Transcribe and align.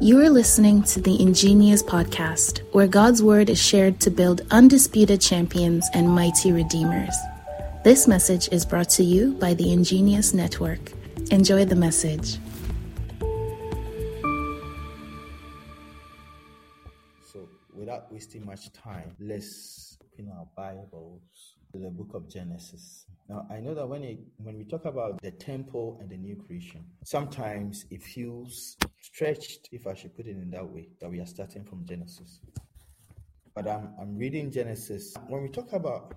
You 0.00 0.20
are 0.20 0.28
listening 0.28 0.82
to 0.84 1.00
the 1.00 1.20
Ingenious 1.20 1.82
Podcast, 1.82 2.60
where 2.72 2.86
God's 2.86 3.22
Word 3.22 3.48
is 3.48 3.62
shared 3.62 4.00
to 4.00 4.10
build 4.10 4.42
undisputed 4.50 5.20
champions 5.20 5.88
and 5.94 6.08
mighty 6.08 6.52
redeemers. 6.52 7.16
This 7.84 8.08
message 8.08 8.48
is 8.50 8.66
brought 8.66 8.90
to 8.90 9.04
you 9.04 9.34
by 9.34 9.54
the 9.54 9.72
Ingenious 9.72 10.34
Network. 10.34 10.92
Enjoy 11.30 11.64
the 11.64 11.76
message. 11.76 12.38
So, 17.32 17.48
without 17.72 18.12
wasting 18.12 18.44
much 18.44 18.72
time, 18.72 19.14
let's 19.20 19.96
open 20.02 20.30
our 20.36 20.46
Bibles 20.56 21.54
to 21.72 21.78
the 21.78 21.90
book 21.90 22.14
of 22.14 22.28
Genesis. 22.28 23.06
Now, 23.28 23.46
I 23.50 23.58
know 23.60 23.74
that 23.74 23.88
when 23.88 24.04
it, 24.04 24.18
when 24.36 24.58
we 24.58 24.64
talk 24.64 24.84
about 24.84 25.20
the 25.22 25.30
temple 25.30 25.98
and 26.00 26.10
the 26.10 26.16
new 26.16 26.36
creation, 26.36 26.84
sometimes 27.04 27.86
it 27.90 28.02
feels 28.02 28.76
stretched, 29.00 29.70
if 29.72 29.86
I 29.86 29.94
should 29.94 30.14
put 30.14 30.26
it 30.26 30.36
in 30.36 30.50
that 30.50 30.68
way, 30.68 30.88
that 31.00 31.10
we 31.10 31.20
are 31.20 31.26
starting 31.26 31.64
from 31.64 31.86
Genesis. 31.86 32.40
But 33.54 33.66
I'm, 33.66 33.94
I'm 33.98 34.18
reading 34.18 34.50
Genesis. 34.50 35.14
When 35.28 35.42
we 35.42 35.48
talk 35.48 35.72
about 35.72 36.12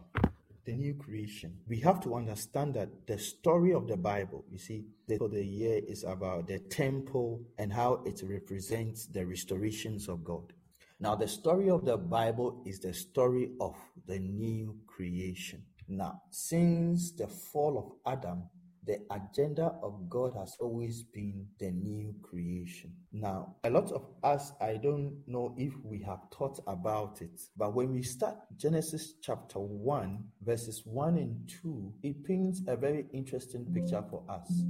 the 0.66 0.74
new 0.74 0.96
creation, 0.96 1.58
we 1.70 1.80
have 1.80 2.02
to 2.02 2.16
understand 2.16 2.74
that 2.74 3.08
the 3.08 3.18
story 3.18 3.74
of 3.74 3.88
the 3.88 3.96
Bible, 3.96 4.44
you 4.52 4.58
see, 4.58 4.84
the, 5.08 5.18
the 5.18 5.46
year 5.46 5.80
is 5.88 6.04
about 6.04 6.48
the 6.48 6.60
temple 6.60 7.42
and 7.58 7.72
how 7.72 8.02
it 8.06 8.22
represents 8.26 9.06
the 9.06 9.26
restorations 9.26 10.10
of 10.10 10.26
God. 10.26 10.52
Now, 11.00 11.16
the 11.16 11.28
story 11.28 11.70
of 11.70 11.86
the 11.86 11.96
Bible 11.96 12.64
is 12.66 12.80
the 12.80 12.94
story 12.94 13.52
of 13.62 13.76
the 14.08 14.20
new 14.20 14.76
creation. 14.88 15.64
Now, 15.88 16.22
since 16.30 17.12
the 17.12 17.28
fall 17.28 17.78
of 18.06 18.14
Adam, 18.14 18.44
the 18.88 19.00
agenda 19.12 19.74
of 19.84 20.10
God 20.10 20.34
has 20.38 20.56
always 20.60 21.04
been 21.04 21.46
the 21.60 21.72
new 21.72 22.16
creation. 22.22 22.94
Now, 23.12 23.56
a 23.64 23.70
lot 23.70 23.92
of 23.92 24.06
us, 24.24 24.54
I 24.62 24.78
don't 24.78 25.22
know 25.28 25.54
if 25.58 25.74
we 25.84 26.02
have 26.04 26.22
thought 26.34 26.60
about 26.68 27.22
it, 27.22 27.42
but 27.58 27.74
when 27.74 27.94
we 27.94 28.02
start 28.02 28.36
Genesis 28.56 29.16
chapter 29.22 29.60
1, 29.60 30.24
verses 30.42 30.84
1 30.86 31.18
and 31.18 31.50
2, 31.62 31.94
it 32.04 32.24
paints 32.24 32.62
a 32.68 32.78
very 32.78 33.06
interesting 33.14 33.66
picture 33.74 34.04
for 34.10 34.24
us. 34.30 34.64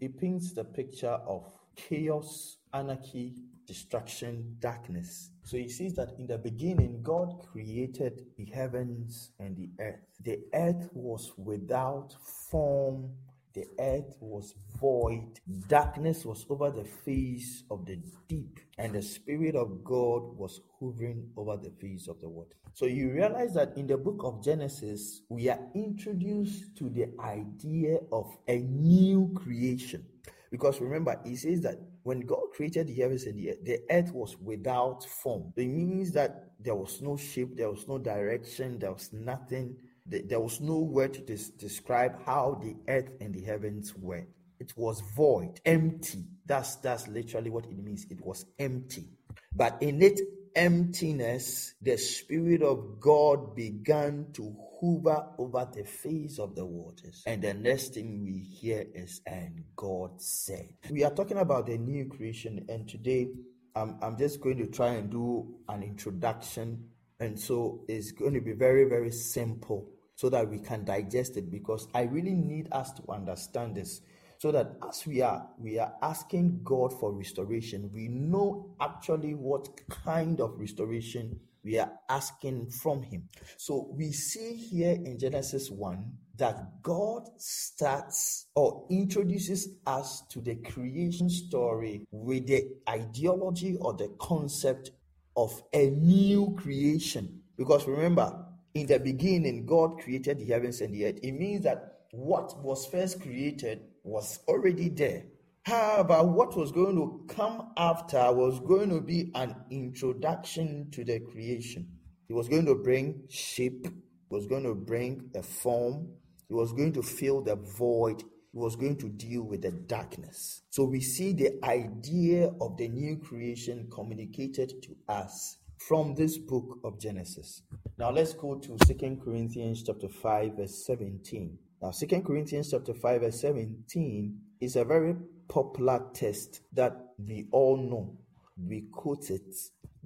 It 0.00 0.18
paints 0.18 0.52
the 0.52 0.64
picture 0.64 1.18
of 1.26 1.52
chaos, 1.74 2.58
anarchy, 2.72 3.34
destruction, 3.72 4.54
darkness. 4.58 5.30
So 5.44 5.56
he 5.56 5.70
says 5.70 5.94
that 5.94 6.12
in 6.18 6.26
the 6.26 6.36
beginning, 6.36 7.00
God 7.02 7.40
created 7.50 8.26
the 8.36 8.44
heavens 8.44 9.30
and 9.38 9.56
the 9.56 9.70
earth. 9.80 10.04
The 10.20 10.40
earth 10.52 10.90
was 10.92 11.32
without 11.38 12.14
form, 12.50 13.12
the 13.54 13.64
earth 13.80 14.14
was 14.20 14.54
void, 14.78 15.40
darkness 15.68 16.26
was 16.26 16.44
over 16.50 16.70
the 16.70 16.84
face 16.84 17.64
of 17.70 17.86
the 17.86 17.98
deep, 18.28 18.60
and 18.76 18.92
the 18.92 19.00
Spirit 19.02 19.56
of 19.56 19.82
God 19.82 20.36
was 20.36 20.60
hovering 20.78 21.30
over 21.38 21.56
the 21.56 21.70
face 21.80 22.08
of 22.08 22.20
the 22.20 22.28
water. 22.28 22.54
So 22.74 22.84
you 22.84 23.10
realize 23.10 23.54
that 23.54 23.76
in 23.78 23.86
the 23.86 23.96
book 23.96 24.20
of 24.22 24.44
Genesis, 24.44 25.22
we 25.30 25.48
are 25.48 25.60
introduced 25.74 26.76
to 26.76 26.90
the 26.90 27.06
idea 27.20 28.00
of 28.12 28.36
a 28.48 28.58
new 28.58 29.32
creation. 29.34 30.04
Because 30.52 30.82
remember, 30.82 31.18
he 31.24 31.34
says 31.34 31.62
that 31.62 31.78
when 32.02 32.20
God 32.20 32.42
created 32.54 32.86
the 32.86 32.94
heavens 32.94 33.24
and 33.24 33.38
the 33.38 33.52
earth, 33.52 33.64
the 33.64 33.80
earth 33.90 34.12
was 34.12 34.36
without 34.38 35.02
form. 35.02 35.50
It 35.56 35.66
means 35.66 36.12
that 36.12 36.50
there 36.60 36.74
was 36.74 37.00
no 37.00 37.16
shape, 37.16 37.56
there 37.56 37.70
was 37.70 37.88
no 37.88 37.96
direction, 37.96 38.78
there 38.78 38.92
was 38.92 39.10
nothing, 39.14 39.76
there 40.04 40.40
was 40.40 40.60
no 40.60 40.78
word 40.78 41.14
to 41.14 41.20
des- 41.22 41.56
describe 41.56 42.22
how 42.26 42.60
the 42.62 42.76
earth 42.86 43.08
and 43.22 43.34
the 43.34 43.40
heavens 43.40 43.94
were. 43.96 44.26
It 44.60 44.74
was 44.76 45.00
void, 45.16 45.58
empty. 45.64 46.26
That's 46.44 46.76
that's 46.76 47.08
literally 47.08 47.48
what 47.48 47.64
it 47.64 47.78
means. 47.82 48.06
It 48.10 48.20
was 48.20 48.44
empty. 48.58 49.08
But 49.54 49.78
in 49.80 50.02
it 50.02 50.20
emptiness, 50.54 51.74
the 51.80 51.96
Spirit 51.96 52.62
of 52.62 53.00
God 53.00 53.56
began 53.56 54.26
to 54.34 54.54
hover 54.82 55.28
over 55.38 55.68
the 55.72 55.84
face 55.84 56.38
of 56.38 56.54
the 56.54 56.64
waters. 56.64 57.22
And 57.26 57.40
the 57.40 57.54
next 57.54 57.94
thing 57.94 58.24
we 58.24 58.40
hear 58.40 58.84
is, 58.94 59.20
and 59.26 59.62
God 59.76 60.20
said. 60.20 60.74
We 60.90 61.04
are 61.04 61.14
talking 61.14 61.38
about 61.38 61.66
the 61.66 61.78
new 61.78 62.06
creation, 62.08 62.66
and 62.68 62.88
today 62.88 63.28
um, 63.76 63.98
I'm 64.02 64.18
just 64.18 64.40
going 64.40 64.58
to 64.58 64.66
try 64.66 64.94
and 64.94 65.10
do 65.10 65.54
an 65.68 65.82
introduction. 65.82 66.88
And 67.20 67.38
so 67.38 67.84
it's 67.88 68.10
going 68.10 68.34
to 68.34 68.40
be 68.40 68.52
very, 68.52 68.84
very 68.84 69.12
simple 69.12 69.88
so 70.16 70.28
that 70.30 70.48
we 70.48 70.58
can 70.58 70.84
digest 70.84 71.36
it 71.36 71.50
because 71.50 71.86
I 71.94 72.02
really 72.02 72.34
need 72.34 72.68
us 72.72 72.92
to 72.94 73.02
understand 73.10 73.76
this 73.76 74.00
so 74.38 74.50
that 74.50 74.72
as 74.88 75.06
we 75.06 75.22
are 75.22 75.46
we 75.56 75.78
are 75.78 75.92
asking 76.02 76.60
god 76.64 76.92
for 76.92 77.12
restoration 77.12 77.88
we 77.94 78.08
know 78.08 78.74
actually 78.80 79.34
what 79.34 79.68
kind 79.88 80.40
of 80.40 80.58
restoration 80.58 81.38
we 81.64 81.78
are 81.78 81.92
asking 82.08 82.70
from 82.70 83.02
him. 83.02 83.28
So 83.56 83.88
we 83.92 84.12
see 84.12 84.54
here 84.54 84.92
in 84.92 85.18
genesis 85.18 85.70
1 85.70 86.12
that 86.36 86.82
god 86.82 87.28
starts 87.36 88.46
or 88.54 88.86
introduces 88.90 89.68
us 89.86 90.22
to 90.30 90.40
the 90.40 90.56
creation 90.56 91.28
story 91.28 92.06
with 92.10 92.46
the 92.46 92.64
ideology 92.88 93.76
or 93.80 93.94
the 93.94 94.08
concept 94.18 94.90
of 95.36 95.62
a 95.72 95.90
new 95.90 96.54
creation. 96.58 97.42
Because 97.56 97.86
remember 97.86 98.44
in 98.74 98.86
the 98.86 98.98
beginning 98.98 99.66
god 99.66 99.98
created 100.00 100.38
the 100.38 100.46
heavens 100.46 100.80
and 100.80 100.94
the 100.94 101.06
earth. 101.06 101.18
It 101.22 101.32
means 101.32 101.62
that 101.64 101.92
what 102.12 102.62
was 102.62 102.86
first 102.86 103.22
created 103.22 103.80
was 104.04 104.40
already 104.48 104.88
there. 104.88 105.24
However, 105.64 106.24
what 106.24 106.56
was 106.56 106.72
going 106.72 106.96
to 106.96 107.24
come 107.32 107.72
after 107.76 108.32
was 108.32 108.58
going 108.60 108.90
to 108.90 109.00
be 109.00 109.30
an 109.34 109.54
introduction 109.70 110.88
to 110.90 111.04
the 111.04 111.20
creation. 111.20 111.86
He 112.26 112.34
was 112.34 112.48
going 112.48 112.66
to 112.66 112.74
bring 112.74 113.22
shape, 113.28 113.86
he 113.86 114.34
was 114.34 114.46
going 114.46 114.64
to 114.64 114.74
bring 114.74 115.30
a 115.36 115.42
form, 115.42 116.08
he 116.48 116.54
was 116.54 116.72
going 116.72 116.92
to 116.94 117.02
fill 117.02 117.42
the 117.42 117.54
void, 117.54 118.22
he 118.22 118.58
was 118.58 118.74
going 118.74 118.96
to 118.98 119.08
deal 119.08 119.42
with 119.42 119.62
the 119.62 119.70
darkness. 119.70 120.62
So 120.70 120.84
we 120.84 121.00
see 121.00 121.32
the 121.32 121.64
idea 121.64 122.50
of 122.60 122.76
the 122.76 122.88
new 122.88 123.18
creation 123.18 123.88
communicated 123.92 124.82
to 124.82 124.96
us 125.08 125.58
from 125.86 126.16
this 126.16 126.38
book 126.38 126.78
of 126.82 126.98
Genesis. 126.98 127.62
Now 127.98 128.10
let's 128.10 128.32
go 128.32 128.56
to 128.58 128.76
Second 128.84 129.22
Corinthians 129.22 129.84
chapter 129.84 130.08
5 130.08 130.56
verse 130.56 130.84
17. 130.86 131.56
Now, 131.82 131.90
Second 131.90 132.24
Corinthians 132.24 132.70
chapter 132.70 132.94
5, 132.94 133.22
verse 133.22 133.40
17 133.40 134.38
is 134.60 134.76
a 134.76 134.84
very 134.84 135.16
popular 135.52 136.02
text 136.14 136.62
that 136.72 136.96
we 137.18 137.46
all 137.52 137.76
know. 137.76 138.16
We 138.56 138.86
quote 138.90 139.28
it, 139.28 139.54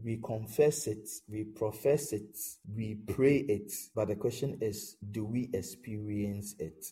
we 0.03 0.17
confess 0.17 0.89
it, 0.89 1.09
we 1.29 1.45
profess 1.45 2.12
it, 2.12 2.37
we 2.75 2.97
pray 3.07 3.37
it. 3.37 3.73
But 3.95 4.09
the 4.09 4.17
question 4.17 4.59
is, 4.61 4.97
do 5.12 5.25
we 5.25 5.49
experience 5.55 6.57
it? 6.59 6.87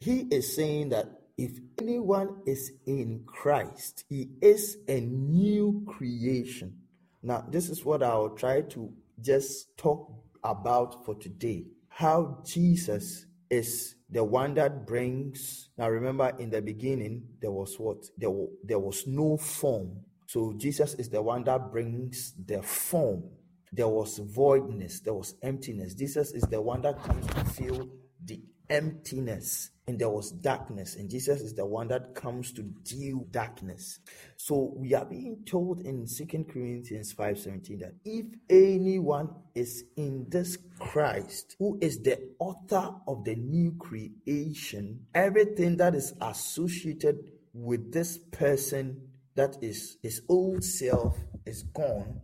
He 0.00 0.20
is 0.30 0.56
saying 0.56 0.88
that 0.88 1.06
if 1.36 1.58
anyone 1.78 2.40
is 2.46 2.72
in 2.86 3.24
Christ, 3.26 4.04
he 4.08 4.30
is 4.40 4.78
a 4.88 5.00
new 5.00 5.84
creation. 5.86 6.78
Now, 7.22 7.44
this 7.50 7.68
is 7.68 7.84
what 7.84 8.02
I'll 8.02 8.30
try 8.30 8.62
to 8.62 8.90
just 9.20 9.76
talk 9.76 10.10
about 10.42 11.04
for 11.04 11.14
today. 11.14 11.66
How 11.88 12.42
Jesus 12.46 13.26
is 13.50 13.96
the 14.12 14.22
one 14.22 14.54
that 14.54 14.86
brings 14.86 15.70
now 15.76 15.88
remember 15.88 16.32
in 16.38 16.50
the 16.50 16.62
beginning 16.62 17.24
there 17.40 17.50
was 17.50 17.74
what? 17.78 18.04
There, 18.16 18.30
there 18.62 18.78
was 18.78 19.06
no 19.06 19.36
form. 19.36 20.04
So 20.26 20.54
jesus 20.56 20.94
is 20.94 21.08
the 21.08 21.22
one 21.22 21.44
that 21.44 21.72
brings 21.72 22.34
the 22.46 22.62
form. 22.62 23.24
There 23.72 23.88
was 23.88 24.18
voidness. 24.18 25.00
There 25.00 25.14
was 25.14 25.34
emptiness. 25.42 25.94
Jesus 25.94 26.32
is 26.32 26.42
the 26.42 26.60
one 26.60 26.82
that 26.82 27.02
comes 27.02 27.26
to 27.26 27.44
fill 27.46 27.88
the 28.22 28.42
emptiness 28.68 29.71
and 29.86 29.98
there 29.98 30.08
was 30.08 30.30
darkness 30.30 30.94
and 30.96 31.10
jesus 31.10 31.40
is 31.40 31.54
the 31.54 31.66
one 31.66 31.88
that 31.88 32.14
comes 32.14 32.52
to 32.52 32.62
deal 32.62 33.26
darkness. 33.30 33.98
So 34.36 34.72
we 34.76 34.94
are 34.94 35.04
being 35.04 35.44
told 35.46 35.80
in 35.80 36.06
second 36.06 36.48
corinthians 36.48 37.14
5.17 37.14 37.80
that 37.80 37.94
if 38.04 38.26
anyone 38.48 39.30
is 39.54 39.84
in 39.96 40.26
this 40.28 40.56
christ 40.78 41.56
who 41.58 41.78
is 41.80 41.98
the 41.98 42.18
author 42.38 42.94
of 43.06 43.24
the 43.24 43.34
new 43.34 43.74
creation 43.78 45.06
everything 45.14 45.76
that 45.76 45.94
is 45.94 46.14
associated 46.20 47.18
with 47.52 47.92
this 47.92 48.18
person 48.18 49.08
that 49.34 49.56
is 49.62 49.98
his 50.02 50.22
old 50.28 50.62
self 50.64 51.18
is 51.46 51.62
gone 51.62 52.20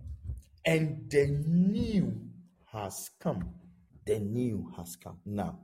and 0.65 1.11
the 1.11 1.27
new 1.47 2.29
has 2.73 3.11
come. 3.21 3.55
The 4.05 4.19
new 4.19 4.71
has 4.77 4.97
come. 4.97 5.19
Now 5.25 5.59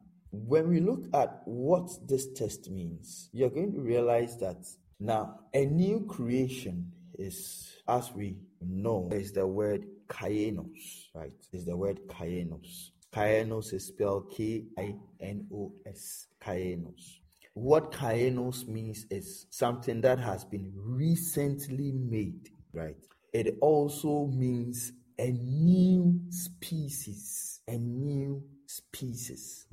when 0.46 0.68
we 0.68 0.80
look 0.80 1.04
at 1.14 1.42
what 1.44 1.88
this 2.08 2.32
test 2.32 2.70
means, 2.70 3.28
you're 3.32 3.50
going 3.50 3.72
to 3.72 3.80
realize 3.80 4.36
that 4.38 4.66
now 4.98 5.40
a 5.52 5.64
new 5.64 6.06
creation 6.08 6.92
is, 7.18 7.76
as 7.88 8.12
we 8.12 8.36
know, 8.60 9.08
is 9.12 9.32
the 9.32 9.46
word 9.46 9.86
kainos, 10.08 11.08
right? 11.14 11.32
Is 11.52 11.64
the 11.64 11.76
word 11.76 12.00
kainos. 12.08 12.90
Kainos 13.12 13.72
is 13.72 13.86
spelled 13.86 14.32
K 14.36 14.64
I 14.76 14.96
N 15.20 15.46
O 15.52 15.72
S. 15.86 16.26
Kainos. 16.42 17.20
what 17.54 17.92
kainos 17.92 18.66
means 18.66 19.06
is 19.10 19.46
something 19.50 20.00
that 20.00 20.18
has 20.18 20.44
been 20.44 20.72
recently 20.74 21.92
made, 21.92 22.50
right? 22.72 22.96
It 23.32 23.56
also 23.60 24.26
means 24.26 24.92
a 25.18 25.30
new 25.30 26.20
species, 26.30 27.60
a 27.68 27.76
new 27.76 28.42
species. 28.66 29.66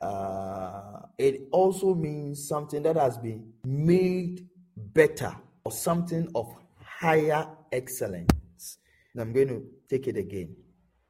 Uh, 0.00 1.00
it 1.18 1.48
also 1.52 1.94
means 1.94 2.48
something 2.48 2.82
that 2.82 2.96
has 2.96 3.18
been 3.18 3.52
made 3.64 4.46
better 4.76 5.36
or 5.64 5.72
something 5.72 6.28
of 6.34 6.48
higher 6.82 7.46
excellence. 7.70 8.78
Now 9.14 9.22
I'm 9.22 9.32
going 9.32 9.48
to 9.48 9.62
take 9.88 10.06
it 10.06 10.16
again. 10.16 10.56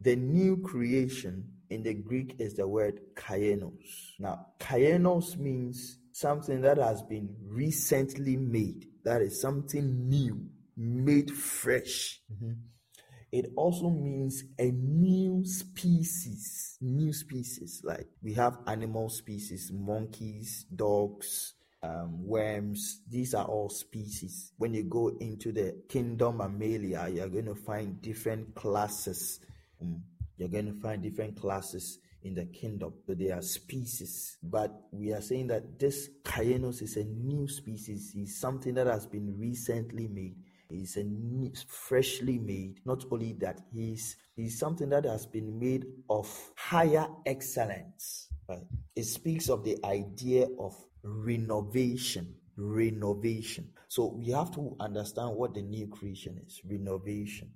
The 0.01 0.17
new 0.17 0.57
creation 0.59 1.45
in 1.69 1.83
the 1.83 1.95
Greek 1.95 2.37
is 2.39 2.55
the 2.55 2.67
word 2.67 3.01
kainos. 3.15 4.15
Now, 4.19 4.47
kainos 4.59 5.39
means 5.39 5.99
something 6.13 6.61
that 6.63 6.79
has 6.79 7.03
been 7.03 7.35
recently 7.47 8.37
made, 8.37 8.87
that 9.05 9.23
is 9.23 9.41
something 9.41 10.09
new, 10.09 10.47
made 10.77 11.31
fresh. 11.31 12.21
Mm-hmm. 12.33 12.53
It 13.33 13.53
also 13.57 13.91
means 13.91 14.43
a 14.59 14.71
new 14.73 15.45
species, 15.45 16.77
new 16.81 17.13
species. 17.13 17.81
Like 17.85 18.09
we 18.23 18.35
have 18.35 18.59
animal 18.67 19.09
species, 19.09 19.71
monkeys, 19.73 20.67
dogs, 20.75 21.55
um, 21.83 22.27
worms. 22.27 23.03
These 23.09 23.35
are 23.35 23.45
all 23.45 23.69
species. 23.69 24.53
When 24.59 24.75
you 24.75 24.85
go 24.85 25.17
into 25.21 25.53
the 25.53 25.83
kingdom 25.89 26.39
Mammalia, 26.39 27.09
you're 27.09 27.29
going 27.29 27.47
to 27.47 27.55
find 27.55 28.03
different 28.03 28.55
classes. 28.55 29.41
Um, 29.81 30.03
you're 30.37 30.49
going 30.49 30.67
to 30.67 30.81
find 30.81 31.03
different 31.03 31.41
classes 31.41 31.99
in 32.23 32.35
the 32.35 32.47
kingdom. 32.47 32.95
So 33.07 33.15
they 33.15 33.31
are 33.31 33.43
species. 33.43 34.39
But 34.43 34.73
we 34.91 35.13
are 35.13 35.23
saying 35.23 35.49
that 35.49 35.79
this 35.79 36.09
Kainos 36.25 36.83
is 36.83 36.97
a 36.97 37.05
new 37.05 37.49
species, 37.49 38.15
is 38.15 38.41
something 38.41 38.75
that 38.75 38.87
has 38.87 39.07
been 39.07 39.39
recently 39.39 40.09
made. 40.09 40.37
He's 40.71 40.97
a 40.97 41.05
freshly 41.67 42.39
made. 42.39 42.81
Not 42.85 43.05
only 43.11 43.35
that, 43.41 43.61
he's 43.73 44.17
he's 44.37 44.59
something 44.59 44.89
that 44.91 45.05
has 45.05 45.27
been 45.27 45.59
made 45.59 45.87
of 46.09 46.29
higher 46.57 47.07
excellence. 47.27 48.29
Right? 48.49 48.67
It 48.97 49.05
speaks 49.05 49.49
of 49.49 49.65
the 49.65 49.79
idea 49.85 50.47
of 50.59 50.75
renovation. 51.03 52.35
Renovation. 52.57 53.71
So 53.89 54.07
we 54.07 54.33
have 54.33 54.51
to 54.53 54.77
understand 54.81 55.37
what 55.37 55.55
the 55.55 55.63
new 55.63 55.87
creation 55.87 56.41
is. 56.47 56.61
Renovation. 56.65 57.51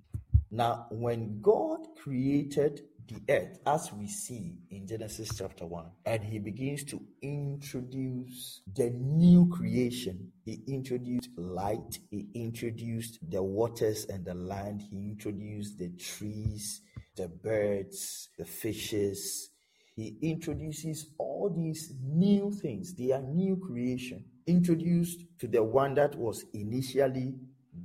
Now, 0.51 0.87
when 0.91 1.41
God 1.41 1.81
created 1.97 2.83
the 3.09 3.21
earth 3.33 3.59
as 3.67 3.93
we 3.93 4.07
see 4.07 4.59
in 4.71 4.87
Genesis 4.87 5.31
chapter 5.37 5.67
1. 5.67 5.85
And 6.07 6.23
he 6.25 6.39
begins 6.39 6.85
to 6.85 7.01
introduce 7.23 8.63
the 8.75 8.91
new 8.91 9.49
creation. 9.49 10.33
He 10.45 10.63
introduced 10.67 11.31
light, 11.37 11.99
he 12.11 12.29
introduced 12.35 13.19
the 13.31 13.43
waters 13.43 14.07
and 14.09 14.25
the 14.25 14.35
land, 14.35 14.83
he 14.83 14.97
introduced 14.97 15.79
the 15.79 15.91
trees, 15.91 16.83
the 17.17 17.29
birds, 17.29 18.29
the 18.39 18.45
fishes. 18.45 19.51
He 19.97 20.17
introduces 20.23 21.07
all 21.19 21.55
these 21.55 21.93
new 22.03 22.51
things. 22.51 22.95
They 22.95 23.13
are 23.13 23.23
new 23.23 23.57
creation, 23.57 24.25
introduced 24.47 25.25
to 25.39 25.47
the 25.47 25.63
one 25.63 25.95
that 25.95 26.17
was 26.17 26.45
initially 26.53 27.35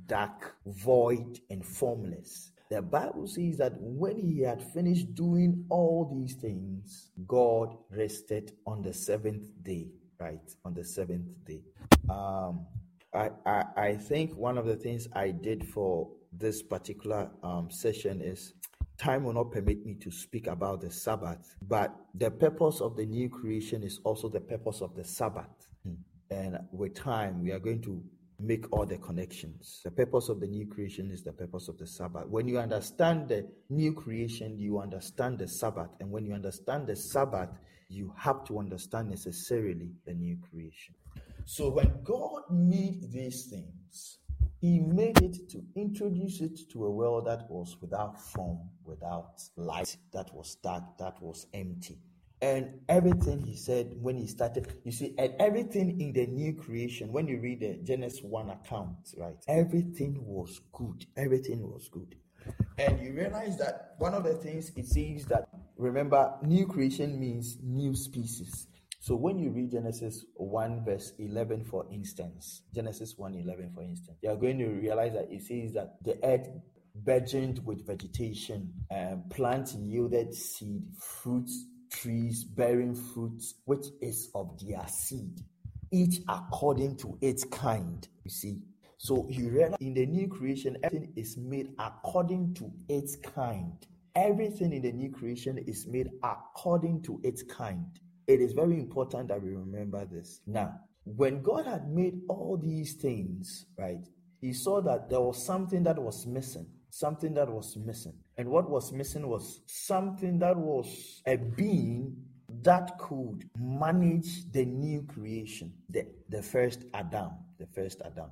dark, 0.06 0.56
void, 0.66 1.38
and 1.50 1.64
formless. 1.64 2.49
The 2.70 2.80
Bible 2.80 3.26
says 3.26 3.58
that 3.58 3.72
when 3.78 4.16
he 4.16 4.42
had 4.42 4.62
finished 4.62 5.12
doing 5.14 5.64
all 5.68 6.08
these 6.14 6.34
things, 6.36 7.10
God 7.26 7.76
rested 7.90 8.52
on 8.64 8.80
the 8.80 8.94
seventh 8.94 9.48
day, 9.64 9.88
right? 10.20 10.54
On 10.64 10.72
the 10.72 10.84
seventh 10.84 11.26
day. 11.44 11.62
Um, 12.08 12.66
I, 13.12 13.30
I, 13.44 13.64
I 13.76 13.96
think 13.96 14.36
one 14.36 14.56
of 14.56 14.66
the 14.66 14.76
things 14.76 15.08
I 15.14 15.32
did 15.32 15.66
for 15.66 16.10
this 16.32 16.62
particular 16.62 17.28
um, 17.42 17.72
session 17.72 18.22
is 18.22 18.54
time 18.96 19.24
will 19.24 19.32
not 19.32 19.50
permit 19.50 19.84
me 19.84 19.94
to 19.94 20.10
speak 20.12 20.46
about 20.46 20.80
the 20.80 20.92
Sabbath, 20.92 21.56
but 21.66 21.92
the 22.14 22.30
purpose 22.30 22.80
of 22.80 22.96
the 22.96 23.04
new 23.04 23.28
creation 23.28 23.82
is 23.82 23.98
also 24.04 24.28
the 24.28 24.40
purpose 24.40 24.80
of 24.80 24.94
the 24.94 25.04
Sabbath. 25.04 25.68
Hmm. 25.84 25.94
And 26.30 26.58
with 26.70 26.94
time, 26.94 27.42
we 27.42 27.50
are 27.50 27.58
going 27.58 27.82
to 27.82 28.00
make 28.40 28.66
all 28.72 28.86
the 28.86 28.98
connections. 28.98 29.80
The 29.84 29.90
purpose 29.90 30.28
of 30.28 30.40
the 30.40 30.46
new 30.46 30.66
creation 30.66 31.10
is 31.10 31.22
the 31.22 31.32
purpose 31.32 31.68
of 31.68 31.78
the 31.78 31.86
Sabbath. 31.86 32.26
When 32.28 32.48
you 32.48 32.58
understand 32.58 33.28
the 33.28 33.46
new 33.68 33.92
creation, 33.92 34.58
you 34.58 34.80
understand 34.80 35.38
the 35.38 35.48
Sabbath. 35.48 35.90
And 36.00 36.10
when 36.10 36.24
you 36.24 36.34
understand 36.34 36.86
the 36.86 36.96
Sabbath, 36.96 37.50
you 37.88 38.12
have 38.16 38.44
to 38.46 38.58
understand 38.58 39.10
necessarily 39.10 39.90
the 40.06 40.14
new 40.14 40.38
creation. 40.50 40.94
So 41.44 41.70
when 41.70 42.02
God 42.04 42.42
made 42.50 43.10
these 43.10 43.46
things, 43.46 44.18
he 44.60 44.80
made 44.80 45.20
it 45.22 45.48
to 45.50 45.62
introduce 45.74 46.40
it 46.40 46.70
to 46.72 46.84
a 46.84 46.90
world 46.90 47.26
that 47.26 47.50
was 47.50 47.76
without 47.80 48.20
form, 48.20 48.58
without 48.84 49.40
light, 49.56 49.96
that 50.12 50.32
was 50.34 50.56
dark, 50.56 50.98
that 50.98 51.20
was 51.22 51.46
empty 51.54 51.98
and 52.42 52.80
everything 52.88 53.40
he 53.42 53.54
said 53.54 53.92
when 54.00 54.16
he 54.16 54.26
started 54.26 54.72
you 54.84 54.92
see 54.92 55.14
and 55.18 55.34
everything 55.38 56.00
in 56.00 56.12
the 56.12 56.26
new 56.26 56.54
creation 56.54 57.12
when 57.12 57.28
you 57.28 57.38
read 57.38 57.60
the 57.60 57.78
genesis 57.84 58.20
1 58.22 58.50
account 58.50 58.96
right 59.18 59.36
everything 59.46 60.16
was 60.24 60.60
good. 60.72 61.06
Everything 61.16 61.62
was 61.62 61.88
good. 61.88 62.14
And 62.78 63.00
you 63.00 63.12
realize 63.12 63.58
that 63.58 63.94
one 63.98 64.14
of 64.14 64.24
the 64.24 64.34
things 64.34 64.72
it 64.76 64.86
says 64.86 65.26
that 65.26 65.48
remember 65.76 66.34
new 66.42 66.66
creation 66.66 67.18
means 67.18 67.58
new 67.62 67.94
species. 67.94 68.66
So 69.00 69.16
when 69.16 69.38
you 69.38 69.50
read 69.50 69.70
genesis 69.70 70.24
1 70.34 70.84
verse 70.84 71.12
11 71.18 71.64
for 71.64 71.86
instance 71.90 72.62
genesis 72.74 73.14
1 73.16 73.34
11 73.34 73.72
for 73.74 73.82
instance 73.82 74.18
you 74.22 74.30
are 74.30 74.36
going 74.36 74.58
to 74.58 74.66
realize 74.66 75.14
that 75.14 75.28
it 75.30 75.42
says 75.42 75.72
that 75.72 75.96
the 76.04 76.18
earth 76.22 76.48
burgeoned 76.94 77.64
with 77.64 77.86
vegetation 77.86 78.72
and 78.90 79.28
plants 79.30 79.74
yielded 79.74 80.34
seed 80.34 80.82
fruits 80.98 81.64
trees 81.90 82.44
bearing 82.44 82.94
fruits 82.94 83.54
which 83.64 83.86
is 84.00 84.30
of 84.34 84.58
their 84.64 84.86
seed, 84.88 85.40
each 85.92 86.20
according 86.28 86.96
to 86.96 87.18
its 87.20 87.44
kind. 87.44 88.06
You 88.24 88.30
see, 88.30 88.58
so 88.98 89.26
you 89.30 89.48
realize 89.48 89.78
in 89.80 89.94
the 89.94 90.06
new 90.06 90.28
creation, 90.28 90.76
everything 90.82 91.12
is 91.16 91.36
made 91.36 91.70
according 91.78 92.54
to 92.54 92.70
its 92.88 93.16
kind. 93.16 93.72
Everything 94.14 94.72
in 94.72 94.82
the 94.82 94.92
new 94.92 95.10
creation 95.10 95.58
is 95.58 95.86
made 95.86 96.10
according 96.22 97.02
to 97.02 97.20
its 97.22 97.42
kind. 97.44 97.86
It 98.26 98.40
is 98.40 98.52
very 98.52 98.78
important 98.78 99.28
that 99.28 99.42
we 99.42 99.50
remember 99.50 100.04
this. 100.04 100.40
Now, 100.46 100.80
when 101.04 101.42
God 101.42 101.66
had 101.66 101.88
made 101.88 102.20
all 102.28 102.58
these 102.62 102.94
things, 102.94 103.66
right, 103.78 104.06
he 104.40 104.52
saw 104.52 104.80
that 104.82 105.08
there 105.08 105.20
was 105.20 105.44
something 105.44 105.82
that 105.84 105.98
was 105.98 106.26
missing 106.26 106.66
something 106.90 107.34
that 107.34 107.48
was 107.48 107.76
missing. 107.76 108.14
And 108.36 108.48
what 108.48 108.68
was 108.68 108.92
missing 108.92 109.26
was 109.26 109.60
something 109.66 110.38
that 110.40 110.56
was 110.56 111.22
a 111.26 111.36
being 111.36 112.16
that 112.62 112.98
could 112.98 113.48
manage 113.58 114.50
the 114.52 114.64
new 114.64 115.02
creation, 115.02 115.72
the, 115.88 116.06
the 116.28 116.42
first 116.42 116.84
Adam, 116.92 117.30
the 117.58 117.66
first 117.66 118.02
Adam. 118.04 118.30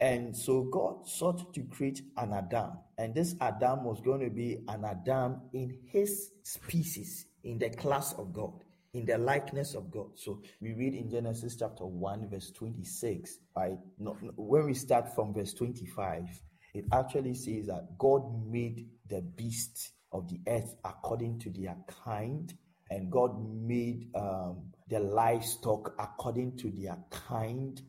And 0.00 0.36
so 0.36 0.62
God 0.62 1.06
sought 1.06 1.54
to 1.54 1.62
create 1.62 2.02
an 2.16 2.32
Adam, 2.32 2.72
and 2.98 3.14
this 3.14 3.36
Adam 3.40 3.84
was 3.84 4.00
going 4.00 4.20
to 4.20 4.30
be 4.30 4.58
an 4.66 4.84
Adam 4.84 5.42
in 5.52 5.78
his 5.86 6.32
species, 6.42 7.26
in 7.44 7.58
the 7.58 7.70
class 7.70 8.12
of 8.14 8.32
God, 8.32 8.64
in 8.94 9.06
the 9.06 9.16
likeness 9.16 9.74
of 9.74 9.92
God. 9.92 10.08
So 10.16 10.42
we 10.60 10.72
read 10.74 10.94
in 10.94 11.08
Genesis 11.08 11.54
chapter 11.56 11.86
1, 11.86 12.28
verse 12.28 12.50
26, 12.50 13.38
right? 13.56 13.78
when 13.98 14.66
we 14.66 14.74
start 14.74 15.14
from 15.14 15.32
verse 15.32 15.54
25, 15.54 16.24
it 16.74 16.86
actually 16.92 17.34
says 17.34 17.66
that 17.66 17.98
God 17.98 18.22
made 18.50 18.88
the 19.08 19.20
beasts 19.20 19.92
of 20.10 20.28
the 20.28 20.40
earth 20.46 20.74
according 20.84 21.38
to 21.40 21.50
their 21.50 21.76
kind, 22.04 22.52
and 22.90 23.10
God 23.10 23.36
made 23.40 24.10
um, 24.14 24.72
the 24.88 25.00
livestock 25.00 25.94
according 25.98 26.56
to 26.58 26.70
their 26.70 26.98
kind, 27.10 27.80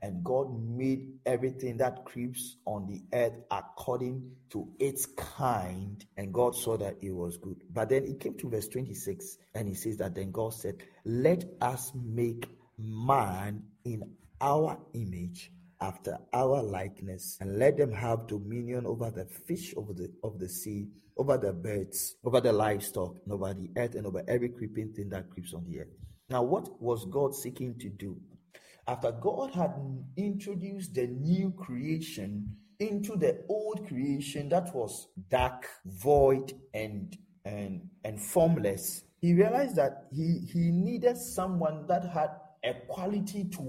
and 0.00 0.24
God 0.24 0.48
made 0.60 1.18
everything 1.24 1.76
that 1.76 2.04
creeps 2.04 2.56
on 2.66 2.86
the 2.86 3.02
earth 3.16 3.34
according 3.50 4.32
to 4.50 4.68
its 4.80 5.06
kind, 5.06 6.04
and 6.16 6.32
God 6.34 6.56
saw 6.56 6.76
that 6.76 6.96
it 7.00 7.12
was 7.12 7.36
good. 7.36 7.62
But 7.72 7.90
then 7.90 8.04
it 8.04 8.18
came 8.18 8.36
to 8.38 8.50
verse 8.50 8.66
26, 8.68 9.38
and 9.54 9.68
he 9.68 9.74
says 9.74 9.98
that 9.98 10.16
then 10.16 10.32
God 10.32 10.54
said, 10.54 10.82
Let 11.04 11.44
us 11.60 11.92
make 11.94 12.46
man 12.76 13.62
in 13.84 14.02
our 14.40 14.78
image 14.94 15.52
after 15.82 16.16
our 16.32 16.62
likeness, 16.62 17.36
and 17.40 17.58
let 17.58 17.76
them 17.76 17.92
have 17.92 18.28
dominion 18.28 18.86
over 18.86 19.10
the 19.10 19.26
fish 19.26 19.74
of 19.76 19.96
the 19.96 20.08
of 20.22 20.38
the 20.38 20.48
sea, 20.48 20.86
over 21.18 21.36
the 21.36 21.52
birds, 21.52 22.14
over 22.24 22.40
the 22.40 22.52
livestock, 22.52 23.16
and 23.24 23.34
over 23.34 23.52
the 23.52 23.68
earth, 23.76 23.96
and 23.96 24.06
over 24.06 24.22
every 24.28 24.48
creeping 24.48 24.92
thing 24.92 25.10
that 25.10 25.28
creeps 25.28 25.52
on 25.52 25.64
the 25.68 25.80
earth. 25.80 25.94
Now, 26.30 26.42
what 26.42 26.80
was 26.80 27.04
God 27.06 27.34
seeking 27.34 27.78
to 27.80 27.88
do? 27.90 28.16
After 28.86 29.12
God 29.12 29.50
had 29.50 29.74
introduced 30.16 30.94
the 30.94 31.08
new 31.08 31.50
creation 31.50 32.56
into 32.78 33.16
the 33.16 33.44
old 33.48 33.86
creation 33.86 34.48
that 34.48 34.74
was 34.74 35.08
dark, 35.30 35.66
void, 35.84 36.52
and 36.72 37.16
and 37.44 37.82
and 38.04 38.20
formless, 38.20 39.02
he 39.20 39.34
realized 39.34 39.76
that 39.76 40.06
he 40.12 40.46
he 40.52 40.70
needed 40.70 41.16
someone 41.18 41.86
that 41.88 42.04
had 42.08 42.30
a 42.64 42.74
quality 42.88 43.44
to 43.44 43.62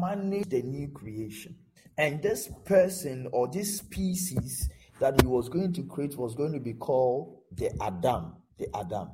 manage 0.00 0.48
the 0.48 0.62
new 0.62 0.88
creation. 0.88 1.56
And 1.96 2.22
this 2.22 2.50
person 2.64 3.28
or 3.32 3.48
this 3.48 3.78
species 3.78 4.68
that 5.00 5.20
he 5.20 5.26
was 5.26 5.48
going 5.48 5.72
to 5.74 5.82
create 5.84 6.16
was 6.16 6.34
going 6.34 6.52
to 6.52 6.60
be 6.60 6.74
called 6.74 7.38
the 7.52 7.70
Adam, 7.82 8.34
the 8.58 8.66
Adam. 8.76 9.10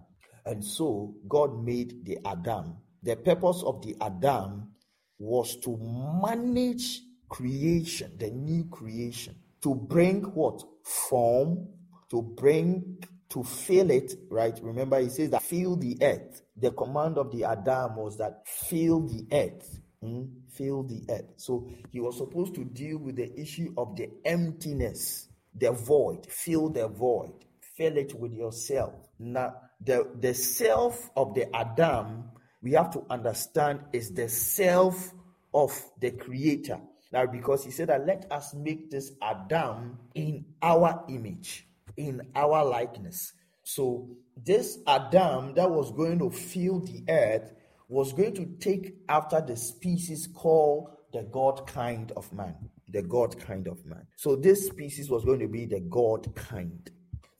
And 0.46 0.64
so 0.64 1.14
God 1.28 1.64
made 1.64 2.04
the 2.04 2.18
Adam. 2.26 2.76
The 3.02 3.16
purpose 3.16 3.62
of 3.64 3.82
the 3.82 3.96
Adam 4.00 4.72
was 5.18 5.56
to 5.60 5.76
manage 6.22 7.02
creation, 7.28 8.12
the 8.18 8.30
new 8.30 8.64
creation, 8.64 9.37
to 9.62 9.75
bring 9.75 10.22
what? 10.22 10.62
Form, 10.84 11.68
to 12.10 12.22
bring, 12.22 12.99
to 13.30 13.44
fill 13.44 13.90
it, 13.90 14.14
right? 14.28 14.58
Remember, 14.62 14.99
he 14.99 15.08
says 15.08 15.30
that 15.30 15.42
fill 15.42 15.76
the 15.76 15.96
earth. 16.02 16.42
The 16.56 16.72
command 16.72 17.16
of 17.16 17.30
the 17.30 17.44
Adam 17.44 17.96
was 17.96 18.18
that 18.18 18.46
fill 18.46 19.06
the 19.06 19.26
earth. 19.32 19.80
Hmm? 20.02 20.25
Fill 20.52 20.82
the 20.82 21.04
earth. 21.08 21.32
So 21.37 21.68
he 21.90 22.00
was 22.00 22.16
supposed 22.16 22.54
to 22.56 22.64
deal 22.64 22.99
with 22.99 23.16
the 23.16 23.38
issue 23.40 23.72
of 23.76 23.96
the 23.96 24.10
emptiness, 24.25 25.28
the 25.54 25.72
void. 25.72 26.26
Fill 26.26 26.70
the 26.70 26.88
void. 26.88 27.44
Fill 27.76 27.96
it 27.96 28.18
with 28.18 28.32
yourself. 28.32 28.94
Now, 29.18 29.54
the, 29.80 30.10
the 30.18 30.34
self 30.34 31.10
of 31.16 31.34
the 31.34 31.54
Adam, 31.54 32.30
we 32.62 32.72
have 32.72 32.90
to 32.92 33.04
understand, 33.08 33.80
is 33.92 34.12
the 34.12 34.28
self 34.28 35.12
of 35.54 35.72
the 36.00 36.10
Creator. 36.10 36.80
Now, 37.12 37.26
because 37.26 37.64
he 37.64 37.70
said 37.70 37.88
that 37.88 38.06
let 38.06 38.30
us 38.30 38.54
make 38.54 38.90
this 38.90 39.12
Adam 39.22 39.99
in 40.14 40.44
our 40.62 41.04
image, 41.08 41.66
in 42.00 42.23
our 42.35 42.64
likeness. 42.64 43.33
So, 43.62 44.09
this 44.37 44.78
Adam 44.87 45.54
that 45.54 45.71
was 45.71 45.92
going 45.92 46.19
to 46.21 46.30
fill 46.30 46.80
the 46.80 47.04
earth 47.09 47.52
was 47.88 48.12
going 48.12 48.35
to 48.35 48.47
take 48.59 48.95
after 49.09 49.40
the 49.40 49.57
species 49.57 50.28
called 50.33 50.88
the 51.12 51.25
God 51.25 51.66
kind 51.66 52.11
of 52.16 52.33
man. 52.33 52.54
The 52.88 53.02
God 53.02 53.38
kind 53.38 53.66
of 53.66 53.85
man. 53.85 54.07
So, 54.16 54.35
this 54.35 54.66
species 54.66 55.11
was 55.11 55.25
going 55.25 55.40
to 55.40 55.49
be 55.49 55.66
the 55.66 55.80
God 55.80 56.35
kind. 56.35 56.90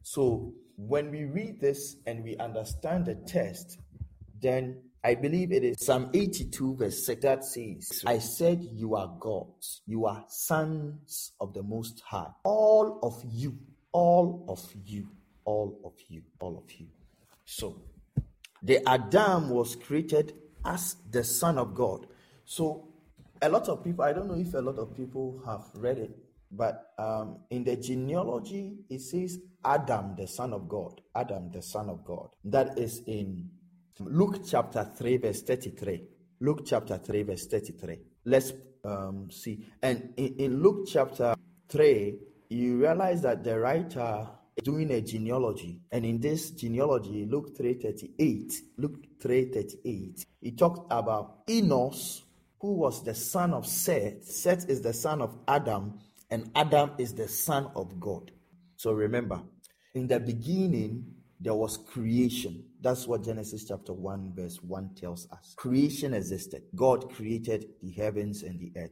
So, 0.03 0.53
when 0.77 1.11
we 1.11 1.25
read 1.25 1.61
this 1.61 1.97
and 2.07 2.23
we 2.23 2.37
understand 2.37 3.07
the 3.07 3.15
text, 3.15 3.79
then 4.41 4.83
I 5.03 5.15
believe 5.15 5.51
it 5.51 5.65
is 5.65 5.85
Psalm 5.85 6.11
82, 6.13 6.77
verse 6.77 7.07
6 7.07 7.23
that 7.23 7.45
says, 7.45 8.03
I 8.05 8.19
said, 8.19 8.63
You 8.63 8.97
are 8.97 9.11
gods, 9.19 9.81
you 9.87 10.05
are 10.05 10.25
sons 10.29 11.33
of 11.41 11.55
the 11.55 11.63
Most 11.63 12.03
High. 12.07 12.29
All 12.45 12.99
of 13.03 13.23
you, 13.27 13.57
all 13.93 14.45
of 14.49 14.63
you, 14.87 15.09
all 15.45 15.81
of 15.85 15.95
you, 16.09 16.23
all 16.41 16.57
of 16.59 16.73
you. 16.79 16.87
So, 17.45 17.83
the 18.63 18.87
Adam 18.89 19.51
was 19.51 19.77
created 19.77 20.35
as 20.65 20.97
the 21.11 21.25
Son 21.25 21.59
of 21.59 21.75
God. 21.75 22.07
So, 22.45 22.89
a 23.43 23.49
lot 23.49 23.69
of 23.69 23.83
people, 23.83 24.05
I 24.05 24.13
don't 24.13 24.29
know 24.29 24.39
if 24.39 24.55
a 24.55 24.61
lot 24.61 24.79
of 24.79 24.97
people 24.97 25.43
have 25.47 25.65
read 25.75 25.99
it, 25.99 26.17
but 26.51 26.93
um, 26.99 27.39
in 27.51 27.65
the 27.65 27.77
genealogy, 27.77 28.75
it 28.89 29.01
says 29.01 29.39
Adam, 29.65 30.15
the 30.17 30.27
Son 30.27 30.53
of 30.53 30.69
God. 30.69 31.01
Adam, 31.15 31.51
the 31.51 31.63
Son 31.63 31.89
of 31.89 32.05
God. 32.05 32.29
That 32.45 32.79
is 32.79 33.03
in 33.07 33.51
Luke 34.01 34.41
chapter 34.47 34.89
3, 34.97 35.17
verse 35.19 35.43
33. 35.43 36.03
Luke 36.41 36.63
chapter 36.65 36.99
3, 36.99 37.23
verse 37.23 37.47
33. 37.47 37.99
Let's 38.25 38.53
um, 38.85 39.31
see. 39.31 39.67
And 39.83 40.13
in, 40.17 40.35
in 40.39 40.63
Luke 40.63 40.89
chapter 40.89 41.35
3, 41.69 42.19
you 42.51 42.79
realize 42.79 43.23
that 43.23 43.45
the 43.45 43.59
writer 43.59 44.29
is 44.57 44.65
doing 44.65 44.91
a 44.91 45.01
genealogy. 45.01 45.81
And 45.93 46.05
in 46.05 46.21
this 46.21 46.51
genealogy, 46.51 47.25
Luke 47.25 47.57
3:38, 47.57 48.53
Luke 48.77 49.07
3:38, 49.21 50.27
he 50.41 50.51
talked 50.51 50.87
about 50.91 51.45
Enos, 51.49 52.25
who 52.61 52.73
was 52.75 53.03
the 53.05 53.15
son 53.15 53.55
of 53.55 53.67
Seth. 53.67 54.25
Seth 54.25 54.69
is 54.69 54.83
the 54.83 54.93
son 54.93 55.23
of 55.23 55.39
Adam, 55.47 56.01
and 56.29 56.51
Adam 56.57 56.91
is 56.99 57.15
the 57.15 57.29
son 57.29 57.71
of 57.77 57.99
God. 58.01 58.33
So 58.77 58.93
remember, 58.93 59.41
in 59.95 60.09
the 60.09 60.19
beginning, 60.19 61.15
there 61.39 61.55
was 61.55 61.77
creation. 61.77 62.65
That's 62.81 63.07
what 63.07 63.23
Genesis 63.25 63.65
chapter 63.65 63.93
1, 63.93 64.33
verse 64.35 64.61
1 64.63 64.95
tells 64.95 65.29
us. 65.31 65.55
Creation 65.57 66.15
existed. 66.15 66.65
God 66.75 67.11
created 67.11 67.67
the 67.81 67.91
heavens 67.93 68.43
and 68.43 68.59
the 68.59 68.73
earth. 68.77 68.91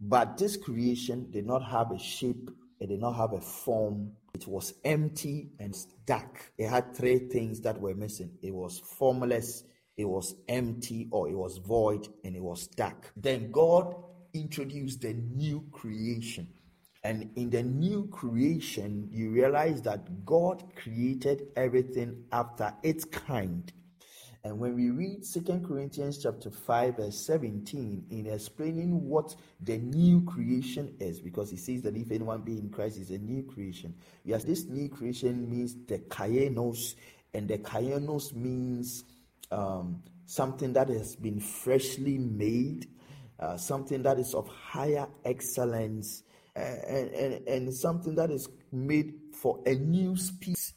But 0.00 0.36
this 0.36 0.56
creation 0.56 1.30
did 1.30 1.46
not 1.46 1.62
have 1.64 1.90
a 1.92 1.98
shape, 1.98 2.50
it 2.80 2.88
did 2.88 3.00
not 3.00 3.12
have 3.12 3.32
a 3.32 3.40
form. 3.40 4.12
It 4.34 4.46
was 4.46 4.74
empty 4.84 5.50
and 5.58 5.76
dark. 6.06 6.52
It 6.56 6.68
had 6.68 6.94
three 6.94 7.18
things 7.18 7.60
that 7.62 7.80
were 7.80 7.94
missing 7.94 8.30
it 8.42 8.54
was 8.54 8.78
formless, 8.78 9.64
it 9.96 10.04
was 10.04 10.34
empty, 10.48 11.08
or 11.10 11.28
it 11.28 11.36
was 11.36 11.58
void, 11.58 12.08
and 12.24 12.36
it 12.36 12.42
was 12.42 12.68
dark. 12.68 13.10
Then 13.16 13.50
God 13.50 13.94
introduced 14.32 15.00
the 15.00 15.14
new 15.14 15.64
creation. 15.72 16.48
And 17.04 17.30
in 17.36 17.50
the 17.50 17.62
new 17.62 18.08
creation, 18.08 19.08
you 19.10 19.30
realize 19.30 19.82
that 19.82 20.24
God 20.24 20.64
created 20.76 21.48
everything 21.56 22.24
after 22.32 22.74
its 22.82 23.04
kind. 23.04 23.72
And 24.44 24.58
when 24.58 24.76
we 24.76 24.90
read 24.90 25.24
Second 25.24 25.66
Corinthians 25.66 26.22
chapter 26.22 26.50
5, 26.50 26.96
verse 26.96 27.18
17, 27.26 28.06
in 28.10 28.26
explaining 28.26 29.08
what 29.08 29.34
the 29.60 29.78
new 29.78 30.22
creation 30.22 30.94
is, 31.00 31.20
because 31.20 31.50
he 31.50 31.56
says 31.56 31.82
that 31.82 31.96
if 31.96 32.10
anyone 32.10 32.42
be 32.42 32.58
in 32.58 32.70
Christ 32.70 32.98
is 32.98 33.10
a 33.10 33.18
new 33.18 33.42
creation. 33.42 33.94
Yes, 34.24 34.44
this 34.44 34.64
new 34.66 34.88
creation 34.88 35.50
means 35.50 35.74
the 35.86 35.98
kainos, 35.98 36.94
and 37.34 37.48
the 37.48 37.58
kainos 37.58 38.32
means 38.32 39.04
um, 39.50 40.02
something 40.26 40.72
that 40.74 40.88
has 40.88 41.16
been 41.16 41.40
freshly 41.40 42.18
made, 42.18 42.86
uh, 43.40 43.56
something 43.56 44.02
that 44.02 44.18
is 44.18 44.34
of 44.34 44.46
higher 44.48 45.08
excellence 45.24 46.22
and, 46.54 47.10
and, 47.10 47.48
and 47.48 47.74
something 47.74 48.14
that 48.16 48.30
is 48.30 48.48
made 48.72 49.14
for 49.32 49.60
a 49.66 49.74
new 49.74 50.16
species. 50.16 50.74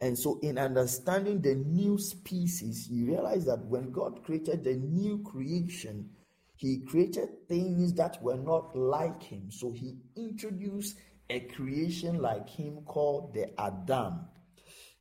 And 0.00 0.18
so, 0.18 0.38
in 0.42 0.56
understanding 0.56 1.42
the 1.42 1.54
new 1.54 1.98
species, 1.98 2.88
you 2.88 3.06
realize 3.06 3.44
that 3.44 3.64
when 3.66 3.90
God 3.90 4.24
created 4.24 4.64
the 4.64 4.74
new 4.74 5.18
creation, 5.18 6.10
He 6.56 6.78
created 6.78 7.46
things 7.48 7.92
that 7.94 8.22
were 8.22 8.38
not 8.38 8.74
like 8.74 9.22
Him. 9.22 9.50
So, 9.50 9.72
He 9.72 9.98
introduced 10.16 10.96
a 11.28 11.40
creation 11.40 12.18
like 12.18 12.48
Him 12.48 12.80
called 12.86 13.34
the 13.34 13.60
Adam. 13.60 14.20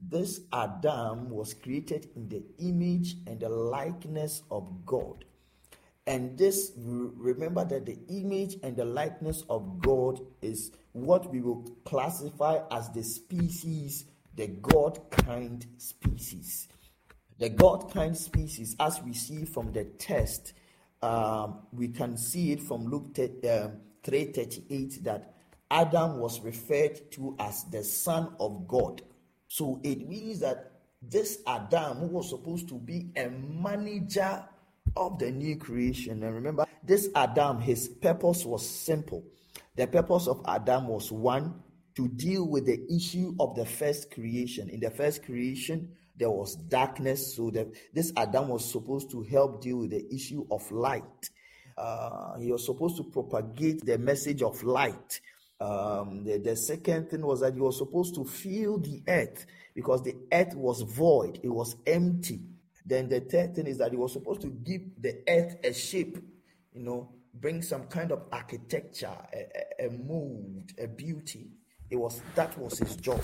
This 0.01 0.41
Adam 0.51 1.29
was 1.29 1.53
created 1.53 2.09
in 2.15 2.29
the 2.29 2.43
image 2.59 3.15
and 3.25 3.39
the 3.39 3.49
likeness 3.49 4.43
of 4.51 4.85
God. 4.85 5.25
And 6.07 6.37
this, 6.37 6.71
remember 6.75 7.63
that 7.65 7.85
the 7.85 7.99
image 8.09 8.55
and 8.63 8.75
the 8.75 8.85
likeness 8.85 9.43
of 9.49 9.79
God 9.81 10.19
is 10.41 10.71
what 10.93 11.31
we 11.31 11.39
will 11.39 11.63
classify 11.85 12.59
as 12.71 12.89
the 12.89 13.03
species, 13.03 14.05
the 14.39 14.47
God 14.47 14.97
kind 15.11 15.65
species. 15.77 16.69
The 17.39 17.49
God 17.49 17.91
kind 17.93 18.15
species, 18.15 18.73
as 18.79 19.01
we 19.03 19.11
see 19.11 19.43
from 19.43 19.73
the 19.73 19.83
text, 19.83 20.53
um, 21.01 21.63
we 21.73 21.89
can 21.89 22.15
see 22.15 22.53
it 22.53 22.61
from 22.61 22.85
Luke 22.85 23.19
um, 23.19 23.81
3:38 24.01 25.03
that 25.03 25.33
Adam 25.69 26.19
was 26.19 26.39
referred 26.39 27.11
to 27.11 27.35
as 27.37 27.65
the 27.65 27.83
son 27.83 28.33
of 28.39 28.65
God. 28.65 29.01
So 29.49 29.81
it 29.83 30.07
means 30.07 30.39
that 30.39 30.71
this 31.01 31.39
Adam, 31.45 31.97
who 31.97 32.07
was 32.07 32.29
supposed 32.29 32.69
to 32.69 32.75
be 32.75 33.11
a 33.17 33.29
manager 33.29 34.45
of 34.95 35.19
the 35.19 35.31
new 35.31 35.57
creation. 35.57 36.23
And 36.23 36.33
remember, 36.33 36.65
this 36.81 37.09
Adam, 37.13 37.59
his 37.59 37.89
purpose 37.89 38.45
was 38.45 38.67
simple. 38.67 39.21
The 39.75 39.87
purpose 39.87 40.27
of 40.27 40.41
Adam 40.47 40.87
was 40.87 41.11
one, 41.11 41.61
to 41.99 42.07
deal 42.07 42.47
with 42.47 42.65
the 42.65 42.79
issue 42.89 43.35
of 43.41 43.55
the 43.55 43.65
first 43.65 44.09
creation. 44.09 44.69
In 44.69 44.79
the 44.79 44.89
first 44.89 45.21
creation, 45.25 45.89
there 46.15 46.29
was 46.29 46.55
darkness, 46.55 47.35
so 47.35 47.49
that 47.51 47.67
this 47.93 48.13
Adam 48.15 48.47
was 48.47 48.71
supposed 48.71 49.11
to 49.11 49.21
help 49.23 49.61
deal 49.61 49.79
with 49.79 49.89
the 49.89 50.05
issue 50.09 50.47
of 50.49 50.71
light. 50.71 51.29
Uh, 51.77 52.37
he 52.37 52.53
was 52.53 52.65
supposed 52.65 52.95
to 52.95 53.03
propagate 53.03 53.85
the 53.85 53.97
message 53.97 54.41
of 54.41 54.63
light. 54.63 55.19
Um, 55.59 56.23
the, 56.23 56.37
the 56.37 56.55
second 56.55 57.09
thing 57.09 57.21
was 57.25 57.41
that 57.41 57.53
he 57.53 57.59
was 57.59 57.77
supposed 57.77 58.15
to 58.15 58.23
fill 58.23 58.77
the 58.77 59.03
earth 59.05 59.45
because 59.75 60.01
the 60.01 60.15
earth 60.31 60.55
was 60.55 60.83
void, 60.83 61.41
it 61.43 61.49
was 61.49 61.75
empty. 61.85 62.39
Then 62.85 63.09
the 63.09 63.19
third 63.19 63.55
thing 63.55 63.67
is 63.67 63.77
that 63.79 63.91
he 63.91 63.97
was 63.97 64.13
supposed 64.13 64.39
to 64.41 64.47
give 64.47 64.83
the 64.97 65.21
earth 65.27 65.57
a 65.65 65.73
shape, 65.73 66.17
you 66.73 66.81
know, 66.81 67.09
bring 67.33 67.61
some 67.61 67.87
kind 67.87 68.13
of 68.13 68.23
architecture, 68.31 69.17
a, 69.33 69.83
a, 69.83 69.87
a 69.87 69.91
mold, 69.91 70.71
a 70.81 70.87
beauty. 70.87 71.51
It 71.89 71.97
was 71.97 72.21
that 72.35 72.57
was 72.57 72.79
his 72.79 72.95
job. 72.95 73.21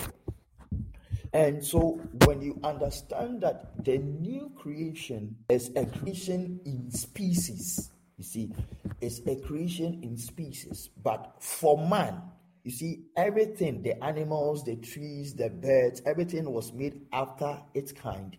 And 1.32 1.62
so 1.62 2.00
when 2.24 2.40
you 2.40 2.58
understand 2.64 3.42
that 3.42 3.84
the 3.84 3.98
new 3.98 4.50
creation 4.56 5.36
is 5.48 5.70
a 5.76 5.84
creation 5.84 6.60
in 6.64 6.90
species, 6.90 7.90
you 8.16 8.24
see, 8.24 8.52
it's 9.00 9.20
a 9.26 9.36
creation 9.36 10.00
in 10.02 10.16
species, 10.16 10.88
but 11.02 11.34
for 11.40 11.76
man, 11.88 12.22
you 12.64 12.70
see, 12.70 13.04
everything, 13.16 13.82
the 13.82 14.02
animals, 14.02 14.64
the 14.64 14.76
trees, 14.76 15.34
the 15.34 15.50
birds, 15.50 16.02
everything 16.06 16.50
was 16.50 16.72
made 16.72 17.02
after 17.12 17.60
its 17.74 17.92
kind. 17.92 18.36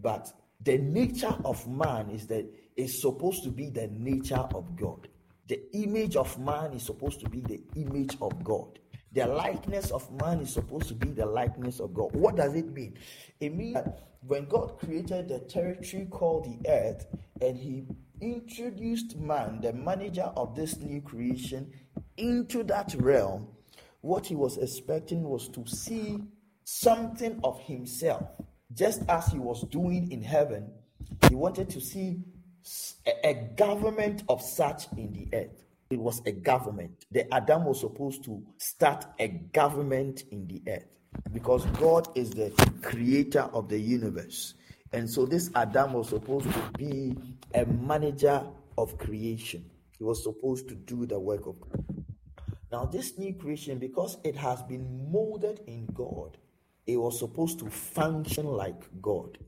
But 0.00 0.32
the 0.62 0.78
nature 0.78 1.34
of 1.44 1.66
man 1.68 2.10
is 2.10 2.26
that 2.28 2.46
is 2.76 3.00
supposed 3.00 3.44
to 3.44 3.50
be 3.50 3.70
the 3.70 3.88
nature 3.88 4.46
of 4.54 4.76
God. 4.76 5.08
The 5.48 5.60
image 5.74 6.16
of 6.16 6.38
man 6.38 6.72
is 6.72 6.84
supposed 6.84 7.20
to 7.20 7.28
be 7.28 7.40
the 7.40 7.60
image 7.74 8.16
of 8.22 8.42
God. 8.42 8.78
The 9.16 9.26
likeness 9.26 9.92
of 9.92 10.12
man 10.20 10.40
is 10.40 10.52
supposed 10.52 10.88
to 10.88 10.94
be 10.94 11.08
the 11.08 11.24
likeness 11.24 11.80
of 11.80 11.94
God. 11.94 12.14
What 12.14 12.36
does 12.36 12.54
it 12.54 12.70
mean? 12.70 12.98
It 13.40 13.54
means 13.54 13.72
that 13.72 14.10
when 14.26 14.44
God 14.44 14.78
created 14.78 15.28
the 15.28 15.38
territory 15.38 16.06
called 16.10 16.44
the 16.44 16.68
earth 16.70 17.06
and 17.40 17.56
he 17.56 17.86
introduced 18.20 19.16
man, 19.16 19.62
the 19.62 19.72
manager 19.72 20.30
of 20.36 20.54
this 20.54 20.76
new 20.80 21.00
creation, 21.00 21.72
into 22.18 22.62
that 22.64 22.94
realm, 22.98 23.48
what 24.02 24.26
he 24.26 24.34
was 24.34 24.58
expecting 24.58 25.22
was 25.22 25.48
to 25.48 25.66
see 25.66 26.18
something 26.64 27.40
of 27.42 27.58
himself. 27.60 28.28
Just 28.74 29.00
as 29.08 29.28
he 29.28 29.38
was 29.38 29.62
doing 29.68 30.12
in 30.12 30.22
heaven, 30.22 30.70
he 31.30 31.34
wanted 31.34 31.70
to 31.70 31.80
see 31.80 32.18
a, 33.24 33.32
government 33.56 34.24
of 34.28 34.42
such 34.42 34.92
in 34.98 35.10
the 35.14 35.26
earth. 35.32 35.64
It 35.90 35.98
was 36.00 36.20
a 36.26 36.32
government. 36.32 37.04
The 37.12 37.32
Adam 37.32 37.64
was 37.64 37.80
supposed 37.80 38.24
to 38.24 38.42
start 38.58 39.06
a 39.18 39.28
government 39.28 40.24
in 40.32 40.46
the 40.46 40.62
earth 40.68 40.98
because 41.32 41.64
God 41.78 42.08
is 42.16 42.30
the 42.30 42.50
creator 42.82 43.42
of 43.52 43.68
the 43.68 43.78
universe. 43.78 44.54
And 44.92 45.08
so 45.10 45.26
this 45.26 45.50
Adam 45.54 45.92
was 45.92 46.08
supposed 46.08 46.50
to 46.52 46.70
be 46.76 47.14
a 47.54 47.64
manager 47.66 48.44
of 48.78 48.98
creation. 48.98 49.64
He 49.98 50.04
was 50.04 50.22
supposed 50.22 50.68
to 50.68 50.74
do 50.74 51.06
the 51.06 51.18
work 51.18 51.46
of 51.46 51.60
God. 51.60 51.84
Now, 52.72 52.84
this 52.84 53.16
new 53.18 53.34
creation, 53.34 53.78
because 53.78 54.18
it 54.24 54.36
has 54.36 54.62
been 54.64 55.10
molded 55.10 55.60
in 55.66 55.86
God, 55.94 56.36
it 56.86 56.96
was 56.96 57.18
supposed 57.18 57.58
to 57.60 57.70
function 57.70 58.46
like 58.46 58.82
God. 59.00 59.38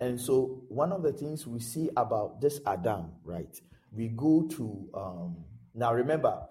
And 0.00 0.20
so, 0.20 0.64
one 0.68 0.92
of 0.92 1.02
the 1.02 1.12
things 1.12 1.46
we 1.46 1.60
see 1.60 1.88
about 1.96 2.40
this 2.40 2.60
Adam, 2.66 3.12
right? 3.24 3.60
We 3.92 4.08
go 4.08 4.42
to, 4.50 4.88
um, 4.94 5.36
now 5.78 5.94
remember, 5.94 6.42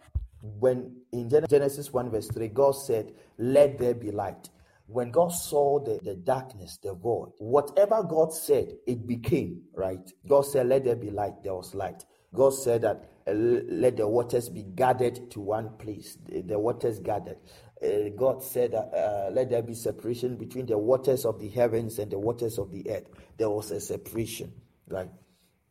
when 0.42 0.96
in 1.12 1.30
Genesis 1.30 1.92
1, 1.92 2.10
verse 2.10 2.30
3, 2.30 2.48
God 2.50 2.72
said, 2.72 3.12
Let 3.38 3.78
there 3.78 3.94
be 3.94 4.12
light. 4.12 4.50
When 4.88 5.12
God 5.12 5.34
saw 5.34 5.84
the, 5.84 6.00
the 6.02 6.16
darkness, 6.16 6.80
the 6.82 6.94
void, 6.94 7.34
whatever 7.40 8.04
God 8.04 8.34
said, 8.34 8.78
it 8.88 9.06
became, 9.06 9.64
right? 9.76 10.00
God 10.28 10.42
said, 10.42 10.68
Let 10.68 10.86
there 10.86 10.96
be 10.96 11.10
light, 11.10 11.44
there 11.44 11.56
was 11.56 11.76
light. 11.76 12.06
God 12.34 12.54
said 12.54 12.84
that 12.84 13.10
uh, 13.28 13.34
let 13.34 13.98
the 13.98 14.08
waters 14.08 14.48
be 14.48 14.64
gathered 14.64 15.30
to 15.32 15.42
one 15.42 15.70
place. 15.78 16.18
The, 16.26 16.42
the 16.42 16.60
waters 16.60 17.00
gathered. 17.00 17.38
Uh, 17.84 18.10
God 18.16 18.42
said, 18.42 18.74
uh, 18.74 18.96
uh, 18.96 19.30
Let 19.34 19.50
there 19.50 19.62
be 19.62 19.74
separation 19.74 20.38
between 20.38 20.68
the 20.68 20.78
waters 20.78 21.26
of 21.26 21.40
the 21.40 21.50
heavens 21.50 22.00
and 22.00 22.10
the 22.10 22.20
waters 22.20 22.58
of 22.58 22.72
the 22.72 22.90
earth. 22.90 23.10
There 23.38 23.50
was 23.50 23.72
a 23.72 23.82
separation, 23.82 24.54
right? 24.88 25.10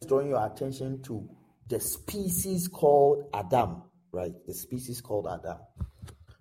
Drawing 0.06 0.28
your 0.28 0.44
attention 0.44 1.00
to 1.04 1.26
the 1.68 1.80
species 1.80 2.68
called 2.68 3.28
Adam, 3.34 3.82
right? 4.12 4.32
The 4.46 4.54
species 4.54 5.00
called 5.00 5.26
Adam. 5.26 5.58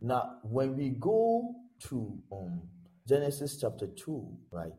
Now, 0.02 0.38
when 0.44 0.76
we 0.76 0.90
go 0.90 1.56
to 1.88 2.18
um, 2.32 2.62
Genesis 3.08 3.58
chapter 3.60 3.88
2, 3.88 4.38
right, 4.52 4.72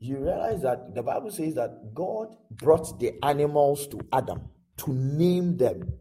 you 0.00 0.18
realize 0.18 0.62
that 0.62 0.94
the 0.94 1.02
Bible 1.02 1.30
says 1.30 1.54
that 1.54 1.94
God 1.94 2.34
brought 2.50 2.98
the 2.98 3.12
animals 3.22 3.86
to 3.88 4.00
Adam 4.12 4.48
to 4.78 4.92
name 4.92 5.56
them. 5.56 5.92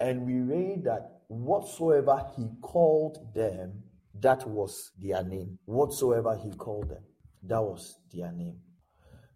And 0.00 0.26
we 0.26 0.40
read 0.40 0.84
that 0.84 1.22
whatsoever 1.28 2.26
he 2.36 2.48
called 2.60 3.34
them, 3.34 3.82
that 4.20 4.46
was 4.48 4.90
their 4.98 5.22
name. 5.22 5.58
Whatsoever 5.64 6.36
he 6.36 6.50
called 6.52 6.90
them, 6.90 7.02
that 7.44 7.62
was 7.62 7.96
their 8.12 8.32
name. 8.32 8.58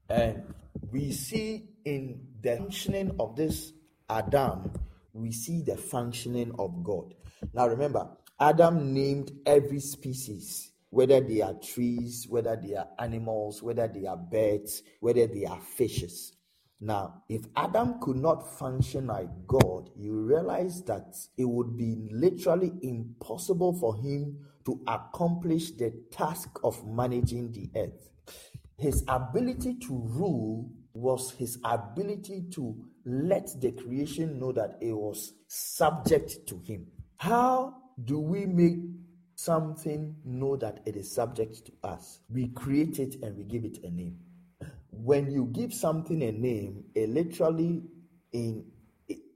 And 0.09 0.43
we 0.91 1.13
see 1.13 1.69
in 1.85 2.21
the 2.41 2.57
functioning 2.57 3.17
of 3.19 3.37
this 3.37 3.73
Adam, 4.09 4.73
we 5.13 5.33
see 5.33 5.63
the 5.63 5.77
functioning 5.77 6.53
of 6.59 6.83
God. 6.83 7.15
Now 7.53 7.69
remember, 7.69 8.09
Adam 8.41 8.93
named 8.93 9.33
every 9.47 9.81
species, 9.81 10.73
whether 10.91 11.21
they 11.21 11.41
are 11.41 11.55
trees, 11.55 12.27
whether 12.29 12.57
they 12.57 12.75
are 12.75 12.89
animals, 12.99 13.63
whether 13.63 13.89
they 13.89 14.07
are 14.07 14.17
birds, 14.17 14.83
whether 15.01 15.27
they 15.27 15.45
are 15.45 15.61
fishes. 15.61 16.33
Now, 16.81 17.23
if 17.29 17.43
Adam 17.55 18.01
could 18.01 18.17
not 18.17 18.59
function 18.59 19.07
like 19.07 19.29
God, 19.47 19.91
you 19.97 20.15
realize 20.15 20.83
that 20.85 21.17
it 21.37 21.45
would 21.45 21.77
be 21.77 22.09
literally 22.11 22.73
impossible 22.83 23.73
for 23.75 23.95
him 23.95 24.37
to 24.67 24.81
accomplish 24.89 25.71
the 25.73 25.93
task 26.11 26.59
of 26.65 26.85
managing 26.87 27.53
the 27.53 27.71
earth. 27.77 28.11
His 28.79 29.05
ability 29.07 29.75
to 29.87 29.93
rule 29.93 30.73
was 30.95 31.33
his 31.33 31.59
ability 31.65 32.45
to 32.53 32.77
let 33.05 33.49
the 33.61 33.73
creation 33.73 34.39
know 34.39 34.53
that 34.53 34.79
it 34.81 34.93
was 34.93 35.33
subject 35.49 36.47
to 36.47 36.59
him. 36.65 36.87
How 37.17 37.75
do 38.05 38.19
we 38.19 38.47
make 38.47 38.79
something 39.35 40.17
know 40.25 40.57
that 40.57 40.81
it 40.87 40.97
is 40.97 41.15
subject 41.15 41.67
to 41.67 41.73
us? 41.83 42.21
We 42.29 42.49
create 42.49 42.99
it 42.99 43.17
and 43.23 43.37
we 43.37 43.45
give 43.45 43.65
it 43.65 43.79
a 43.85 43.91
name 43.91 44.19
when 44.93 45.31
you 45.31 45.47
give 45.47 45.73
something 45.75 46.23
a 46.23 46.33
name, 46.33 46.85
it 46.95 47.09
literally 47.09 47.83
in 48.33 48.65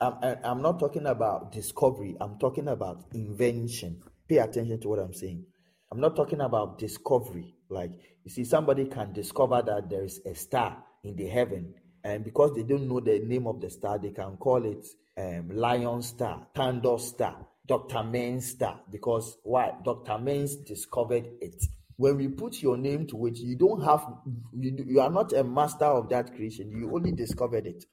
I'm, 0.01 0.15
I'm 0.45 0.63
not 0.63 0.79
talking 0.79 1.07
about 1.07 1.53
discovery, 1.53 2.17
I'm 2.21 2.39
talking 2.39 2.69
about 2.69 3.05
invention. 3.13 4.03
Pay 4.29 4.39
attention 4.39 4.81
to 4.81 4.89
what 4.89 4.99
I'm 4.99 5.13
saying. 5.13 5.45
I'm 5.91 6.01
not 6.01 6.17
talking 6.17 6.41
about 6.41 6.79
discovery. 6.79 7.55
Like, 7.69 7.93
you 8.25 8.31
see, 8.31 8.45
somebody 8.45 8.87
can 8.87 9.13
discover 9.13 9.63
that 9.63 9.91
there 9.91 10.05
is 10.05 10.21
a 10.25 10.35
star 10.35 10.83
in 11.07 11.17
the 11.17 11.27
heaven, 11.27 11.75
and 12.05 12.25
because 12.25 12.55
they 12.55 12.63
don't 12.63 12.89
know 12.89 13.01
the 13.01 13.21
name 13.21 13.47
of 13.47 13.61
the 13.61 13.71
star, 13.71 13.99
they 13.99 14.11
can 14.11 14.37
call 14.37 14.65
it 14.65 14.87
um, 15.19 15.49
Lion 15.51 16.03
Star, 16.03 16.47
Thunder 16.55 16.99
Star, 16.99 17.47
Dr. 17.67 18.03
Main 18.05 18.41
Star, 18.41 18.81
because 18.91 19.39
why? 19.43 19.73
Dr. 19.85 20.19
Mains 20.19 20.57
discovered 20.57 21.27
it 21.41 21.63
when 21.97 22.19
we 22.19 22.29
put 22.29 22.63
your 22.63 22.77
name 22.77 23.07
to 23.07 23.27
it, 23.27 23.39
you 23.39 23.57
don't 23.57 23.83
have, 23.83 24.07
you, 24.55 24.85
you 24.87 25.01
are 25.01 25.11
not 25.11 25.33
a 25.33 25.43
master 25.43 25.87
of 25.87 26.11
that 26.11 26.35
creation. 26.35 26.71
You 26.71 26.95
only 26.95 27.13
discovered 27.13 27.67
it. 27.67 27.85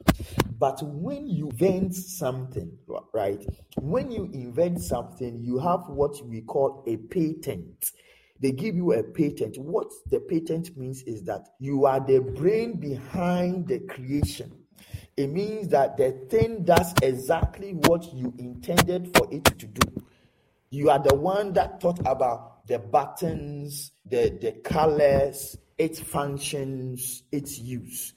But 0.59 0.81
when 0.83 1.27
you 1.27 1.49
invent 1.49 1.95
something, 1.95 2.77
right? 3.13 3.43
When 3.77 4.11
you 4.11 4.29
invent 4.33 4.81
something, 4.81 5.41
you 5.41 5.57
have 5.59 5.87
what 5.87 6.23
we 6.25 6.41
call 6.41 6.83
a 6.85 6.97
patent. 6.97 7.91
They 8.39 8.51
give 8.51 8.75
you 8.75 8.93
a 8.93 9.03
patent. 9.03 9.57
What 9.57 9.91
the 10.09 10.19
patent 10.19 10.75
means 10.77 11.03
is 11.03 11.23
that 11.23 11.47
you 11.59 11.85
are 11.85 11.99
the 11.99 12.19
brain 12.19 12.79
behind 12.79 13.67
the 13.67 13.79
creation. 13.79 14.51
It 15.15 15.27
means 15.27 15.69
that 15.69 15.97
the 15.97 16.11
thing 16.29 16.63
does 16.63 16.93
exactly 17.01 17.71
what 17.71 18.13
you 18.13 18.33
intended 18.37 19.15
for 19.15 19.27
it 19.31 19.45
to 19.45 19.67
do. 19.67 20.03
You 20.71 20.89
are 20.89 20.99
the 20.99 21.13
one 21.15 21.53
that 21.53 21.79
thought 21.79 21.99
about 21.99 22.65
the 22.67 22.79
buttons, 22.79 23.91
the, 24.05 24.37
the 24.41 24.53
colors, 24.63 25.57
its 25.77 25.99
functions, 25.99 27.23
its 27.31 27.59
use. 27.59 28.13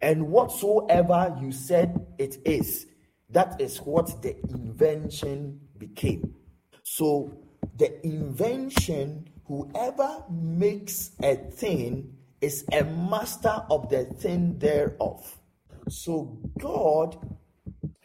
And 0.00 0.28
whatsoever 0.28 1.36
you 1.40 1.52
said 1.52 2.06
it 2.18 2.38
is, 2.44 2.86
that 3.30 3.60
is 3.60 3.78
what 3.78 4.22
the 4.22 4.36
invention 4.48 5.60
became. 5.78 6.34
So 6.82 7.38
the 7.76 8.04
invention, 8.04 9.28
whoever 9.50 10.22
makes 10.30 11.10
a 11.24 11.34
thing 11.34 12.16
is 12.40 12.64
a 12.72 12.84
master 12.84 13.64
of 13.68 13.88
the 13.88 14.04
thing 14.04 14.56
thereof. 14.58 15.38
So 15.88 16.38
God, 16.56 17.18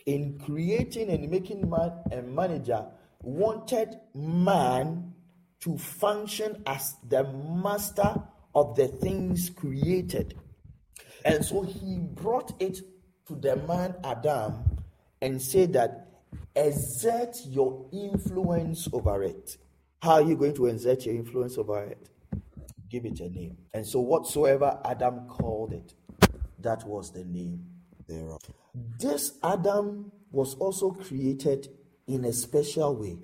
in 0.08 0.40
creating 0.40 1.12
and 1.12 1.30
making 1.30 1.70
man 1.70 1.92
a 2.12 2.24
manager, 2.24 2.88
wanted 3.22 3.96
man 4.16 5.14
to 5.60 5.78
function 5.78 6.64
as 6.66 6.96
the 7.08 7.24
master 7.24 8.16
of 8.56 8.76
the 8.76 8.88
things 8.88 9.52
created. 9.52 10.34
And 11.26 11.46
so 11.46 11.62
he 11.62 12.00
brought 12.00 12.60
it 12.60 12.80
to 13.28 13.36
the 13.36 13.56
man 13.68 13.94
Adam 14.04 14.80
and 15.22 15.40
said 15.40 15.74
that 15.74 16.08
exert 16.56 17.38
your 17.46 17.88
influence 17.94 18.88
over 18.92 19.22
it. 19.22 19.58
How 20.06 20.14
are 20.14 20.22
you 20.22 20.38
going 20.38 20.54
to 20.54 20.68
exert 20.68 21.08
your 21.08 21.16
influence 21.16 21.58
over 21.58 21.84
it? 21.84 22.10
Give 22.92 23.06
it 23.06 23.20
a 23.22 23.28
name. 23.28 23.58
And 23.74 23.84
so 23.84 24.02
whatsoever 24.02 24.80
Adam 24.86 25.28
called 25.28 25.74
it, 25.74 25.96
that 26.60 26.86
was 26.86 27.12
the 27.12 27.26
name 27.26 27.66
thereof. 28.08 28.40
This 29.00 29.40
Adam 29.44 30.12
was 30.32 30.54
also 30.58 30.92
created 30.92 31.70
in 32.06 32.24
a 32.26 32.34
special 32.34 32.96
way. 32.96 33.18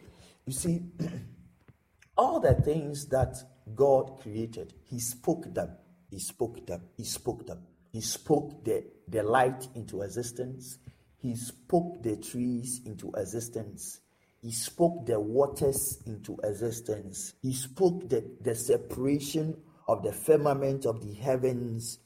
You 0.47 0.53
see, 0.53 0.81
all 2.17 2.39
the 2.39 2.55
things 2.55 3.05
that 3.09 3.37
God 3.75 4.19
created, 4.19 4.73
He 4.89 4.99
spoke 4.99 5.53
them. 5.53 5.69
He 6.09 6.17
spoke 6.17 6.65
them. 6.65 6.81
He 6.97 7.03
spoke 7.03 7.45
them. 7.45 7.59
He 7.91 8.01
spoke 8.01 8.65
the, 8.65 8.85
the 9.07 9.21
light 9.21 9.67
into 9.75 10.01
existence. 10.01 10.79
He 11.19 11.35
spoke 11.35 12.01
the 12.01 12.17
trees 12.17 12.81
into 12.87 13.11
existence. 13.15 14.01
He 14.41 14.51
spoke 14.51 15.05
the 15.05 15.19
waters 15.19 15.99
into 16.07 16.37
existence. 16.43 17.33
He 17.41 17.53
spoke 17.53 18.09
the, 18.09 18.25
the 18.41 18.55
separation 18.55 19.55
of 19.87 20.01
the 20.01 20.11
firmament 20.11 20.85
of 20.85 21.01
the 21.01 21.13
heavens. 21.13 21.99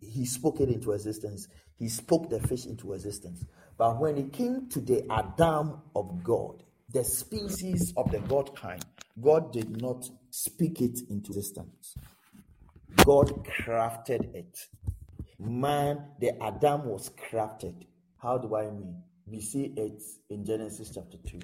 He 0.00 0.24
spoke 0.24 0.60
it 0.60 0.70
into 0.70 0.92
existence. 0.92 1.48
He 1.78 1.88
spoke 1.88 2.30
the 2.30 2.40
fish 2.40 2.64
into 2.64 2.94
existence. 2.94 3.44
But 3.76 4.00
when 4.00 4.16
it 4.16 4.32
came 4.32 4.68
to 4.70 4.80
the 4.80 5.04
Adam 5.10 5.82
of 5.94 6.22
God, 6.24 6.62
the 6.90 7.04
species 7.04 7.92
of 7.96 8.10
the 8.10 8.20
God 8.20 8.56
kind, 8.56 8.84
God 9.20 9.52
did 9.52 9.80
not 9.80 10.08
speak 10.30 10.80
it 10.80 10.98
into 11.10 11.32
existence. 11.32 11.94
God 13.04 13.44
crafted 13.44 14.34
it. 14.34 14.58
Man, 15.38 16.06
the 16.20 16.42
Adam 16.42 16.86
was 16.86 17.10
crafted. 17.10 17.74
How 18.16 18.38
do 18.38 18.54
I 18.56 18.70
mean? 18.70 19.02
We 19.26 19.40
see 19.40 19.74
it 19.76 20.02
in 20.30 20.44
Genesis 20.44 20.92
chapter 20.94 21.18
2. 21.26 21.40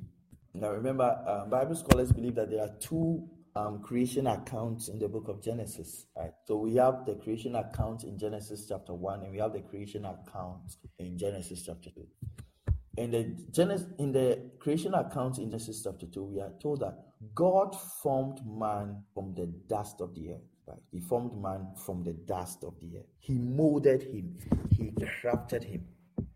Now, 0.54 0.70
remember, 0.70 1.22
um, 1.26 1.50
Bible 1.50 1.76
scholars 1.76 2.12
believe 2.12 2.34
that 2.37 2.50
there 2.50 2.62
are 2.62 2.74
two 2.80 3.28
um, 3.54 3.82
creation 3.82 4.26
accounts 4.26 4.88
in 4.88 4.98
the 4.98 5.08
book 5.08 5.28
of 5.28 5.42
Genesis. 5.42 6.06
Right? 6.16 6.32
So 6.46 6.56
we 6.56 6.76
have 6.76 7.04
the 7.06 7.14
creation 7.14 7.56
account 7.56 8.04
in 8.04 8.18
Genesis 8.18 8.66
chapter 8.68 8.94
1, 8.94 9.22
and 9.22 9.32
we 9.32 9.38
have 9.38 9.52
the 9.52 9.61
creation 9.61 10.04
account 10.04 10.76
in 10.98 11.18
Genesis 11.18 11.64
chapter 11.64 11.90
2. 11.90 12.06
In 12.96 13.11
the, 13.11 13.37
Genesis, 13.52 13.87
in 13.98 14.12
the 14.12 14.50
creation 14.58 14.94
account 14.94 15.38
in 15.38 15.50
Genesis 15.50 15.82
chapter 15.82 16.06
2, 16.06 16.24
we 16.24 16.40
are 16.40 16.52
told 16.61 16.80
that 16.80 16.98
God 17.34 17.76
formed 18.02 18.40
man 18.46 19.02
from 19.14 19.34
the 19.34 19.46
dust 19.68 20.00
of 20.00 20.14
the 20.14 20.30
earth. 20.32 20.48
Right? 20.66 20.78
He 20.90 21.00
formed 21.00 21.40
man 21.40 21.68
from 21.76 22.02
the 22.02 22.12
dust 22.12 22.64
of 22.64 22.74
the 22.80 22.98
earth. 22.98 23.06
He 23.18 23.38
molded 23.38 24.02
him, 24.02 24.38
he 24.70 24.92
crafted 25.22 25.64
him. 25.64 25.84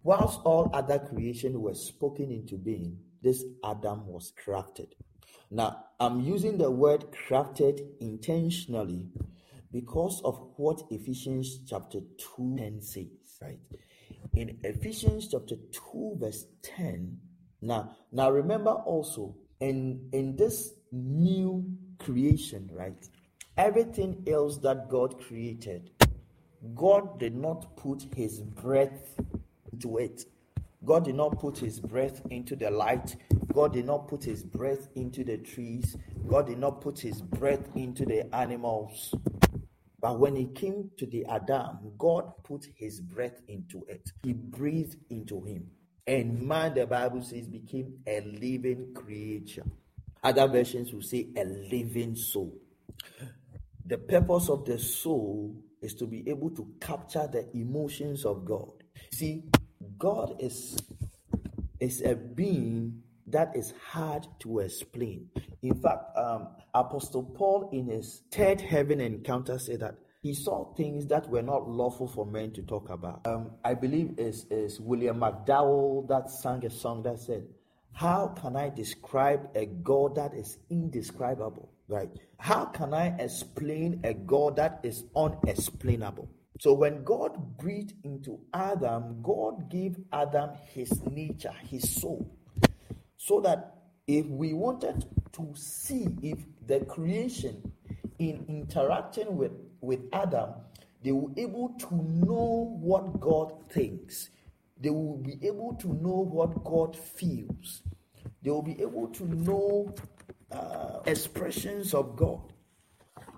Whilst 0.03 0.41
all 0.45 0.71
other 0.73 0.99
creation 0.99 1.61
was 1.61 1.85
spoken 1.85 2.31
into 2.31 2.57
being, 2.57 2.99
this 3.23 3.45
Adam 3.65 4.07
was 4.07 4.33
crafted. 4.45 4.89
Now, 5.51 5.85
I'm 6.01 6.21
using 6.21 6.59
the 6.59 6.71
word 6.71 7.07
crafted 7.29 7.81
intentionally 8.01 9.07
because 9.71 10.21
of 10.25 10.51
what 10.57 10.83
Ephesians 10.91 11.61
chapter 11.69 12.01
2 12.37 12.57
10 12.59 12.83
says, 12.83 13.07
right? 13.41 13.59
In 14.35 14.59
Ephesians 14.65 15.29
chapter 15.29 15.57
2, 15.93 16.17
verse 16.19 16.47
10. 16.63 17.19
Now, 17.61 17.97
now 18.11 18.31
remember 18.31 18.71
also 18.71 19.37
in, 19.61 20.09
in 20.13 20.37
this 20.37 20.73
new 20.91 21.65
creation, 21.99 22.71
right? 22.73 23.09
Everything 23.57 24.25
else 24.27 24.59
that 24.59 24.89
God 24.89 25.21
created, 25.21 25.91
God 26.75 27.19
did 27.19 27.37
not 27.37 27.77
put 27.77 28.07
his 28.15 28.41
breath 28.41 29.17
into 29.73 29.99
it. 29.99 30.25
God 30.85 31.05
did 31.05 31.15
not 31.15 31.39
put 31.39 31.59
his 31.59 31.79
breath 31.81 32.23
into 32.31 32.57
the 32.57 32.71
light. 32.71 33.17
God 33.53 33.73
did 33.73 33.87
not 33.87 34.09
put 34.09 34.25
his 34.25 34.43
breath 34.43 34.89
into 34.97 35.23
the 35.23 35.39
trees. 35.39 35.97
God 36.27 36.49
did 36.49 36.59
not 36.59 36.81
put 36.81 36.99
his 36.99 37.23
breath 37.23 37.69
into 37.77 38.05
the 38.05 38.35
animals. 38.35 39.15
But 40.01 40.19
when 40.19 40.35
he 40.35 40.47
came 40.47 40.91
to 40.99 41.07
the 41.07 41.25
Adam, 41.27 41.93
God 41.97 42.33
put 42.43 42.67
his 42.75 43.01
breath 43.01 43.41
into 43.47 43.85
it. 43.89 44.11
He 44.25 44.33
breathed 44.33 44.97
into 45.11 45.45
him. 45.45 45.71
And 46.07 46.43
man, 46.43 46.75
the 46.75 46.87
Bible 46.87 47.23
says, 47.23 47.47
became 47.47 47.99
a 48.09 48.21
living 48.21 48.93
creature. 48.93 49.65
Other 50.25 50.49
versions 50.49 50.93
will 50.93 51.03
say 51.03 51.29
a 51.37 51.45
living 51.45 52.17
soul. 52.17 52.59
The 53.87 53.99
purpose 53.99 54.49
of 54.49 54.65
the 54.65 54.79
soul 54.79 55.55
is 55.81 55.95
to 55.95 56.07
be 56.07 56.29
able 56.29 56.51
to 56.51 56.67
capture 56.81 57.29
the 57.31 57.49
emotions 57.57 58.25
of 58.25 58.45
God. 58.45 58.71
See, 59.13 59.45
God 59.99 60.37
is, 60.41 60.79
is 61.81 62.03
a 62.03 62.15
being 62.15 63.03
that 63.27 63.57
is 63.57 63.73
hard 63.91 64.27
to 64.41 64.61
explain. 64.61 65.29
In 65.63 65.81
fact, 65.81 66.17
um, 66.17 66.49
Apostle 66.75 67.23
Paul, 67.23 67.71
in 67.73 67.87
his 67.87 68.23
third 68.31 68.61
heaven 68.61 69.01
encounter, 69.01 69.59
said 69.59 69.81
that 69.81 69.97
he 70.23 70.35
saw 70.35 70.73
things 70.75 71.07
that 71.07 71.29
were 71.29 71.43
not 71.43 71.69
lawful 71.69 72.07
for 72.07 72.25
men 72.25 72.53
to 72.53 72.63
talk 72.63 72.91
about. 72.91 73.27
Um, 73.27 73.53
I 73.65 73.75
believe 73.75 74.19
is 74.19 74.47
is 74.51 74.81
William 74.81 75.19
McDowell 75.19 76.07
that 76.09 76.31
sang 76.31 76.65
a 76.65 76.71
song 76.71 77.03
that 77.03 77.19
said, 77.19 77.47
"How 77.93 78.29
can 78.29 78.57
I 78.57 78.69
describe 78.71 79.49
a 79.55 79.67
God 79.67 80.15
that 80.15 80.35
is 80.35 80.59
indescribable?" 80.71 81.71
Right? 81.89 82.11
How 82.39 82.67
can 82.67 82.95
I 82.95 83.17
explain 83.19 84.01
a 84.05 84.15
God 84.15 84.57
that 84.57 84.81
is 84.83 85.05
unexplainable? 85.15 86.29
So 86.63 86.73
when 86.75 87.03
God 87.03 87.59
breathed 87.59 87.95
into 88.05 88.39
Adam, 88.55 89.21
God 89.21 89.69
gave 89.69 89.97
Adam 90.13 90.51
his 90.73 91.05
nature, 91.07 91.51
his 91.69 91.91
soul, 91.91 92.39
so 93.17 93.41
that 93.41 93.79
if 94.07 94.27
we 94.27 94.53
wanted 94.53 95.05
to 95.33 95.53
see 95.57 96.07
if 96.23 96.39
the 96.69 96.85
creation 96.85 97.73
in 98.21 98.45
interacting 98.47 99.37
with, 99.37 99.51
with 99.81 100.03
Adam, 100.13 100.51
they 101.03 101.11
were 101.11 101.33
able 101.37 101.71
to 101.81 101.97
know 101.97 102.79
what 102.81 103.19
God 103.19 103.69
thinks. 103.69 104.31
They 104.81 104.91
will 104.91 105.17
be 105.17 105.45
able 105.45 105.75
to 105.81 105.89
know 105.89 106.29
what 106.31 106.63
God 106.63 106.97
feels. 106.97 107.83
They 108.41 108.51
will 108.53 108.63
be 108.63 108.81
able 108.81 109.09
to 109.09 109.25
know 109.25 109.93
uh, 110.53 111.01
expressions 111.07 111.93
of 111.93 112.15
God. 112.15 112.53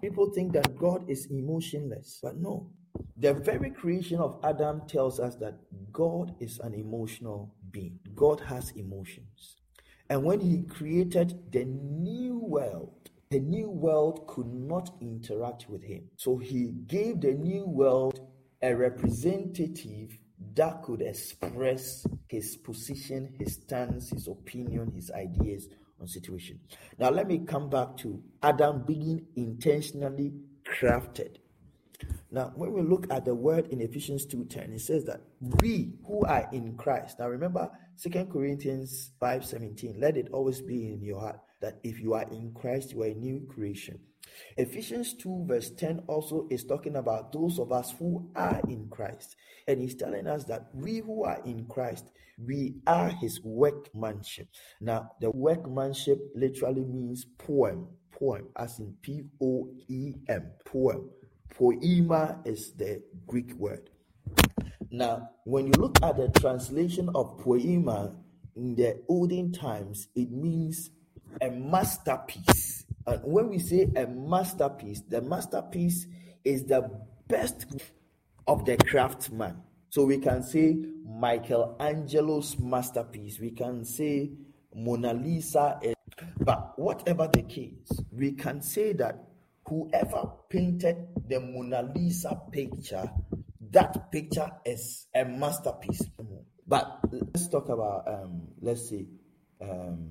People 0.03 0.31
think 0.35 0.53
that 0.53 0.77
God 0.77 1.09
is 1.09 1.25
emotionless, 1.31 2.21
but 2.23 2.37
no. 2.37 2.69
The 3.17 3.35
very 3.35 3.71
creation 3.71 4.19
of 4.19 4.39
Adam 4.45 4.83
tells 4.87 5.19
us 5.21 5.37
that 5.37 5.59
God 5.93 6.35
is 6.41 6.59
an 6.61 6.75
emotional 6.75 7.55
being. 7.71 7.99
God 8.15 8.41
has 8.41 8.71
emotions. 8.73 9.57
And 10.11 10.25
when 10.25 10.41
he 10.41 10.63
created 10.63 11.51
the 11.53 11.65
new 11.65 12.39
world, 12.39 13.11
the 13.31 13.41
new 13.41 13.71
world 13.71 14.27
could 14.27 14.47
not 14.47 14.91
interact 15.01 15.69
with 15.69 15.83
him. 15.83 16.05
So 16.17 16.37
he 16.39 16.73
gave 16.87 17.21
the 17.21 17.33
new 17.33 17.67
world 17.67 18.21
a 18.63 18.75
representative 18.75 20.19
that 20.55 20.83
could 20.83 21.01
express 21.01 22.07
his 22.29 22.57
position, 22.57 23.35
his 23.39 23.55
stance, 23.55 24.11
his 24.11 24.29
opinion, 24.29 24.93
his 24.95 25.11
ideas 25.11 25.69
on 26.01 26.07
situation. 26.07 26.61
Now 26.99 27.11
let 27.11 27.27
me 27.27 27.39
come 27.39 27.69
back 27.71 27.97
to 27.99 28.23
Adam 28.43 28.85
being 28.87 29.27
intentionally 29.37 30.33
crafted. 30.65 31.37
Now, 32.35 32.51
when 32.57 32.73
we 32.73 32.83
look 32.83 33.07
at 33.13 33.25
the 33.25 33.33
word 33.33 33.69
in 33.69 33.81
Ephesians 33.81 34.27
2:10, 34.27 34.73
it 34.73 34.81
says 34.81 35.05
that 35.05 35.21
we 35.41 36.01
who 36.05 36.23
are 36.23 36.49
in 36.53 36.77
Christ. 36.77 37.21
Now 37.21 37.29
remember 37.29 37.71
2 37.97 38.29
Corinthians 38.29 39.13
5:17. 39.21 40.01
Let 40.01 40.17
it 40.17 40.31
always 40.33 40.61
be 40.61 40.93
in 40.93 41.01
your 41.05 41.21
heart 41.21 41.39
that 41.61 41.79
if 41.85 42.01
you 42.01 42.15
are 42.15 42.29
in 42.33 42.53
Christ, 42.53 42.91
you 42.91 43.03
are 43.03 43.07
a 43.07 43.15
new 43.15 43.47
creation. 43.49 44.01
Ephesians 44.57 45.15
2, 45.15 45.45
verse 45.47 45.71
10 45.71 46.01
also 46.09 46.49
is 46.51 46.65
talking 46.65 46.97
about 46.97 47.31
those 47.31 47.61
of 47.61 47.71
us 47.71 47.93
who 47.93 48.29
are 48.35 48.61
in 48.69 48.89
Christ. 48.89 49.37
And 49.69 49.81
he's 49.81 49.95
telling 49.95 50.27
us 50.27 50.43
that 50.47 50.75
we 50.75 50.99
who 50.99 51.23
are 51.23 51.41
in 51.45 51.67
Christ, 51.67 52.11
we 52.37 52.81
are 52.85 53.11
his 53.11 53.41
workmanship. 53.45 54.49
Now, 54.81 55.13
the 55.21 55.31
workmanship 55.31 56.19
literally 56.35 56.85
means 56.85 57.27
poem, 57.39 57.87
poem, 58.11 58.49
as 58.57 58.81
in 58.81 58.97
P 59.03 59.23
O 59.41 59.71
E 59.89 60.17
M, 60.29 60.51
poem. 60.65 61.11
Poema 61.55 62.41
is 62.45 62.73
the 62.73 63.03
Greek 63.27 63.55
word. 63.55 63.91
Now, 64.91 65.31
when 65.45 65.67
you 65.67 65.73
look 65.73 65.99
at 66.03 66.17
the 66.17 66.29
translation 66.41 67.11
of 67.15 67.39
poema 67.39 68.15
in 68.57 68.75
the 68.75 69.03
olden 69.09 69.53
times, 69.53 70.09
it 70.15 70.31
means 70.31 70.91
a 71.41 71.51
masterpiece. 71.51 72.85
And 73.07 73.21
when 73.25 73.49
we 73.49 73.59
say 73.59 73.89
a 73.97 74.07
masterpiece, 74.07 75.03
the 75.09 75.21
masterpiece 75.21 76.07
is 76.45 76.65
the 76.65 76.91
best 77.29 77.67
of 78.47 78.65
the 78.65 78.77
craftsman. 78.77 79.57
So 79.91 80.05
we 80.05 80.19
can 80.19 80.43
say 80.43 80.77
Michelangelo's 81.07 82.59
masterpiece. 82.59 83.39
We 83.39 83.51
can 83.51 83.85
say 83.85 84.31
Mona 84.75 85.15
Lisa. 85.15 85.81
But 86.39 86.79
whatever 86.79 87.29
the 87.33 87.43
case, 87.43 87.91
we 88.11 88.33
can 88.33 88.61
say 88.61 88.93
that 88.95 89.25
whoever 89.67 90.31
painted 90.49 90.97
the 91.29 91.41
Mona 91.41 91.83
Lisa 91.95 92.41
picture, 92.53 93.11
that 93.71 94.11
picture 94.13 94.51
is 94.65 95.07
a 95.15 95.25
masterpiece. 95.25 96.03
But 96.67 97.01
let's 97.11 97.49
talk 97.49 97.69
about, 97.69 98.09
um, 98.09 98.49
let's 98.61 98.89
see, 98.89 99.09
um, 99.61 100.11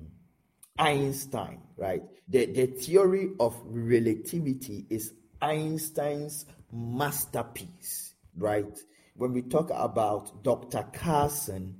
Einstein, 0.78 1.60
right? 1.76 2.02
The, 2.28 2.46
the 2.46 2.66
theory 2.66 3.30
of 3.38 3.60
relativity 3.64 4.86
is 4.90 5.12
Einstein's 5.40 6.46
masterpiece, 6.72 8.14
right? 8.36 8.78
When 9.16 9.32
we 9.32 9.42
talk 9.42 9.70
about 9.72 10.42
Dr. 10.42 10.84
Carson, 10.92 11.76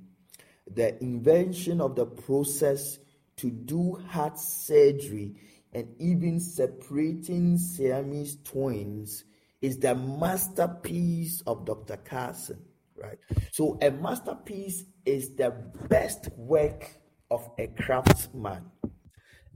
the 0.73 1.01
invention 1.03 1.81
of 1.81 1.95
the 1.95 2.05
process 2.05 2.99
to 3.37 3.49
do 3.49 3.95
heart 4.09 4.39
surgery 4.39 5.35
and 5.75 5.93
even 5.99 6.39
separating 6.39 7.57
Siamese 7.57 8.37
twins 8.45 9.25
is 9.61 9.77
the 9.77 9.93
masterpiece 9.93 11.41
of 11.45 11.65
Dr. 11.65 11.97
Carson, 11.97 12.61
right? 12.95 13.17
So, 13.51 13.77
a 13.81 13.91
masterpiece 13.91 14.85
is 15.05 15.35
the 15.35 15.51
best 15.89 16.29
work 16.37 16.89
of 17.29 17.49
a 17.59 17.67
craftsman. 17.67 18.63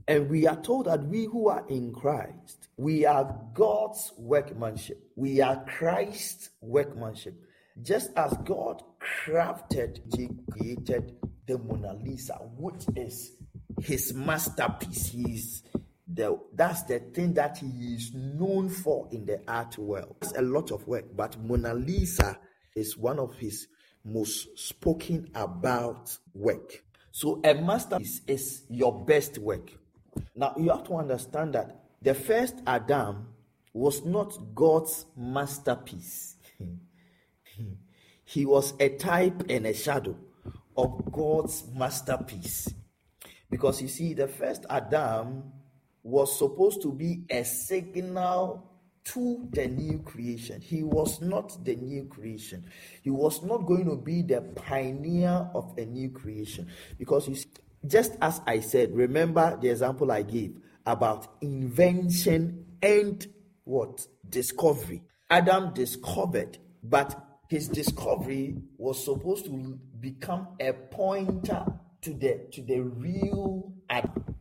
And 0.06 0.28
we 0.28 0.46
are 0.46 0.60
told 0.60 0.86
that 0.86 1.04
we 1.04 1.24
who 1.24 1.48
are 1.48 1.64
in 1.68 1.92
Christ, 1.92 2.68
we 2.76 3.06
are 3.06 3.40
God's 3.54 4.12
workmanship. 4.18 5.02
We 5.16 5.40
are 5.40 5.64
Christ's 5.64 6.50
workmanship. 6.60 7.34
Just 7.80 8.10
as 8.16 8.36
God 8.44 8.82
crafted, 9.24 10.00
he 10.14 10.28
created 10.50 11.16
the 11.46 11.56
Mona 11.56 11.94
Lisa, 11.94 12.34
which 12.34 12.84
is 12.96 13.36
his 13.80 14.12
masterpiece. 14.12 15.06
He's 15.06 15.62
the, 16.20 16.38
that's 16.54 16.82
the 16.82 16.98
thing 16.98 17.32
that 17.32 17.56
he 17.56 17.94
is 17.94 18.12
known 18.12 18.68
for 18.68 19.08
in 19.10 19.24
the 19.24 19.40
art 19.48 19.78
world. 19.78 20.16
It's 20.20 20.36
a 20.36 20.42
lot 20.42 20.70
of 20.70 20.86
work, 20.86 21.06
but 21.16 21.40
Mona 21.42 21.72
Lisa 21.72 22.38
is 22.76 22.96
one 22.98 23.18
of 23.18 23.34
his 23.36 23.68
most 24.04 24.58
spoken 24.58 25.30
about 25.34 26.14
work. 26.34 26.84
So 27.10 27.40
a 27.42 27.54
masterpiece 27.54 28.20
is 28.26 28.64
your 28.68 29.02
best 29.04 29.38
work. 29.38 29.70
Now 30.36 30.54
you 30.58 30.68
have 30.68 30.84
to 30.84 30.96
understand 30.96 31.54
that 31.54 31.84
the 32.02 32.12
first 32.12 32.56
Adam 32.66 33.28
was 33.72 34.04
not 34.04 34.54
God's 34.54 35.06
masterpiece. 35.16 36.36
he 38.24 38.44
was 38.44 38.74
a 38.78 38.90
type 38.90 39.44
and 39.48 39.66
a 39.66 39.72
shadow 39.72 40.16
of 40.76 41.10
God's 41.10 41.64
masterpiece. 41.74 42.68
Because 43.50 43.80
you 43.80 43.88
see, 43.88 44.12
the 44.12 44.28
first 44.28 44.66
Adam 44.68 45.52
was 46.02 46.38
supposed 46.38 46.82
to 46.82 46.92
be 46.92 47.24
a 47.30 47.44
signal 47.44 48.66
to 49.04 49.48
the 49.52 49.66
new 49.66 49.98
creation. 50.00 50.60
He 50.60 50.82
was 50.82 51.20
not 51.20 51.64
the 51.64 51.76
new 51.76 52.04
creation. 52.04 52.64
He 53.02 53.10
was 53.10 53.42
not 53.42 53.66
going 53.66 53.86
to 53.86 53.96
be 53.96 54.22
the 54.22 54.40
pioneer 54.40 55.48
of 55.54 55.76
a 55.78 55.84
new 55.84 56.10
creation. 56.10 56.68
Because 56.98 57.26
see, 57.26 57.44
just 57.86 58.16
as 58.20 58.40
I 58.46 58.60
said, 58.60 58.94
remember 58.94 59.58
the 59.60 59.70
example 59.70 60.12
I 60.12 60.22
gave 60.22 60.56
about 60.86 61.28
invention 61.40 62.66
and 62.82 63.26
what? 63.64 64.06
Discovery. 64.28 65.02
Adam 65.28 65.72
discovered, 65.74 66.58
but 66.82 67.24
his 67.48 67.68
discovery 67.68 68.56
was 68.78 69.04
supposed 69.04 69.44
to 69.46 69.78
become 70.00 70.48
a 70.60 70.72
pointer 70.72 71.64
to 72.02 72.14
the 72.14 72.46
to 72.52 72.62
the 72.62 72.80
real 72.80 73.72
Adam, 73.88 74.34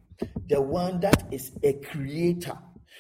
the 0.50 0.60
one 0.62 1.00
that 1.00 1.28
is 1.32 1.52
a 1.64 1.74
creator. 1.74 2.58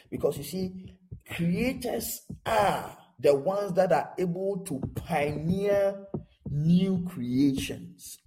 Because 0.09 0.37
you 0.37 0.43
see, 0.43 0.95
creators 1.29 2.21
are 2.45 2.95
the 3.19 3.35
ones 3.35 3.73
that 3.73 3.91
are 3.91 4.11
able 4.17 4.59
to 4.67 4.79
pioneer 4.95 6.05
new 6.49 7.05
creations. 7.09 8.19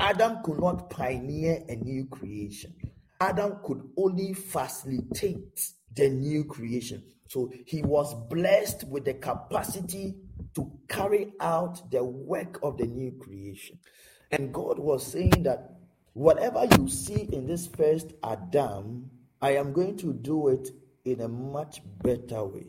Adam 0.00 0.42
could 0.42 0.58
not 0.58 0.90
pioneer 0.90 1.62
a 1.68 1.76
new 1.76 2.06
creation. 2.06 2.74
Adam 3.20 3.58
could 3.64 3.82
only 3.96 4.32
facilitate 4.32 5.60
the 5.94 6.08
new 6.08 6.44
creation. 6.44 7.04
So 7.28 7.50
he 7.66 7.82
was 7.82 8.14
blessed 8.28 8.88
with 8.88 9.04
the 9.04 9.14
capacity 9.14 10.16
to 10.54 10.70
carry 10.88 11.32
out 11.40 11.90
the 11.90 12.02
work 12.02 12.58
of 12.62 12.78
the 12.78 12.86
new 12.86 13.12
creation. 13.20 13.78
And 14.30 14.52
God 14.52 14.78
was 14.78 15.06
saying 15.06 15.42
that 15.44 15.81
whatever 16.14 16.66
you 16.78 16.88
see 16.88 17.28
in 17.32 17.46
this 17.46 17.66
first 17.66 18.12
Adam, 18.22 19.10
I 19.40 19.56
am 19.56 19.72
going 19.72 19.96
to 19.98 20.12
do 20.12 20.48
it 20.48 20.70
in 21.04 21.20
a 21.20 21.28
much 21.28 21.80
better 22.02 22.44
way. 22.44 22.66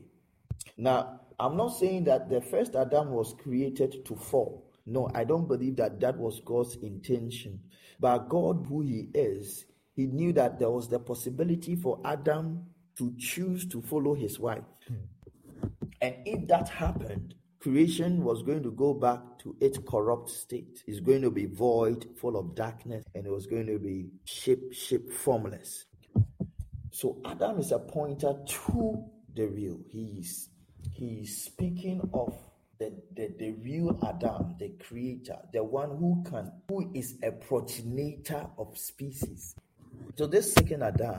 Now, 0.77 1.21
I'm 1.39 1.57
not 1.57 1.69
saying 1.69 2.05
that 2.05 2.29
the 2.29 2.41
first 2.41 2.75
Adam 2.75 3.11
was 3.11 3.35
created 3.41 4.05
to 4.05 4.15
fall. 4.15 4.71
No, 4.85 5.09
I 5.13 5.23
don't 5.23 5.47
believe 5.47 5.75
that 5.77 5.99
that 6.01 6.17
was 6.17 6.41
God's 6.43 6.75
intention. 6.77 7.59
But 7.99 8.29
God, 8.29 8.65
who 8.67 8.81
He 8.81 9.09
is, 9.13 9.65
He 9.95 10.07
knew 10.07 10.33
that 10.33 10.59
there 10.59 10.71
was 10.71 10.89
the 10.89 10.99
possibility 10.99 11.75
for 11.75 11.99
Adam 12.03 12.65
to 12.97 13.13
choose 13.17 13.65
to 13.67 13.81
follow 13.81 14.13
his 14.13 14.39
wife. 14.39 14.63
Hmm. 14.87 15.69
And 16.01 16.15
if 16.25 16.47
that 16.47 16.69
happened, 16.69 17.35
creation 17.63 18.25
was 18.25 18.43
going 18.43 18.61
to 18.61 18.71
go 18.71 18.93
back 18.93 19.21
to 19.39 19.55
its 19.61 19.79
corrupt 19.87 20.29
state. 20.29 20.83
It's 20.85 20.99
going 20.99 21.21
to 21.21 21.31
be 21.31 21.45
void, 21.45 22.05
full 22.17 22.37
of 22.37 22.55
darkness, 22.55 23.05
and 23.15 23.25
it 23.25 23.31
was 23.31 23.45
going 23.47 23.67
to 23.67 23.79
be 23.79 24.09
shape, 24.25 24.73
shape, 24.73 25.13
formless. 25.13 25.85
So 26.91 27.21
Adam 27.23 27.59
is 27.59 27.71
a 27.71 27.79
pointer 27.79 28.33
to 28.45 29.05
the 29.33 29.47
real. 29.47 29.79
He's 29.87 30.49
he's 30.91 31.45
speaking 31.45 32.01
of 32.13 32.35
the, 32.79 32.91
the, 33.15 33.33
the 33.39 33.51
real 33.51 33.97
Adam, 34.05 34.55
the 34.59 34.73
creator, 34.85 35.37
the 35.53 35.63
one 35.63 35.89
who 35.97 36.21
can, 36.29 36.51
who 36.67 36.91
is 36.93 37.15
a 37.23 37.31
progenitor 37.31 38.45
of 38.57 38.77
species. 38.77 39.55
So 40.17 40.27
this 40.27 40.51
second 40.51 40.83
Adam, 40.83 41.17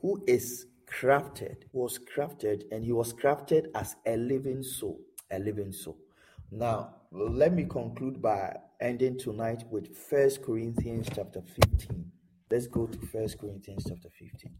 who 0.00 0.24
is 0.26 0.66
crafted, 0.86 1.56
was 1.72 1.98
crafted, 1.98 2.62
and 2.72 2.82
he 2.82 2.92
was 2.92 3.12
crafted 3.12 3.66
as 3.74 3.94
a 4.06 4.16
living 4.16 4.62
soul, 4.62 5.00
a 5.34 5.38
living 5.38 5.72
soul. 5.72 5.98
Now, 6.50 6.94
let 7.10 7.52
me 7.52 7.64
conclude 7.64 8.22
by 8.22 8.56
ending 8.80 9.18
tonight 9.18 9.64
with 9.70 9.96
First 9.96 10.42
Corinthians 10.42 11.08
chapter 11.14 11.42
15. 11.42 12.10
Let's 12.50 12.66
go 12.66 12.86
to 12.86 13.06
First 13.06 13.38
Corinthians 13.38 13.84
chapter 13.88 14.08
15. 14.10 14.52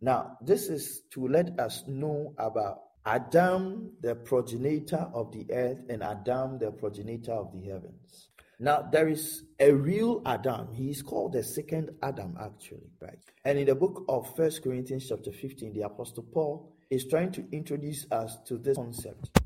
Now, 0.00 0.36
this 0.40 0.68
is 0.68 1.02
to 1.10 1.26
let 1.26 1.58
us 1.58 1.84
know 1.86 2.34
about 2.38 2.82
Adam, 3.04 3.92
the 4.00 4.14
progenitor 4.14 5.08
of 5.12 5.32
the 5.32 5.46
earth, 5.52 5.78
and 5.88 6.02
Adam, 6.02 6.58
the 6.58 6.70
progenitor 6.70 7.32
of 7.32 7.52
the 7.52 7.62
heavens. 7.68 8.28
Now, 8.60 8.88
there 8.92 9.08
is 9.08 9.42
a 9.58 9.72
real 9.72 10.22
Adam. 10.24 10.72
He 10.72 10.90
is 10.90 11.02
called 11.02 11.32
the 11.32 11.42
second 11.42 11.90
Adam, 12.02 12.36
actually, 12.40 12.90
right? 13.00 13.18
And 13.44 13.58
in 13.58 13.66
the 13.66 13.74
book 13.74 14.04
of 14.08 14.36
First 14.36 14.62
Corinthians, 14.62 15.08
chapter 15.08 15.32
15, 15.32 15.72
the 15.72 15.82
Apostle 15.82 16.22
Paul 16.22 16.72
is 16.88 17.06
trying 17.06 17.32
to 17.32 17.44
introduce 17.50 18.06
us 18.12 18.38
to 18.46 18.58
this 18.58 18.76
concept. 18.76 19.41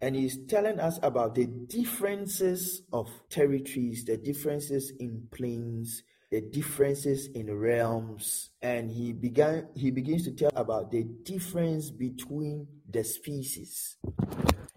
And 0.00 0.14
he's 0.14 0.38
telling 0.46 0.78
us 0.78 0.98
about 1.02 1.34
the 1.34 1.46
differences 1.46 2.82
of 2.92 3.08
territories, 3.30 4.04
the 4.04 4.16
differences 4.16 4.92
in 5.00 5.26
plains, 5.30 6.02
the 6.30 6.42
differences 6.42 7.28
in 7.28 7.56
realms. 7.56 8.50
And 8.60 8.90
he 8.90 9.12
began 9.12 9.68
he 9.74 9.90
begins 9.90 10.24
to 10.24 10.32
tell 10.32 10.50
about 10.54 10.90
the 10.90 11.04
difference 11.04 11.90
between 11.90 12.66
the 12.90 13.04
species. 13.04 13.96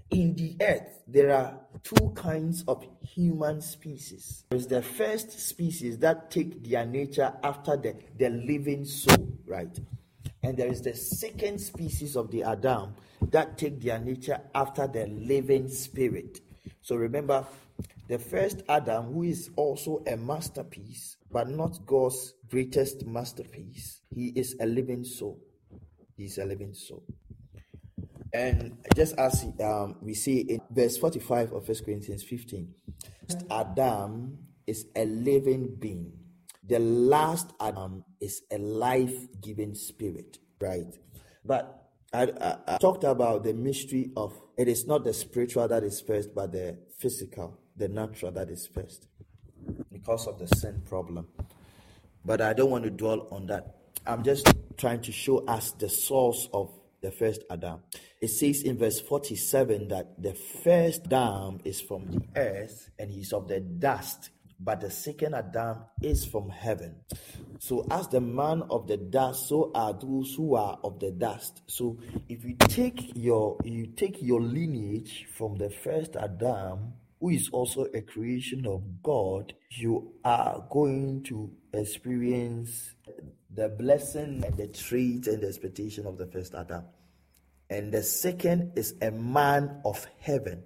In 0.10 0.36
the 0.36 0.56
earth 0.62 1.04
there 1.08 1.36
are 1.36 1.60
two 1.84 2.12
kinds 2.16 2.64
of 2.68 2.86
human 3.02 3.62
species. 3.62 4.46
There's 4.50 4.68
the 4.68 4.82
first 4.82 5.38
species 5.40 5.98
that 6.00 6.32
take 6.32 6.64
their 6.64 6.86
nature 6.86 7.34
after 7.44 7.76
the, 7.76 7.96
the 8.18 8.30
living 8.30 8.86
soul 8.86 9.38
right 9.46 9.78
and 10.44 10.58
there 10.58 10.68
is 10.68 10.82
the 10.82 10.94
second 10.94 11.60
species 11.60 12.16
of 12.16 12.32
the 12.32 12.44
adam 12.44 12.96
that 13.22 13.58
take 13.58 13.82
their 13.82 14.00
nature 14.00 14.40
after 14.56 14.88
the 14.88 15.06
living 15.08 15.68
spirit 15.68 16.40
so 16.82 16.96
remember 16.96 17.46
the 18.10 18.18
first 18.18 18.64
Adam, 18.68 19.14
who 19.14 19.22
is 19.22 19.52
also 19.56 20.04
a 20.08 20.18
masterpiece, 20.18 21.18
but 21.32 21.48
not 21.48 21.86
God's 21.86 22.34
greatest 22.50 23.06
masterpiece, 23.06 24.02
he 24.10 24.30
is 24.36 24.56
a 24.60 24.66
living 24.66 25.04
soul. 25.04 25.40
He's 26.18 26.40
a 26.40 26.46
living 26.46 26.74
soul. 26.74 27.04
And 28.34 28.78
just 28.96 29.16
as 29.20 29.46
um, 29.64 29.98
we 30.02 30.16
see 30.16 30.40
in 30.40 30.62
verse 30.72 30.98
45 30.98 31.54
of 31.54 31.68
1 31.68 31.78
Corinthians 31.86 32.24
15, 32.24 32.74
Adam 33.52 34.40
is 34.66 34.88
a 34.96 35.06
living 35.06 35.76
being. 35.80 36.12
The 36.70 36.80
last 36.80 37.52
Adam 37.60 38.06
is 38.22 38.44
a 38.52 38.58
life 38.58 39.16
giving 39.42 39.76
spirit, 39.76 40.38
right? 40.62 40.86
But 41.44 41.90
I, 42.14 42.24
I, 42.24 42.58
I 42.68 42.78
talked 42.78 43.04
about 43.04 43.44
the 43.44 43.54
mystery 43.54 44.12
of 44.16 44.40
it 44.58 44.68
is 44.68 44.86
not 44.86 45.04
the 45.04 45.14
spiritual 45.14 45.68
that 45.68 45.84
is 45.84 46.00
first, 46.00 46.34
but 46.34 46.52
the 46.52 46.78
physical 46.98 47.60
the 47.80 47.88
natural 47.88 48.32
that 48.34 48.50
is 48.50 48.68
first 48.68 49.08
because 49.92 50.28
of 50.28 50.38
the 50.38 50.48
sin 50.58 50.82
problem. 50.86 51.28
But 52.24 52.42
I 52.42 52.54
don't 52.54 52.70
want 52.70 52.84
to 52.84 52.90
dwell 52.90 53.28
on 53.32 53.48
that. 53.48 53.78
I'm 54.06 54.24
just 54.24 54.54
trying 54.78 55.02
to 55.02 55.12
show 55.12 55.40
us 55.46 55.72
the 55.72 55.90
source 55.90 56.50
of 56.54 56.72
the 57.02 57.12
first 57.12 57.44
Adam. 57.50 57.82
It 58.22 58.28
says 58.28 58.64
in 58.64 58.78
verse 58.78 59.00
47 59.00 59.88
that 59.88 60.22
the 60.22 60.34
first 60.34 61.06
Adam 61.06 61.60
is 61.64 61.80
from 61.80 62.06
the 62.08 62.22
earth 62.36 62.90
and 63.00 63.10
he's 63.10 63.32
of 63.32 63.48
the 63.48 63.62
dust, 63.62 64.30
but 64.60 64.82
the 64.82 64.92
second 64.92 65.34
Adam 65.36 65.78
is 66.02 66.26
from 66.26 66.50
heaven. 66.50 66.96
So, 67.60 67.86
as 67.90 68.08
the 68.08 68.22
man 68.22 68.64
of 68.70 68.88
the 68.88 68.98
dust, 68.98 69.48
so 69.48 69.72
are 69.74 69.94
those 69.94 70.34
who 70.36 70.56
are 70.56 70.78
of 70.84 71.00
the 71.00 71.12
dust. 71.12 71.62
So, 71.68 71.98
if 72.28 72.44
you 72.44 72.56
take 72.56 73.12
your 73.16 73.58
you 73.64 73.88
take 73.88 74.22
your 74.22 74.42
lineage 74.42 75.28
from 75.34 75.56
the 75.56 75.70
first 75.70 76.16
Adam 76.16 76.94
who 77.20 77.30
is 77.30 77.50
also 77.52 77.86
a 77.94 78.02
creation 78.02 78.66
of 78.66 78.82
God, 79.04 79.54
you 79.72 80.14
are 80.24 80.66
going 80.70 81.24
to 81.24 81.52
experience 81.74 82.96
the 83.54 83.70
blessing 83.70 84.44
and 84.46 84.56
the 84.56 84.68
treat 84.68 85.28
and 85.28 85.42
the 85.42 85.48
expectation 85.48 86.06
of 86.06 86.18
the 86.18 86.28
first 86.28 86.56
Adam. 86.56 86.86
And 87.70 87.92
the 87.92 88.04
second 88.04 88.72
is 88.76 88.96
a 89.02 89.12
man 89.12 89.82
of 89.86 90.08
heaven. 90.20 90.64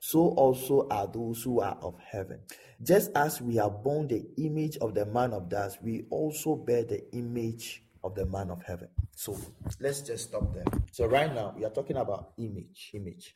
So 0.00 0.28
also 0.28 0.86
are 0.90 1.06
those 1.06 1.42
who 1.42 1.60
are 1.60 1.76
of 1.82 1.96
heaven. 1.98 2.40
Just 2.82 3.10
as 3.14 3.40
we 3.40 3.56
have 3.56 3.82
borne 3.82 4.08
the 4.08 4.24
image 4.36 4.76
of 4.78 4.94
the 4.94 5.06
man 5.06 5.32
of 5.32 5.48
dust, 5.48 5.78
we 5.82 6.04
also 6.10 6.54
bear 6.54 6.84
the 6.84 7.02
image 7.14 7.82
of 8.04 8.14
the 8.14 8.26
man 8.26 8.50
of 8.50 8.62
heaven. 8.62 8.88
So 9.16 9.36
let's 9.80 10.02
just 10.02 10.28
stop 10.28 10.54
there. 10.54 10.64
So 10.92 11.06
right 11.06 11.34
now 11.34 11.54
we 11.56 11.64
are 11.64 11.70
talking 11.70 11.96
about 11.96 12.32
image, 12.38 12.90
image 12.94 13.34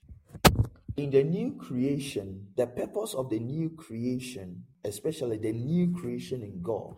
in 0.96 1.10
the 1.10 1.22
new 1.22 1.52
creation, 1.52 2.48
the 2.56 2.66
purpose 2.66 3.14
of 3.14 3.30
the 3.30 3.38
new 3.38 3.70
creation, 3.70 4.64
especially 4.84 5.38
the 5.38 5.52
new 5.52 5.92
creation 5.92 6.42
in 6.42 6.60
God, 6.62 6.94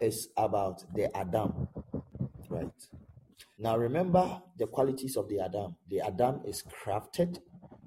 is 0.00 0.28
about 0.36 0.84
the 0.94 1.14
Adam, 1.16 1.68
right? 2.48 2.72
Now 3.58 3.76
remember 3.76 4.40
the 4.58 4.66
qualities 4.66 5.16
of 5.16 5.28
the 5.28 5.40
Adam. 5.40 5.76
The 5.88 6.00
Adam 6.00 6.40
is 6.44 6.62
crafted 6.62 7.38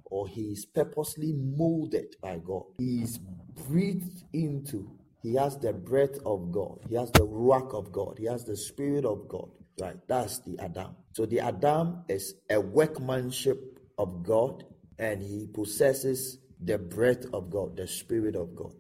or 0.10 0.28
he 0.28 0.52
is 0.52 0.66
purposely 0.66 1.34
molded 1.34 2.16
by 2.22 2.40
God. 2.40 2.64
He 2.78 3.02
is 3.02 3.20
breathed 3.68 4.24
into. 4.34 4.92
He 5.22 5.36
has 5.36 5.58
the 5.58 5.74
breath 5.74 6.18
of 6.26 6.52
God. 6.52 6.80
He 6.90 6.96
has 6.96 7.12
the 7.12 7.26
ruach 7.26 7.74
of 7.74 7.92
God. 7.92 8.18
He 8.20 8.26
has 8.26 8.46
the 8.46 8.56
spirit 8.56 9.06
of 9.06 9.28
God. 9.28 9.50
Right? 9.80 9.98
That's 10.08 10.40
the 10.40 10.58
Adam. 10.60 10.96
So 11.14 11.26
the 11.26 11.40
Adam 11.40 12.04
is 12.08 12.36
a 12.50 12.60
workmanship 12.60 13.80
of 13.98 14.24
God 14.24 14.64
and 15.00 15.22
he 15.22 15.48
possesses 15.48 16.40
the 16.60 16.78
breath 16.78 17.26
of 17.34 17.50
God, 17.50 17.78
the 17.78 17.88
spirit 17.88 18.36
of 18.36 18.56
God. 18.56 18.74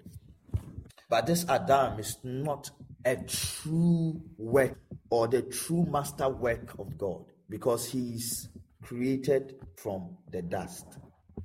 But 1.09 1.25
this 1.25 1.45
Adam 1.47 1.99
is 1.99 2.17
not 2.23 2.69
a 3.05 3.15
true 3.15 4.21
work 4.37 4.77
or 5.09 5.27
the 5.27 5.41
true 5.43 5.85
master 5.89 6.29
work 6.29 6.77
of 6.79 6.97
God 6.97 7.25
because 7.49 7.89
he's 7.89 8.49
created 8.81 9.55
from 9.75 10.17
the 10.31 10.41
dust. 10.41 10.85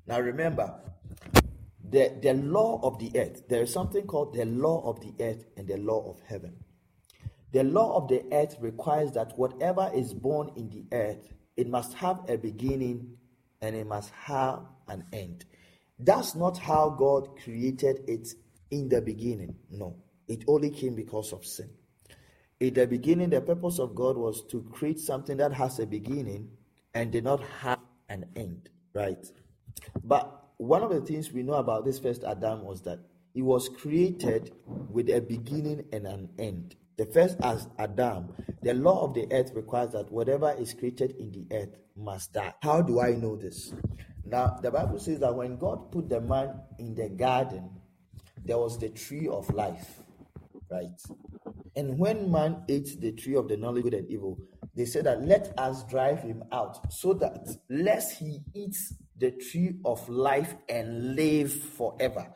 Now 0.07 0.21
remember, 0.21 0.75
the, 1.89 2.17
the 2.23 2.35
law 2.35 2.81
of 2.83 2.99
the 2.99 3.11
earth, 3.19 3.49
there 3.49 3.63
is 3.63 3.73
something 3.73 4.07
called 4.07 4.35
the 4.35 4.45
law 4.45 4.89
of 4.89 5.01
the 5.01 5.13
earth 5.23 5.45
and 5.57 5.69
the 5.69 5.77
law 5.77 6.11
of 6.11 6.21
heaven. 6.27 6.57
The 7.53 7.65
law 7.65 7.97
of 7.97 8.09
the 8.09 8.25
earth 8.33 8.57
requires 8.61 9.13
that 9.13 9.37
whatever 9.39 9.91
is 9.95 10.15
born 10.15 10.53
in 10.57 10.71
the 10.71 10.85
earth, 10.97 11.33
it 11.57 11.69
must 11.69 11.95
have 11.95 12.21
a 12.29 12.37
beginning 12.39 13.19
and 13.61 13.77
it 13.77 13.87
must 13.87 14.11
have 14.11 14.61
an 14.89 15.05
end. 15.13 15.45
That's 15.99 16.35
not 16.35 16.59
how 16.59 16.91
God 16.91 17.39
created 17.43 18.05
it 18.09 18.29
in 18.71 18.89
the 18.89 19.03
beginning. 19.03 19.55
No, 19.71 19.97
it 20.27 20.45
only 20.49 20.71
came 20.71 20.95
because 20.95 21.33
of 21.33 21.45
sin. 21.45 21.71
In 22.59 22.75
the 22.75 22.87
beginning, 22.87 23.31
the 23.31 23.41
purpose 23.41 23.79
of 23.79 23.95
God 23.95 24.17
was 24.17 24.45
to 24.47 24.63
create 24.73 24.99
something 24.99 25.37
that 25.37 25.53
has 25.53 25.79
a 25.79 25.87
beginning 25.87 26.49
and 26.95 27.13
did 27.13 27.25
not 27.25 27.43
have 27.61 27.81
an 28.09 28.27
end, 28.35 28.71
right? 28.95 29.25
But 30.05 30.43
one 30.57 30.83
of 30.83 30.91
the 30.91 31.01
things 31.01 31.33
we 31.33 31.43
know 31.43 31.55
about 31.55 31.85
this 31.85 31.99
first 31.99 32.25
Adam 32.25 32.63
was 32.65 32.83
that 32.83 33.01
he 33.35 33.43
was 33.43 33.69
created 33.69 34.53
with 34.67 35.09
a 35.09 35.21
beginning 35.21 35.85
and 35.93 36.07
an 36.07 36.29
end. 36.39 36.77
The 36.99 37.07
first 37.07 37.37
as 37.43 37.67
Adam, 37.79 38.33
the 38.63 38.75
law 38.75 39.05
of 39.05 39.15
the 39.15 39.27
earth 39.33 39.53
requires 39.55 39.93
that 39.93 40.13
whatever 40.13 40.53
is 40.53 40.75
created 40.75 41.17
in 41.19 41.33
the 41.33 41.47
earth 41.57 41.77
must 41.97 42.33
die. 42.33 42.53
How 42.63 42.83
do 42.83 43.01
I 43.01 43.13
know 43.13 43.37
this? 43.37 43.73
Now, 44.25 44.59
the 44.63 44.71
Bible 44.71 44.99
says 44.99 45.21
that 45.21 45.35
when 45.35 45.57
God 45.57 45.91
put 45.91 46.09
the 46.09 46.21
man 46.21 46.61
in 46.79 46.95
the 46.95 47.09
garden, 47.09 47.71
there 48.45 48.59
was 48.59 48.79
the 48.79 48.91
tree 48.91 49.29
of 49.29 49.53
life, 49.53 50.01
right? 50.71 51.01
And 51.75 51.99
when 51.99 52.31
man 52.31 52.65
ate 52.69 53.01
the 53.01 53.13
tree 53.13 53.37
of 53.37 53.49
the 53.49 53.57
knowledge 53.57 53.87
of 53.87 53.91
good 53.91 54.01
and 54.01 54.11
evil, 54.11 54.39
they 54.75 54.85
said 54.85 55.05
that 55.05 55.23
let 55.23 55.53
us 55.59 55.85
drive 55.85 56.21
him 56.23 56.45
out 56.53 56.93
so 56.93 57.15
that 57.15 57.49
lest 57.69 58.19
he 58.19 58.41
eats 58.55 58.95
the 59.23 59.31
tree 59.31 59.77
of 59.85 60.07
life 60.09 60.57
and 60.69 61.15
live 61.15 61.53
forever. 61.53 62.27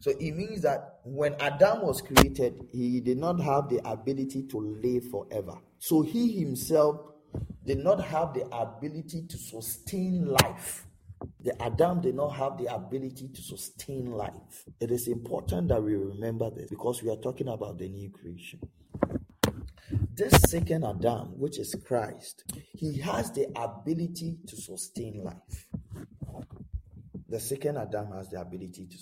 So 0.00 0.10
it 0.10 0.32
means 0.36 0.60
that 0.60 0.98
when 1.02 1.34
Adam 1.40 1.80
was 1.82 2.02
created, 2.02 2.68
he 2.70 3.00
did 3.00 3.16
not 3.16 3.40
have 3.40 3.70
the 3.70 3.80
ability 3.88 4.42
to 4.48 4.58
live 4.58 5.08
forever. 5.10 5.58
So 5.78 6.02
he 6.02 6.38
himself 6.38 7.00
did 7.64 7.78
not 7.78 8.04
have 8.04 8.34
the 8.34 8.46
ability 8.54 9.22
to 9.26 9.38
sustain 9.38 10.26
life. 10.26 10.86
The 11.40 11.60
Adam 11.62 12.02
did 12.02 12.14
not 12.14 12.36
have 12.36 12.58
the 12.58 12.72
ability 12.74 13.28
to 13.28 13.42
sustain 13.42 14.12
life. 14.12 14.64
It 14.80 14.90
is 14.90 15.08
important 15.08 15.68
that 15.68 15.82
we 15.82 15.94
remember 15.94 16.50
this 16.50 16.68
because 16.68 17.02
we 17.02 17.10
are 17.10 17.16
talking 17.16 17.48
about 17.48 17.78
the 17.78 17.88
new 17.88 18.10
creation. 18.10 18.60
This 20.14 20.32
second 20.50 20.84
Adam, 20.84 21.38
which 21.38 21.58
is 21.58 21.74
Christ, 21.86 22.44
he 22.74 22.98
has 22.98 23.32
the 23.32 23.46
ability 23.56 24.36
to 24.46 24.56
sustain 24.56 25.24
life. 25.24 25.67
The 27.28 27.40
second 27.40 27.76
Adam 27.76 28.12
has 28.12 28.30
the 28.30 28.40
ability 28.40 28.86
to. 28.86 28.96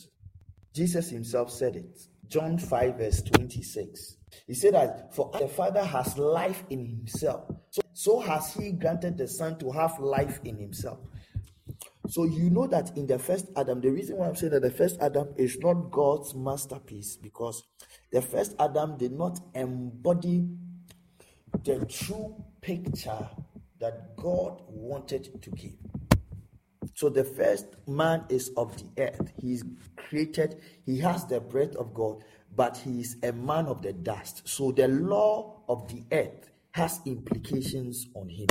Jesus 0.74 1.08
himself 1.10 1.50
said 1.50 1.76
it. 1.76 1.98
John 2.28 2.58
5, 2.58 2.98
verse 2.98 3.22
26. 3.22 4.16
He 4.46 4.54
said 4.54 4.74
that 4.74 5.14
for 5.14 5.30
the 5.38 5.48
Father 5.48 5.84
has 5.84 6.18
life 6.18 6.64
in 6.70 6.84
himself. 6.84 7.44
So, 7.70 7.82
so 7.92 8.20
has 8.20 8.52
he 8.54 8.72
granted 8.72 9.16
the 9.16 9.28
Son 9.28 9.58
to 9.58 9.70
have 9.70 9.98
life 10.00 10.40
in 10.44 10.58
himself. 10.58 10.98
So 12.08 12.24
you 12.24 12.50
know 12.50 12.66
that 12.68 12.96
in 12.96 13.06
the 13.06 13.18
first 13.18 13.46
Adam, 13.56 13.80
the 13.80 13.90
reason 13.90 14.16
why 14.16 14.28
I'm 14.28 14.36
saying 14.36 14.52
that 14.52 14.62
the 14.62 14.70
first 14.70 15.00
Adam 15.00 15.28
is 15.36 15.58
not 15.58 15.90
God's 15.90 16.34
masterpiece 16.34 17.16
because 17.16 17.64
the 18.12 18.22
first 18.22 18.54
Adam 18.60 18.96
did 18.96 19.12
not 19.12 19.40
embody 19.54 20.48
the 21.64 21.84
true 21.86 22.44
picture 22.60 23.28
that 23.80 24.16
God 24.16 24.62
wanted 24.68 25.42
to 25.42 25.50
give. 25.50 25.72
So 26.96 27.10
the 27.10 27.24
first 27.24 27.66
man 27.86 28.24
is 28.30 28.52
of 28.56 28.74
the 28.78 29.02
earth. 29.02 29.30
He's 29.38 29.62
created, 30.08 30.62
he 30.86 30.98
has 31.00 31.26
the 31.26 31.40
breath 31.40 31.76
of 31.76 31.92
God, 31.92 32.24
but 32.56 32.78
he 32.78 33.02
is 33.02 33.18
a 33.22 33.32
man 33.32 33.66
of 33.66 33.82
the 33.82 33.92
dust. 33.92 34.48
So 34.48 34.72
the 34.72 34.88
law 34.88 35.60
of 35.68 35.86
the 35.88 36.04
earth 36.10 36.50
has 36.72 37.02
implications 37.04 38.06
on 38.14 38.30
him. 38.30 38.48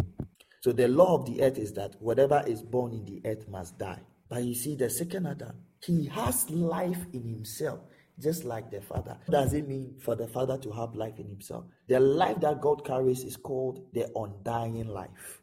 So 0.61 0.71
the 0.71 0.87
law 0.87 1.15
of 1.15 1.25
the 1.25 1.41
earth 1.41 1.57
is 1.57 1.73
that 1.73 1.95
whatever 1.99 2.43
is 2.45 2.61
born 2.61 2.93
in 2.93 3.03
the 3.05 3.19
earth 3.27 3.47
must 3.49 3.79
die. 3.79 4.01
But 4.29 4.43
you 4.43 4.53
see, 4.53 4.75
the 4.75 4.91
second 4.91 5.25
Adam, 5.25 5.55
he 5.83 6.05
has 6.05 6.47
life 6.51 7.03
in 7.13 7.23
himself, 7.23 7.79
just 8.19 8.43
like 8.43 8.69
the 8.69 8.81
Father. 8.81 9.17
What 9.25 9.43
does 9.43 9.53
it 9.55 9.67
mean 9.67 9.95
for 9.99 10.15
the 10.15 10.27
Father 10.27 10.59
to 10.59 10.71
have 10.71 10.93
life 10.93 11.17
in 11.17 11.27
himself? 11.27 11.65
The 11.87 11.99
life 11.99 12.41
that 12.41 12.61
God 12.61 12.85
carries 12.85 13.23
is 13.23 13.37
called 13.37 13.87
the 13.93 14.07
undying 14.15 14.87
life. 14.87 15.41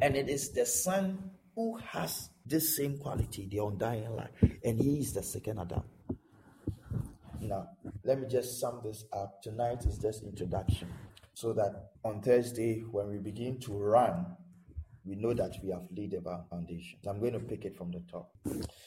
And 0.00 0.16
it 0.16 0.28
is 0.28 0.50
the 0.50 0.64
Son 0.64 1.18
who 1.54 1.76
has 1.78 2.30
this 2.44 2.76
same 2.76 2.98
quality, 2.98 3.48
the 3.50 3.58
undying 3.64 4.14
life, 4.16 4.30
and 4.64 4.80
he 4.80 4.98
is 4.98 5.12
the 5.12 5.22
second 5.22 5.60
Adam. 5.60 5.82
Now, 7.40 7.68
let 8.04 8.20
me 8.20 8.28
just 8.28 8.60
sum 8.60 8.80
this 8.84 9.04
up. 9.12 9.42
Tonight 9.42 9.84
is 9.84 9.98
just 9.98 10.22
introduction, 10.22 10.88
so 11.34 11.52
that 11.54 11.90
on 12.04 12.22
Thursday, 12.22 12.80
when 12.90 13.08
we 13.08 13.18
begin 13.18 13.58
to 13.60 13.72
run, 13.72 14.36
we 15.04 15.16
know 15.16 15.34
that 15.34 15.56
we 15.62 15.70
have 15.70 15.82
laid 15.96 16.14
a 16.14 16.44
foundation. 16.48 16.98
I'm 17.06 17.18
going 17.18 17.32
to 17.32 17.40
pick 17.40 17.64
it 17.64 17.76
from 17.76 17.90
the 17.90 18.00
top. 18.10 18.32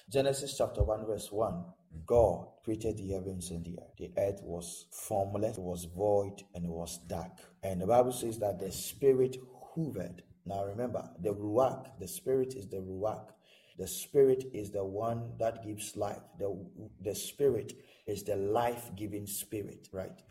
Genesis 0.10 0.56
chapter 0.58 0.82
1, 0.82 1.06
verse 1.06 1.32
1. 1.32 1.66
God 2.06 2.48
created 2.64 2.98
the 2.98 3.12
heavens 3.12 3.52
and 3.52 3.66
the 3.66 3.78
earth. 3.80 3.96
The 3.98 4.12
earth 4.18 4.42
was 4.42 4.86
formless, 4.92 5.58
it 5.58 5.64
was 5.64 5.86
void, 5.86 6.44
and 6.54 6.66
it 6.66 6.72
was 6.72 7.00
dark. 7.08 7.32
And 7.64 7.82
the 7.82 7.88
Bible 7.88 8.12
says 8.12 8.40
that 8.40 8.60
the 8.60 8.72
Spirit 8.72 9.38
hovered 9.76 10.24
now 10.46 10.64
remember, 10.64 11.10
the 11.20 11.34
Ruach, 11.34 12.00
the 12.00 12.08
Spirit 12.08 12.54
is 12.56 12.68
the 12.68 12.78
Ruach. 12.78 13.30
The 13.78 13.88
Spirit 13.88 14.46
is 14.54 14.72
the 14.72 14.86
one 14.86 15.34
that 15.40 15.64
gives 15.66 15.98
life. 15.98 16.22
The, 16.40 16.56
the 17.02 17.16
Spirit 17.16 17.74
is 18.08 18.24
the 18.24 18.36
life 18.36 18.92
giving 18.96 19.28
Spirit, 19.28 19.90
right? 19.92 20.22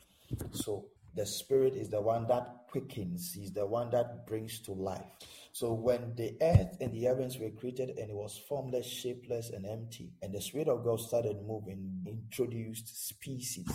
So 0.52 0.86
the 1.14 1.26
Spirit 1.26 1.74
is 1.74 1.90
the 1.90 2.00
one 2.00 2.26
that 2.28 2.66
quickens, 2.70 3.34
He's 3.34 3.52
the 3.52 3.66
one 3.66 3.90
that 3.90 4.26
brings 4.26 4.60
to 4.60 4.72
life. 4.72 5.04
So 5.52 5.72
when 5.72 6.14
the 6.16 6.36
earth 6.40 6.76
and 6.80 6.92
the 6.92 7.02
heavens 7.02 7.38
were 7.38 7.50
created 7.50 7.90
and 7.90 8.10
it 8.10 8.16
was 8.16 8.40
formless, 8.48 8.86
shapeless, 8.86 9.50
and 9.50 9.66
empty, 9.66 10.12
and 10.22 10.32
the 10.32 10.40
Spirit 10.40 10.68
of 10.68 10.84
God 10.84 11.00
started 11.00 11.36
moving, 11.46 12.04
introduced 12.06 13.08
species. 13.08 13.68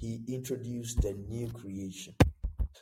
He 0.00 0.20
introduced 0.28 1.02
the 1.02 1.12
new 1.12 1.48
creation. 1.48 2.14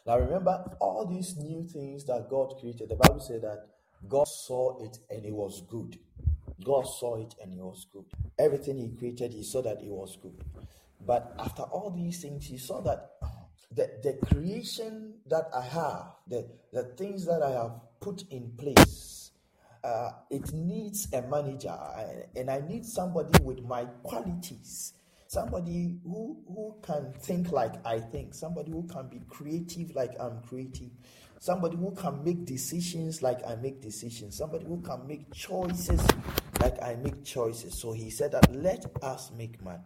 Now 0.09 0.19
remember, 0.21 0.65
all 0.81 1.05
these 1.05 1.37
new 1.37 1.65
things 1.65 2.07
that 2.07 2.31
God 2.31 2.55
created, 2.59 2.89
the 2.89 2.97
Bible 2.97 3.21
said 3.21 3.43
that 3.43 3.67
God 4.09 4.27
saw 4.27 4.83
it 4.83 4.97
and 5.11 5.23
it 5.27 5.35
was 5.35 5.63
good. 5.69 5.99
God 6.65 6.85
saw 6.85 7.21
it 7.21 7.35
and 7.43 7.53
it 7.53 7.61
was 7.61 7.87
good. 7.93 8.07
Everything 8.39 8.79
He 8.79 8.89
created, 8.89 9.35
He 9.35 9.43
saw 9.43 9.61
that 9.61 9.83
it 9.83 9.91
was 9.91 10.17
good. 10.23 10.43
But 11.07 11.35
after 11.39 11.61
all 11.65 11.91
these 11.91 12.23
things, 12.23 12.47
He 12.47 12.57
saw 12.57 12.81
that 12.85 13.11
the, 13.71 13.91
the 14.03 14.27
creation 14.27 15.13
that 15.27 15.51
I 15.55 15.61
have, 15.61 16.07
the, 16.27 16.49
the 16.73 16.85
things 16.85 17.27
that 17.27 17.43
I 17.43 17.51
have 17.51 17.73
put 18.01 18.25
in 18.31 18.53
place, 18.57 19.33
uh, 19.85 20.13
it 20.31 20.55
needs 20.55 21.13
a 21.13 21.21
manager, 21.21 21.77
and 22.35 22.51
I 22.51 22.61
need 22.67 22.87
somebody 22.87 23.45
with 23.45 23.63
my 23.63 23.85
qualities 24.03 24.95
somebody 25.29 25.99
who 26.05 26.43
who 26.49 26.75
can 26.83 27.13
think 27.21 27.53
like 27.53 27.75
I 27.87 28.01
think, 28.01 28.35
somebody 28.35 28.73
who 28.73 28.85
can 28.89 29.09
be 29.09 29.21
creative 29.29 29.95
like 29.95 30.13
I'm 30.19 30.41
creative, 30.41 30.91
somebody 31.39 31.77
who 31.77 31.95
can 31.95 32.25
make 32.25 32.47
decisions 32.47 33.23
like 33.23 33.47
I 33.47 33.55
make 33.57 33.81
decisions, 33.81 34.37
somebody 34.37 34.65
who 34.65 34.81
can 34.81 35.07
make 35.07 35.33
choices 35.33 36.01
like 36.61 36.83
I 36.83 36.97
make 36.97 37.25
choices. 37.25 37.79
So 37.79 37.93
he 37.93 38.11
said 38.11 38.33
that 38.33 38.53
let 38.55 38.87
us 39.03 39.31
make 39.37 39.63
man. 39.63 39.83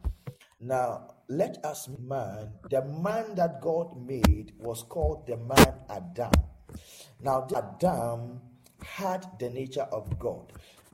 Now, 0.60 1.14
let 1.28 1.64
us 1.64 1.88
make 1.88 2.00
man, 2.00 2.52
the 2.70 2.84
man 2.84 3.34
that 3.34 3.60
God 3.60 4.06
made 4.06 4.52
was 4.58 4.84
called 4.84 5.26
the 5.26 5.36
man 5.36 5.74
Adam. 5.90 6.30
Now, 7.20 7.48
Adam 7.54 8.40
had 8.80 9.26
the 9.40 9.50
nature 9.50 9.88
of 9.90 10.18
God. 10.20 10.52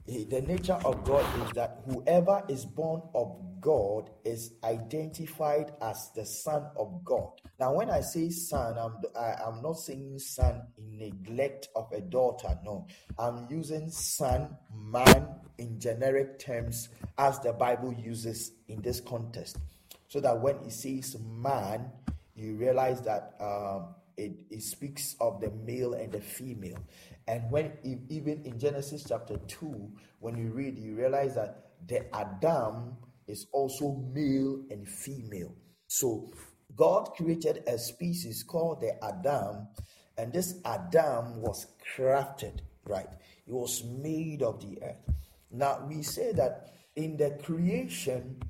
The 0.08 0.42
nature 0.46 0.78
of 0.84 1.04
God 1.04 1.24
is 1.46 1.52
that 1.52 1.82
whoever 1.86 2.42
is 2.48 2.64
born 2.64 3.02
of 3.14 3.36
God 3.60 4.10
is 4.24 4.52
identified 4.64 5.72
as 5.82 6.10
the 6.14 6.24
Son 6.24 6.66
of 6.76 7.04
God. 7.04 7.30
Now, 7.60 7.74
when 7.74 7.90
I 7.90 8.00
say 8.00 8.30
son, 8.30 8.78
I'm, 8.78 8.94
I, 9.14 9.44
i 9.44 9.48
am 9.48 9.60
not 9.62 9.74
saying 9.74 10.18
son 10.18 10.62
in 10.78 10.98
neglect 10.98 11.68
of 11.76 11.92
a 11.92 12.00
daughter. 12.00 12.58
No, 12.64 12.86
I'm 13.18 13.46
using 13.50 13.90
son, 13.90 14.56
man 14.74 15.28
in 15.58 15.78
generic 15.78 16.38
terms 16.38 16.88
as 17.18 17.40
the 17.40 17.52
Bible 17.52 17.92
uses 17.92 18.52
in 18.68 18.80
this 18.80 19.00
context. 19.00 19.58
So 20.06 20.20
that 20.20 20.40
when 20.40 20.56
it 20.58 20.72
says 20.72 21.16
man, 21.20 21.90
you 22.34 22.54
realize 22.54 23.02
that 23.02 23.34
um, 23.40 23.94
it, 24.18 24.32
it 24.50 24.62
speaks 24.62 25.16
of 25.20 25.40
the 25.40 25.50
male 25.64 25.94
and 25.94 26.12
the 26.12 26.20
female. 26.20 26.78
And 27.26 27.50
when 27.50 27.72
even 27.84 28.42
in 28.44 28.58
Genesis 28.58 29.04
chapter 29.08 29.38
2, 29.46 29.90
when 30.18 30.36
you 30.36 30.50
read, 30.50 30.78
you 30.78 30.94
realize 30.94 31.34
that 31.36 31.70
the 31.86 32.14
Adam 32.14 32.96
is 33.26 33.46
also 33.52 34.02
male 34.12 34.62
and 34.70 34.88
female. 34.88 35.54
So 35.86 36.32
God 36.74 37.10
created 37.16 37.62
a 37.66 37.78
species 37.78 38.42
called 38.42 38.80
the 38.80 38.92
Adam, 39.04 39.68
and 40.16 40.32
this 40.32 40.60
Adam 40.64 41.40
was 41.40 41.66
crafted, 41.96 42.60
right? 42.84 43.08
It 43.46 43.52
was 43.52 43.84
made 43.84 44.42
of 44.42 44.60
the 44.60 44.82
earth. 44.82 45.14
Now 45.50 45.86
we 45.88 46.02
say 46.02 46.32
that 46.32 46.72
in 46.96 47.16
the 47.16 47.38
creation, 47.42 48.40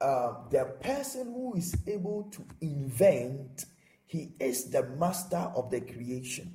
uh, 0.00 0.34
the 0.50 0.64
person 0.80 1.32
who 1.32 1.54
is 1.56 1.74
able 1.86 2.28
to 2.32 2.44
invent, 2.60 3.64
he 4.12 4.28
is 4.38 4.64
the 4.64 4.82
master 5.00 5.50
of 5.56 5.70
the 5.70 5.80
creation. 5.80 6.52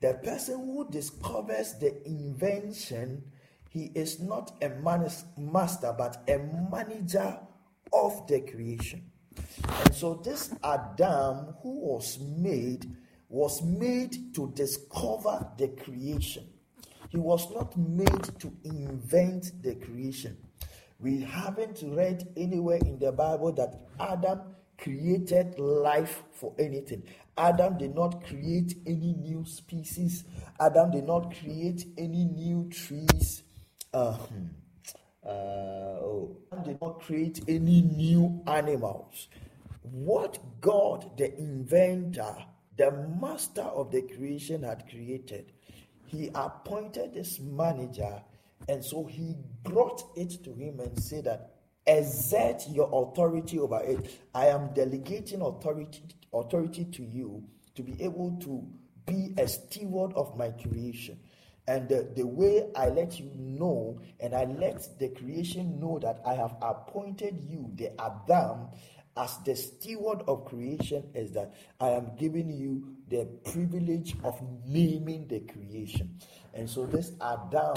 The 0.00 0.14
person 0.22 0.64
who 0.64 0.88
discovers 0.88 1.74
the 1.74 2.06
invention, 2.06 3.24
he 3.68 3.90
is 3.96 4.20
not 4.20 4.52
a 4.62 4.68
master 5.36 5.92
but 5.98 6.22
a 6.28 6.38
manager 6.70 7.36
of 7.92 8.24
the 8.28 8.42
creation. 8.42 9.10
And 9.66 9.92
so, 9.92 10.22
this 10.24 10.54
Adam 10.62 11.56
who 11.62 11.80
was 11.80 12.20
made 12.20 12.86
was 13.28 13.60
made 13.60 14.32
to 14.36 14.52
discover 14.54 15.50
the 15.58 15.68
creation. 15.82 16.46
He 17.08 17.16
was 17.16 17.52
not 17.52 17.76
made 17.76 18.38
to 18.38 18.52
invent 18.62 19.64
the 19.64 19.74
creation. 19.74 20.36
We 21.00 21.22
haven't 21.22 21.82
read 21.84 22.28
anywhere 22.36 22.78
in 22.78 23.00
the 23.00 23.10
Bible 23.10 23.50
that 23.54 23.80
Adam 23.98 24.42
created 24.78 25.58
life 25.58 26.22
for 26.32 26.54
anything. 26.58 27.02
Adam 27.36 27.76
did 27.76 27.94
not 27.94 28.24
create 28.24 28.74
any 28.86 29.14
new 29.14 29.44
species. 29.44 30.24
Adam 30.58 30.90
did 30.90 31.04
not 31.04 31.34
create 31.40 31.86
any 31.96 32.24
new 32.24 32.68
trees. 32.70 33.42
Uh, 33.92 34.16
uh, 35.24 35.30
oh. 35.30 36.36
Adam 36.52 36.64
did 36.64 36.80
not 36.80 37.00
create 37.00 37.40
any 37.48 37.82
new 37.82 38.42
animals. 38.46 39.28
What 39.82 40.38
God, 40.60 41.16
the 41.16 41.36
inventor, 41.38 42.36
the 42.76 42.90
master 43.20 43.62
of 43.62 43.90
the 43.90 44.02
creation, 44.02 44.62
had 44.62 44.88
created, 44.88 45.52
he 46.06 46.30
appointed 46.34 47.14
this 47.14 47.38
manager, 47.40 48.22
and 48.68 48.84
so 48.84 49.04
he 49.04 49.34
brought 49.62 50.02
it 50.16 50.42
to 50.44 50.52
him 50.54 50.80
and 50.80 50.98
said 50.98 51.24
that 51.24 51.57
exert 51.88 52.68
your 52.68 52.88
authority 52.92 53.58
over 53.58 53.80
it. 53.82 54.20
I 54.34 54.46
am 54.46 54.72
delegating 54.74 55.40
authority 55.40 56.02
authority 56.32 56.84
to 56.84 57.02
you 57.02 57.42
to 57.74 57.82
be 57.82 58.00
able 58.02 58.38
to 58.42 58.62
be 59.06 59.34
a 59.38 59.48
steward 59.48 60.12
of 60.12 60.36
my 60.36 60.50
creation. 60.50 61.18
And 61.66 61.88
the, 61.88 62.08
the 62.14 62.26
way 62.26 62.66
I 62.76 62.88
let 62.88 63.18
you 63.18 63.30
know, 63.34 64.00
and 64.20 64.34
I 64.34 64.44
let 64.44 64.98
the 64.98 65.08
creation 65.08 65.80
know 65.80 65.98
that 66.00 66.20
I 66.26 66.34
have 66.34 66.56
appointed 66.62 67.40
you, 67.48 67.70
the 67.74 67.98
Adam, 68.00 68.68
as 69.16 69.38
the 69.44 69.54
steward 69.56 70.22
of 70.28 70.44
creation, 70.44 71.04
is 71.14 71.32
that 71.32 71.54
I 71.80 71.90
am 71.90 72.12
giving 72.18 72.50
you 72.50 72.96
the 73.08 73.26
privilege 73.50 74.16
of 74.22 74.40
naming 74.66 75.26
the 75.28 75.40
creation. 75.40 76.18
And 76.54 76.68
so 76.68 76.86
this 76.86 77.12
Adam 77.20 77.74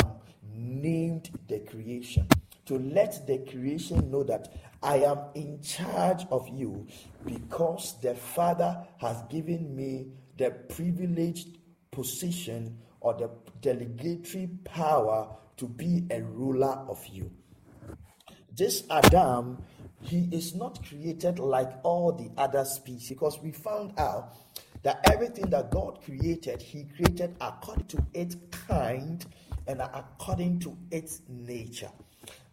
named 0.54 1.30
the 1.48 1.60
creation 1.60 2.28
to 2.72 2.80
let 2.80 3.28
the 3.28 3.38
creation 3.40 4.10
know 4.10 4.24
that 4.24 4.48
I 4.82 5.00
am 5.00 5.20
in 5.36 5.62
charge 5.62 6.26
of 6.32 6.48
you 6.48 6.88
because 7.26 8.00
the 8.02 8.16
Father 8.16 8.88
has 8.98 9.22
given 9.24 9.76
me 9.76 10.08
the 10.38 10.52
privileged 10.52 11.58
position 11.92 12.78
or 13.02 13.14
the 13.16 13.30
delegatory 13.60 14.48
power 14.64 15.36
to 15.58 15.68
be 15.68 16.08
a 16.12 16.22
ruler 16.22 16.86
of 16.88 17.06
you. 17.08 17.30
This 18.56 18.84
Adam, 18.90 19.62
he 20.00 20.30
is 20.32 20.56
not 20.56 20.82
created 20.88 21.40
like 21.40 21.74
all 21.84 22.14
the 22.14 22.32
other 22.42 22.64
species 22.64 23.10
because 23.10 23.38
we 23.42 23.52
found 23.52 24.00
out 24.00 24.34
that 24.84 25.02
everything 25.12 25.50
that 25.50 25.72
God 25.72 26.00
created, 26.06 26.62
he 26.62 26.86
created 26.86 27.36
according 27.42 27.88
to 27.88 28.06
its 28.14 28.38
kind 28.50 29.26
and 29.68 29.82
according 29.82 30.60
to 30.60 30.78
its 30.90 31.22
nature. 31.28 31.92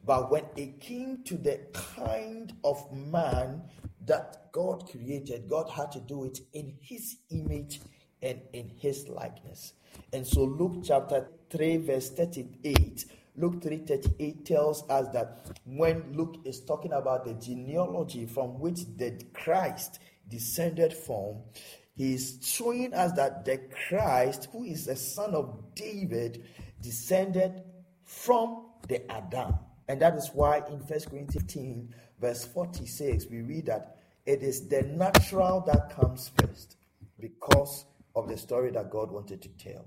But 0.04 0.30
when 0.30 0.44
it 0.56 0.80
came 0.80 1.22
to 1.24 1.36
the 1.36 1.60
kind 1.72 2.54
of 2.64 2.90
man 2.92 3.62
that 4.06 4.52
God 4.52 4.88
created, 4.90 5.48
God 5.48 5.68
had 5.68 5.92
to 5.92 6.00
do 6.00 6.24
it 6.24 6.40
in 6.52 6.74
his 6.80 7.16
image 7.30 7.80
and 8.22 8.40
in 8.52 8.70
his 8.78 9.08
likeness. 9.08 9.74
And 10.12 10.26
so 10.26 10.44
Luke 10.44 10.82
chapter 10.82 11.28
3, 11.50 11.76
verse 11.78 12.10
38. 12.10 13.04
Luke 13.36 13.60
3:38 13.62 14.44
tells 14.44 14.88
us 14.90 15.06
that 15.12 15.46
when 15.64 16.12
Luke 16.12 16.38
is 16.44 16.60
talking 16.60 16.92
about 16.92 17.24
the 17.24 17.34
genealogy 17.34 18.26
from 18.26 18.58
which 18.58 18.80
the 18.96 19.22
Christ 19.32 20.00
descended 20.28 20.92
from, 20.92 21.42
he 21.94 22.14
is 22.14 22.38
showing 22.42 22.92
us 22.94 23.12
that 23.12 23.44
the 23.44 23.58
Christ, 23.86 24.48
who 24.50 24.64
is 24.64 24.88
a 24.88 24.96
son 24.96 25.34
of 25.34 25.74
David, 25.76 26.44
descended 26.80 27.62
from 28.04 28.66
the 28.88 29.08
Adam. 29.10 29.54
And 29.88 30.00
that 30.02 30.14
is 30.14 30.30
why 30.34 30.58
in 30.68 30.80
1 30.80 30.86
Corinthians 30.86 31.32
15, 31.32 31.94
verse 32.20 32.44
46, 32.44 33.26
we 33.30 33.40
read 33.40 33.66
that 33.66 33.96
it 34.26 34.42
is 34.42 34.68
the 34.68 34.82
natural 34.82 35.64
that 35.66 35.90
comes 35.96 36.30
first 36.38 36.76
because 37.18 37.86
of 38.14 38.28
the 38.28 38.36
story 38.36 38.70
that 38.72 38.90
God 38.90 39.10
wanted 39.10 39.40
to 39.42 39.48
tell. 39.48 39.86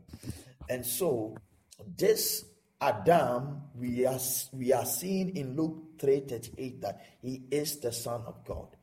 And 0.69 0.85
so, 0.85 1.37
this 1.97 2.45
Adam, 2.81 3.61
we 3.75 4.07
are, 4.07 4.19
we 4.51 4.73
are 4.73 4.85
seeing 4.85 5.35
in 5.35 5.55
Luke 5.55 5.99
3:38 5.99 6.81
that 6.81 7.05
he 7.21 7.43
is 7.51 7.77
the 7.79 7.91
Son 7.91 8.23
of 8.25 8.43
God. 8.43 8.75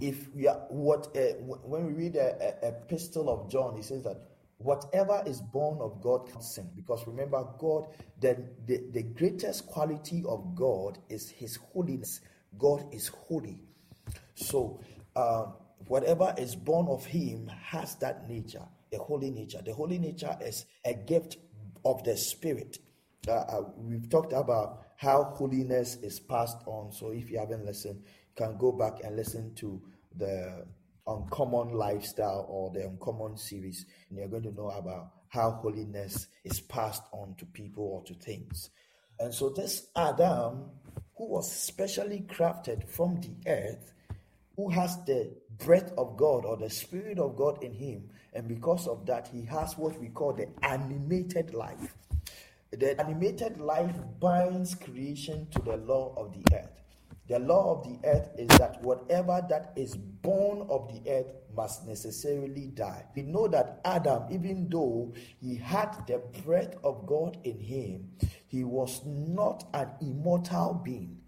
If 0.00 0.34
we 0.34 0.48
are 0.48 0.66
what 0.70 1.16
uh, 1.16 1.34
when 1.44 1.86
we 1.86 1.92
read 1.92 2.16
a, 2.16 2.56
a, 2.62 2.68
epistle 2.68 3.30
of 3.30 3.48
John, 3.48 3.76
he 3.76 3.82
says 3.82 4.02
that 4.02 4.20
whatever 4.58 5.22
is 5.26 5.40
born 5.40 5.78
of 5.80 6.00
God 6.00 6.28
can 6.30 6.40
sin. 6.40 6.70
Because 6.74 7.06
remember, 7.06 7.46
God, 7.58 7.86
the, 8.20 8.44
the, 8.66 8.82
the 8.92 9.02
greatest 9.02 9.66
quality 9.66 10.22
of 10.26 10.54
God 10.54 10.98
is 11.08 11.28
his 11.30 11.56
holiness. 11.56 12.20
God 12.58 12.84
is 12.92 13.08
holy. 13.08 13.60
So, 14.34 14.80
um, 15.16 15.54
whatever 15.86 16.34
is 16.38 16.54
born 16.56 16.86
of 16.88 17.04
him 17.04 17.48
has 17.48 17.96
that 17.96 18.28
nature, 18.28 18.66
the 18.90 18.98
holy 18.98 19.30
nature. 19.30 19.60
The 19.64 19.74
holy 19.74 19.98
nature 19.98 20.36
is 20.40 20.66
a 20.84 20.94
gift 20.94 21.36
of 21.84 22.02
the 22.04 22.16
Spirit. 22.16 22.78
Uh, 23.26 23.32
uh, 23.32 23.64
we've 23.76 24.08
talked 24.08 24.32
about 24.32 24.82
how 24.96 25.24
holiness 25.24 25.96
is 25.96 26.20
passed 26.20 26.58
on. 26.66 26.92
So, 26.92 27.10
if 27.10 27.30
you 27.30 27.38
haven't 27.38 27.64
listened, 27.64 28.02
you 28.04 28.46
can 28.46 28.56
go 28.56 28.72
back 28.72 29.00
and 29.04 29.16
listen 29.16 29.54
to 29.56 29.82
the 30.16 30.64
uncommon 31.06 31.74
lifestyle 31.74 32.46
or 32.48 32.70
the 32.70 32.86
uncommon 32.86 33.36
series, 33.36 33.86
and 34.08 34.18
you're 34.18 34.28
going 34.28 34.42
to 34.42 34.54
know 34.54 34.70
about 34.70 35.10
how 35.28 35.50
holiness 35.50 36.28
is 36.44 36.60
passed 36.60 37.02
on 37.12 37.34
to 37.38 37.44
people 37.46 37.84
or 37.84 38.02
to 38.04 38.14
things. 38.14 38.70
And 39.18 39.32
so, 39.32 39.50
this 39.50 39.88
Adam, 39.96 40.70
who 41.16 41.28
was 41.28 41.52
specially 41.52 42.24
crafted 42.28 42.88
from 42.88 43.20
the 43.20 43.50
earth, 43.50 43.92
who 44.56 44.70
has 44.70 45.04
the 45.04 45.32
breath 45.58 45.92
of 45.98 46.16
God 46.16 46.44
or 46.44 46.56
the 46.56 46.70
Spirit 46.70 47.18
of 47.18 47.36
God 47.36 47.62
in 47.62 47.72
him, 47.72 48.10
and 48.32 48.48
because 48.48 48.86
of 48.88 49.06
that, 49.06 49.28
he 49.28 49.44
has 49.44 49.78
what 49.78 49.98
we 50.00 50.08
call 50.08 50.32
the 50.32 50.48
animated 50.62 51.54
life. 51.54 51.94
The 52.70 53.00
animated 53.00 53.60
life 53.60 53.94
binds 54.18 54.74
creation 54.74 55.46
to 55.52 55.62
the 55.62 55.76
law 55.76 56.14
of 56.16 56.32
the 56.32 56.56
earth. 56.56 56.83
The 57.26 57.38
law 57.38 57.78
of 57.78 57.84
the 57.84 58.06
earth 58.06 58.30
is 58.36 58.48
that 58.58 58.82
whatever 58.82 59.40
that 59.48 59.72
is 59.76 59.96
born 59.96 60.66
of 60.68 60.92
the 60.92 61.10
earth 61.10 61.32
must 61.56 61.86
necessarily 61.86 62.66
die. 62.66 63.04
We 63.16 63.22
know 63.22 63.48
that 63.48 63.80
Adam, 63.84 64.24
even 64.30 64.68
though 64.68 65.14
he 65.40 65.56
had 65.56 66.06
the 66.06 66.18
breath 66.44 66.74
of 66.84 67.06
God 67.06 67.38
in 67.44 67.58
him, 67.58 68.10
he 68.46 68.64
was 68.64 69.00
not 69.06 69.64
an 69.72 69.88
immortal 70.02 70.80
being. 70.84 71.20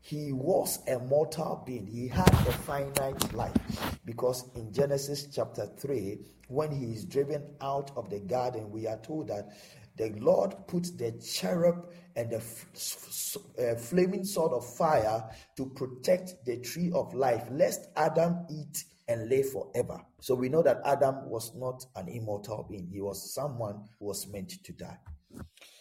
He 0.00 0.32
was 0.32 0.80
a 0.86 0.98
mortal 0.98 1.62
being. 1.64 1.86
He 1.86 2.08
had 2.08 2.28
a 2.28 2.52
finite 2.52 3.32
life. 3.32 3.56
Because 4.04 4.44
in 4.54 4.72
Genesis 4.72 5.28
chapter 5.32 5.66
3, 5.78 6.18
when 6.48 6.70
he 6.70 6.92
is 6.92 7.06
driven 7.06 7.42
out 7.62 7.90
of 7.96 8.10
the 8.10 8.20
garden, 8.20 8.70
we 8.70 8.86
are 8.86 8.98
told 8.98 9.28
that 9.28 9.48
the 9.96 10.10
Lord 10.18 10.54
put 10.66 10.98
the 10.98 11.12
cherub 11.12 11.90
and 12.16 12.30
the 12.30 12.36
f- 12.36 13.36
uh, 13.58 13.74
flaming 13.76 14.24
sword 14.24 14.52
of 14.52 14.64
fire 14.76 15.28
to 15.56 15.66
protect 15.66 16.44
the 16.44 16.58
tree 16.60 16.90
of 16.94 17.14
life, 17.14 17.46
lest 17.50 17.88
Adam 17.96 18.46
eat 18.50 18.84
and 19.08 19.28
live 19.28 19.50
forever. 19.50 20.00
So 20.20 20.34
we 20.34 20.48
know 20.48 20.62
that 20.62 20.80
Adam 20.84 21.28
was 21.28 21.54
not 21.54 21.84
an 21.96 22.08
immortal 22.08 22.66
being, 22.68 22.88
he 22.92 23.00
was 23.00 23.34
someone 23.34 23.84
who 23.98 24.06
was 24.06 24.26
meant 24.28 24.52
to 24.64 24.72
die. 24.72 24.98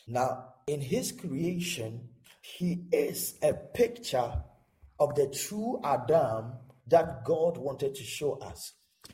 Now, 0.08 0.50
in 0.68 0.82
his 0.82 1.12
creation, 1.12 2.10
he 2.42 2.84
is 2.92 3.38
a 3.42 3.54
picture 3.54 4.44
of 5.00 5.16
the 5.16 5.28
true 5.28 5.80
Adam 5.84 6.54
that 6.88 7.24
God 7.24 7.58
wanted 7.58 7.96
to 7.96 8.04
show 8.04 8.34
us. 8.40 8.74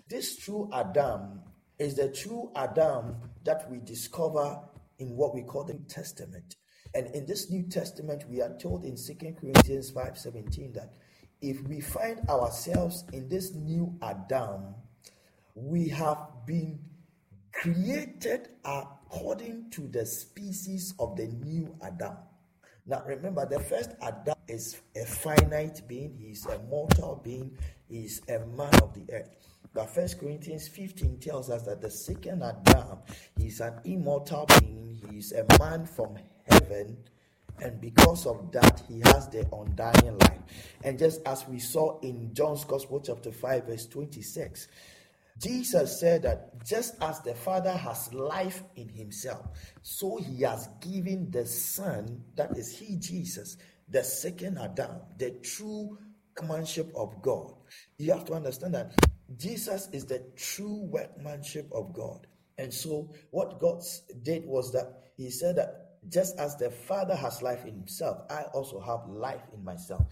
This 0.09 0.37
true 0.37 0.69
Adam 0.73 1.41
is 1.77 1.95
the 1.95 2.09
true 2.09 2.51
Adam 2.55 3.17
that 3.43 3.69
we 3.69 3.79
discover 3.79 4.59
in 4.97 5.15
what 5.15 5.33
we 5.33 5.43
call 5.43 5.63
the 5.63 5.73
New 5.73 5.85
Testament. 5.87 6.55
And 6.93 7.07
in 7.15 7.25
this 7.25 7.51
New 7.51 7.63
Testament, 7.63 8.25
we 8.29 8.41
are 8.41 8.57
told 8.57 8.83
in 8.83 8.95
2 8.95 9.35
Corinthians 9.39 9.91
5:17 9.91 10.73
that 10.73 10.93
if 11.41 11.61
we 11.67 11.79
find 11.79 12.27
ourselves 12.27 13.05
in 13.13 13.29
this 13.29 13.53
new 13.53 13.97
Adam, 14.01 14.75
we 15.55 15.89
have 15.89 16.45
been 16.45 16.79
created 17.51 18.49
according 18.63 19.69
to 19.71 19.87
the 19.87 20.05
species 20.05 20.93
of 20.99 21.15
the 21.15 21.27
new 21.27 21.75
Adam. 21.81 22.17
Now 22.85 23.03
remember, 23.05 23.45
the 23.45 23.59
first 23.59 23.91
Adam 24.01 24.35
is 24.47 24.81
a 24.95 25.05
finite 25.05 25.87
being, 25.87 26.17
he 26.17 26.31
is 26.31 26.45
a 26.47 26.57
mortal 26.69 27.21
being, 27.23 27.55
he 27.87 28.05
is 28.05 28.21
a 28.27 28.39
man 28.39 28.73
of 28.81 28.93
the 28.93 29.05
earth. 29.13 29.29
But 29.73 29.89
First 29.93 30.19
Corinthians 30.19 30.67
15 30.67 31.19
tells 31.19 31.49
us 31.51 31.63
that 31.63 31.81
the 31.81 31.91
second 31.91 32.41
Adam 32.41 32.99
is 33.39 33.59
an 33.59 33.79
immortal 33.85 34.47
being, 34.59 34.99
he 35.07 35.19
is 35.19 35.33
a 35.33 35.45
man 35.59 35.85
from 35.85 36.17
heaven, 36.49 36.97
and 37.59 37.81
because 37.81 38.25
of 38.25 38.51
that, 38.51 38.81
he 38.87 39.01
has 39.01 39.27
the 39.29 39.47
undying 39.53 40.17
life. 40.17 40.39
And 40.83 40.97
just 40.97 41.21
as 41.25 41.47
we 41.47 41.59
saw 41.59 41.99
in 41.99 42.33
John's 42.33 42.63
Gospel, 42.63 43.01
chapter 43.01 43.31
5, 43.31 43.65
verse 43.65 43.85
26, 43.87 44.67
Jesus 45.37 45.99
said 45.99 46.23
that 46.23 46.65
just 46.65 46.95
as 47.01 47.21
the 47.21 47.33
Father 47.33 47.71
has 47.71 48.13
life 48.13 48.63
in 48.75 48.89
himself, 48.89 49.47
so 49.81 50.17
he 50.17 50.41
has 50.43 50.69
given 50.81 51.31
the 51.31 51.45
Son, 51.45 52.23
that 52.35 52.57
is 52.57 52.77
He, 52.77 52.97
Jesus, 52.97 53.57
the 53.87 54.03
second 54.03 54.57
Adam, 54.57 54.97
the 55.17 55.31
true 55.41 55.97
workmanship 56.39 56.91
of 56.95 57.21
God. 57.21 57.53
You 57.97 58.11
have 58.11 58.25
to 58.25 58.33
understand 58.33 58.73
that 58.75 58.93
Jesus 59.37 59.89
is 59.91 60.05
the 60.05 60.23
true 60.35 60.87
workmanship 60.89 61.69
of 61.71 61.93
God. 61.93 62.27
And 62.57 62.73
so, 62.73 63.11
what 63.31 63.59
God 63.59 63.83
did 64.23 64.45
was 64.45 64.71
that 64.73 65.11
He 65.17 65.29
said 65.29 65.55
that 65.57 65.88
just 66.07 66.37
as 66.39 66.55
the 66.55 66.69
Father 66.69 67.15
has 67.15 67.41
life 67.41 67.65
in 67.65 67.73
Himself, 67.73 68.19
I 68.29 68.43
also 68.53 68.79
have 68.79 69.07
life 69.09 69.41
in 69.53 69.63
myself. 69.63 70.05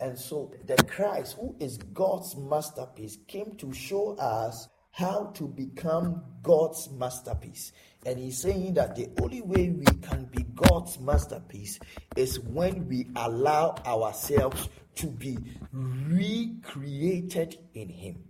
And 0.00 0.18
so, 0.18 0.52
the 0.66 0.76
Christ, 0.84 1.36
who 1.38 1.54
is 1.60 1.76
God's 1.76 2.36
masterpiece, 2.36 3.18
came 3.28 3.54
to 3.56 3.72
show 3.72 4.16
us 4.16 4.68
how 4.90 5.32
to 5.34 5.48
become 5.48 6.22
God's 6.42 6.88
masterpiece. 6.90 7.72
And 8.06 8.18
he's 8.18 8.38
saying 8.38 8.74
that 8.74 8.94
the 8.94 9.08
only 9.22 9.40
way 9.40 9.70
we 9.70 9.86
can 10.02 10.26
be 10.26 10.44
God's 10.54 11.00
masterpiece 11.00 11.78
is 12.16 12.38
when 12.38 12.86
we 12.88 13.08
allow 13.16 13.74
ourselves 13.86 14.68
to 14.96 15.06
be 15.06 15.38
recreated 15.72 17.58
in 17.74 17.88
Him. 17.88 18.23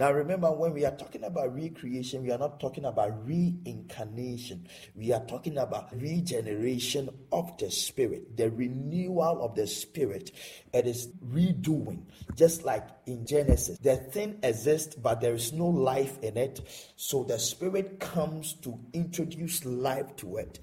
Now, 0.00 0.12
remember, 0.12 0.50
when 0.50 0.72
we 0.72 0.86
are 0.86 0.96
talking 0.96 1.24
about 1.24 1.54
recreation, 1.54 2.22
we 2.22 2.32
are 2.32 2.38
not 2.38 2.58
talking 2.58 2.86
about 2.86 3.26
reincarnation. 3.26 4.66
We 4.94 5.12
are 5.12 5.22
talking 5.26 5.58
about 5.58 5.90
regeneration 5.94 7.10
of 7.30 7.58
the 7.58 7.70
spirit, 7.70 8.34
the 8.34 8.50
renewal 8.50 9.44
of 9.44 9.54
the 9.54 9.66
spirit. 9.66 10.30
It 10.72 10.86
is 10.86 11.08
redoing, 11.30 12.04
just 12.34 12.64
like 12.64 12.88
in 13.04 13.26
Genesis. 13.26 13.76
The 13.76 13.96
thing 13.96 14.38
exists, 14.42 14.94
but 14.94 15.20
there 15.20 15.34
is 15.34 15.52
no 15.52 15.66
life 15.66 16.18
in 16.22 16.38
it. 16.38 16.62
So 16.96 17.22
the 17.22 17.38
spirit 17.38 18.00
comes 18.00 18.54
to 18.62 18.80
introduce 18.94 19.66
life 19.66 20.16
to 20.16 20.38
it 20.38 20.60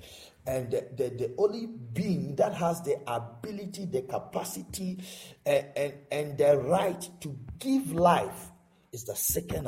and 0.48 0.72
the, 0.72 0.88
the, 0.96 1.10
the, 1.10 1.34
only 1.38 1.68
being 1.68 2.36
that 2.38 2.54
has 2.54 2.82
the 2.82 2.98
ability, 3.06 3.86
the 3.86 4.02
capacity, 4.02 4.98
and, 5.46 5.66
and, 5.76 5.94
and 6.10 6.38
the 6.38 6.58
right 6.58 7.10
to 7.20 7.38
give 7.60 7.92
life 7.92 8.50
is 8.98 9.04
the 9.04 9.16
second 9.16 9.68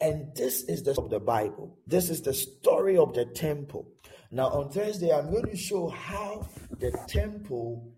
and 0.00 0.34
this 0.36 0.62
is 0.62 0.84
the 0.84 0.94
of 0.96 1.10
the 1.10 1.18
bible. 1.18 1.76
This 1.86 2.10
is 2.10 2.22
the 2.22 2.32
story 2.32 2.96
of 2.96 3.12
the 3.12 3.24
temple. 3.24 3.88
Now 4.30 4.48
on 4.58 4.70
thursday 4.70 5.10
i'm 5.10 5.30
going 5.32 5.50
to 5.50 5.56
show 5.56 5.88
how 5.88 6.46
the 6.78 6.92
temple 7.08 7.92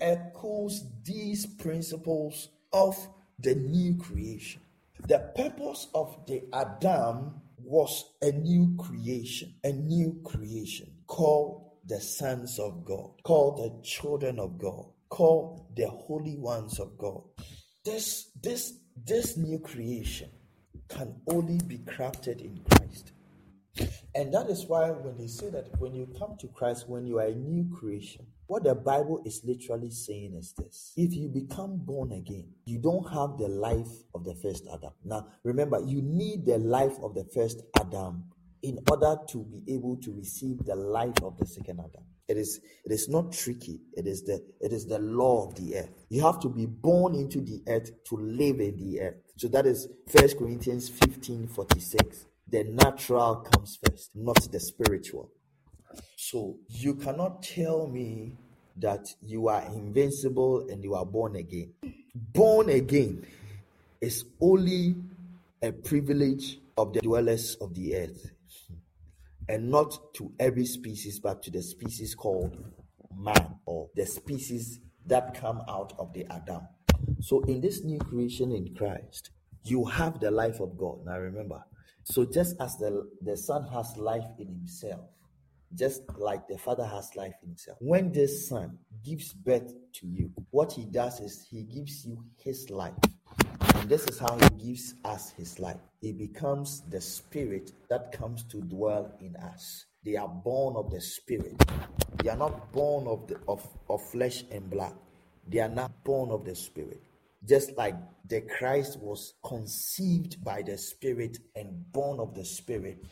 echoes 0.00 0.84
these 1.02 1.44
principles 1.46 2.50
of 2.72 2.94
the 3.40 3.54
new 3.54 3.96
creation. 3.96 4.62
The 5.08 5.18
purpose 5.34 5.88
of 5.92 6.08
the 6.26 6.44
adam 6.52 7.40
was 7.58 7.92
a 8.22 8.30
new 8.30 8.76
creation 8.78 9.54
a 9.64 9.72
new 9.72 10.20
creation 10.24 10.88
called 11.08 11.72
the 11.84 12.00
sons 12.00 12.60
of 12.60 12.84
god 12.84 13.10
called 13.24 13.56
the 13.58 13.72
children 13.82 14.38
of 14.38 14.56
god 14.56 14.86
called 15.08 15.66
the 15.74 15.88
holy 15.88 16.36
ones 16.36 16.78
of 16.78 16.96
god. 16.96 17.22
This 17.84 18.30
this 18.42 18.74
this 19.04 19.36
new 19.36 19.58
creation 19.58 20.30
can 20.88 21.14
only 21.28 21.58
be 21.66 21.78
crafted 21.78 22.40
in 22.40 22.60
Christ. 22.70 23.12
And 24.14 24.32
that 24.32 24.48
is 24.48 24.64
why 24.64 24.90
when 24.90 25.18
they 25.18 25.26
say 25.26 25.50
that 25.50 25.78
when 25.78 25.94
you 25.94 26.08
come 26.18 26.36
to 26.38 26.48
Christ, 26.48 26.88
when 26.88 27.06
you 27.06 27.18
are 27.18 27.26
a 27.26 27.34
new 27.34 27.68
creation, 27.76 28.26
what 28.46 28.64
the 28.64 28.74
Bible 28.74 29.22
is 29.26 29.42
literally 29.44 29.90
saying 29.90 30.34
is 30.34 30.54
this 30.56 30.92
if 30.96 31.12
you 31.12 31.28
become 31.28 31.76
born 31.76 32.12
again, 32.12 32.46
you 32.64 32.78
don't 32.78 33.04
have 33.12 33.36
the 33.36 33.48
life 33.48 33.90
of 34.14 34.24
the 34.24 34.34
first 34.36 34.66
Adam. 34.72 34.92
Now, 35.04 35.28
remember, 35.42 35.80
you 35.84 36.00
need 36.00 36.46
the 36.46 36.58
life 36.58 36.96
of 37.02 37.14
the 37.14 37.24
first 37.34 37.62
Adam 37.78 38.24
in 38.62 38.78
order 38.90 39.16
to 39.28 39.44
be 39.44 39.74
able 39.74 39.96
to 39.96 40.12
receive 40.14 40.64
the 40.64 40.74
life 40.74 41.22
of 41.22 41.36
the 41.36 41.46
second 41.46 41.80
Adam. 41.80 42.04
It 42.28 42.36
is 42.36 42.60
it 42.84 42.90
is 42.90 43.08
not 43.08 43.32
tricky. 43.32 43.80
It 43.96 44.06
is 44.06 44.22
the 44.22 44.42
it 44.60 44.72
is 44.72 44.86
the 44.86 44.98
law 44.98 45.46
of 45.46 45.54
the 45.54 45.76
earth. 45.76 45.90
You 46.08 46.22
have 46.22 46.40
to 46.40 46.48
be 46.48 46.66
born 46.66 47.14
into 47.14 47.40
the 47.40 47.62
earth 47.68 47.90
to 48.04 48.16
live 48.16 48.60
in 48.60 48.76
the 48.76 49.00
earth. 49.00 49.14
So 49.36 49.48
that 49.48 49.66
is 49.66 49.88
First 50.08 50.38
Corinthians 50.38 50.88
15 50.88 51.46
46. 51.46 52.26
The 52.48 52.64
natural 52.64 53.36
comes 53.36 53.78
first, 53.84 54.10
not 54.14 54.40
the 54.50 54.58
spiritual. 54.58 55.30
So 56.16 56.58
you 56.68 56.94
cannot 56.94 57.42
tell 57.42 57.86
me 57.86 58.32
that 58.76 59.08
you 59.22 59.48
are 59.48 59.62
invincible 59.66 60.68
and 60.68 60.82
you 60.82 60.94
are 60.94 61.06
born 61.06 61.36
again. 61.36 61.72
Born 62.14 62.70
again 62.70 63.24
is 64.00 64.24
only 64.40 64.96
a 65.62 65.72
privilege 65.72 66.58
of 66.76 66.92
the 66.92 67.00
dwellers 67.00 67.54
of 67.60 67.74
the 67.74 67.96
earth 67.96 68.30
and 69.48 69.70
not 69.70 70.14
to 70.14 70.32
every 70.38 70.66
species, 70.66 71.20
but 71.20 71.42
to 71.42 71.50
the 71.50 71.62
species 71.62 72.14
called 72.14 72.56
man 73.16 73.56
or 73.66 73.88
the 73.94 74.06
species 74.06 74.80
that 75.06 75.34
come 75.34 75.62
out 75.68 75.92
of 75.98 76.12
the 76.12 76.26
Adam. 76.30 76.62
So, 77.20 77.40
in 77.42 77.60
this 77.60 77.84
new 77.84 77.98
creation 77.98 78.52
in 78.52 78.74
Christ, 78.74 79.30
you 79.64 79.84
have 79.84 80.20
the 80.20 80.30
life 80.30 80.60
of 80.60 80.76
God. 80.76 81.04
Now, 81.04 81.18
remember, 81.18 81.62
so 82.04 82.24
just 82.24 82.60
as 82.60 82.76
the, 82.76 83.08
the 83.22 83.36
Son 83.36 83.66
has 83.72 83.96
life 83.96 84.24
in 84.38 84.48
himself, 84.48 85.00
just 85.74 86.02
like 86.16 86.46
the 86.48 86.58
Father 86.58 86.86
has 86.86 87.10
life 87.16 87.34
in 87.42 87.50
himself, 87.50 87.78
when 87.80 88.12
this 88.12 88.48
Son 88.48 88.78
gives 89.04 89.32
birth 89.32 89.72
to 89.94 90.06
you, 90.06 90.30
what 90.50 90.72
he 90.72 90.84
does 90.86 91.20
is 91.20 91.46
he 91.50 91.62
gives 91.64 92.06
you 92.06 92.24
his 92.38 92.70
life. 92.70 92.94
And 93.74 93.88
this 93.88 94.04
is 94.08 94.18
how 94.18 94.36
he 94.38 94.68
gives 94.68 94.94
us 95.04 95.30
his 95.30 95.58
life. 95.58 95.80
He 96.00 96.12
becomes 96.12 96.82
the 96.90 97.00
spirit 97.00 97.72
that 97.88 98.12
comes 98.12 98.44
to 98.44 98.60
dwell 98.62 99.12
in 99.20 99.36
us. 99.36 99.84
They 100.04 100.16
are 100.16 100.28
born 100.28 100.76
of 100.76 100.90
the 100.90 101.00
spirit. 101.00 101.54
They 102.22 102.30
are 102.30 102.36
not 102.36 102.72
born 102.72 103.06
of 103.06 103.26
the 103.26 103.38
of, 103.48 103.66
of 103.88 104.02
flesh 104.10 104.44
and 104.50 104.70
blood. 104.70 104.94
They 105.48 105.60
are 105.60 105.68
not 105.68 106.04
born 106.04 106.30
of 106.30 106.44
the 106.44 106.54
spirit. 106.54 107.02
Just 107.44 107.76
like 107.76 107.94
the 108.28 108.40
Christ 108.42 108.98
was 109.00 109.34
conceived 109.44 110.42
by 110.44 110.62
the 110.62 110.78
spirit 110.78 111.38
and 111.54 111.92
born 111.92 112.20
of 112.20 112.34
the 112.34 112.44
spirit. 112.44 113.04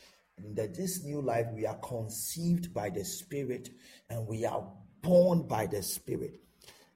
That 0.54 0.74
this 0.74 1.04
new 1.04 1.20
life 1.20 1.46
we 1.54 1.66
are 1.66 1.78
conceived 1.78 2.74
by 2.74 2.90
the 2.90 3.04
spirit 3.04 3.70
and 4.10 4.26
we 4.26 4.44
are 4.44 4.66
born 5.02 5.46
by 5.46 5.66
the 5.66 5.82
spirit. 5.82 6.40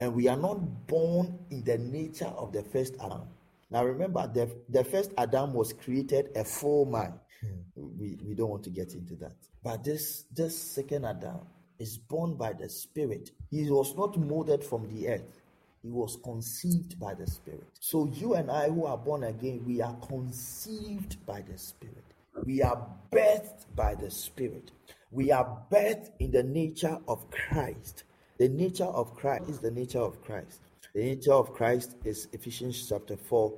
And 0.00 0.14
we 0.14 0.28
are 0.28 0.36
not 0.36 0.86
born 0.86 1.38
in 1.50 1.64
the 1.64 1.78
nature 1.78 2.32
of 2.36 2.52
the 2.52 2.62
first 2.62 2.94
Adam 3.02 3.28
now 3.70 3.84
remember, 3.84 4.30
the, 4.32 4.50
the 4.68 4.84
first 4.84 5.12
Adam 5.18 5.52
was 5.52 5.72
created 5.72 6.30
a 6.34 6.44
full 6.44 6.86
man. 6.86 7.14
Hmm. 7.40 7.82
We, 7.98 8.18
we 8.24 8.34
don't 8.34 8.50
want 8.50 8.64
to 8.64 8.70
get 8.70 8.94
into 8.94 9.14
that. 9.16 9.36
But 9.62 9.84
this, 9.84 10.24
this 10.34 10.58
second 10.58 11.04
Adam 11.04 11.40
is 11.78 11.98
born 11.98 12.34
by 12.34 12.54
the 12.54 12.68
Spirit. 12.68 13.30
He 13.50 13.70
was 13.70 13.94
not 13.96 14.18
molded 14.18 14.64
from 14.64 14.88
the 14.88 15.08
earth. 15.08 15.40
He 15.82 15.90
was 15.90 16.18
conceived 16.24 16.98
by 16.98 17.14
the 17.14 17.26
Spirit. 17.26 17.68
So 17.78 18.06
you 18.06 18.34
and 18.34 18.50
I 18.50 18.68
who 18.68 18.86
are 18.86 18.98
born 18.98 19.24
again, 19.24 19.62
we 19.66 19.80
are 19.80 19.94
conceived 19.96 21.24
by 21.24 21.42
the 21.42 21.56
Spirit. 21.56 22.04
We 22.44 22.62
are 22.62 22.88
birthed 23.12 23.66
by 23.76 23.94
the 23.94 24.10
Spirit. 24.10 24.72
We 25.10 25.30
are 25.30 25.62
birthed 25.70 26.10
in 26.18 26.30
the 26.30 26.42
nature 26.42 26.98
of 27.06 27.30
Christ. 27.30 28.04
The 28.38 28.48
nature 28.48 28.84
of 28.84 29.16
Christ 29.16 29.50
is 29.50 29.58
the 29.58 29.72
nature 29.72 29.98
of 29.98 30.22
Christ. 30.22 30.60
The 30.94 31.02
nature 31.02 31.32
of 31.32 31.52
Christ 31.52 31.96
is 32.04 32.28
Ephesians 32.32 32.88
chapter 32.88 33.16
4, 33.16 33.52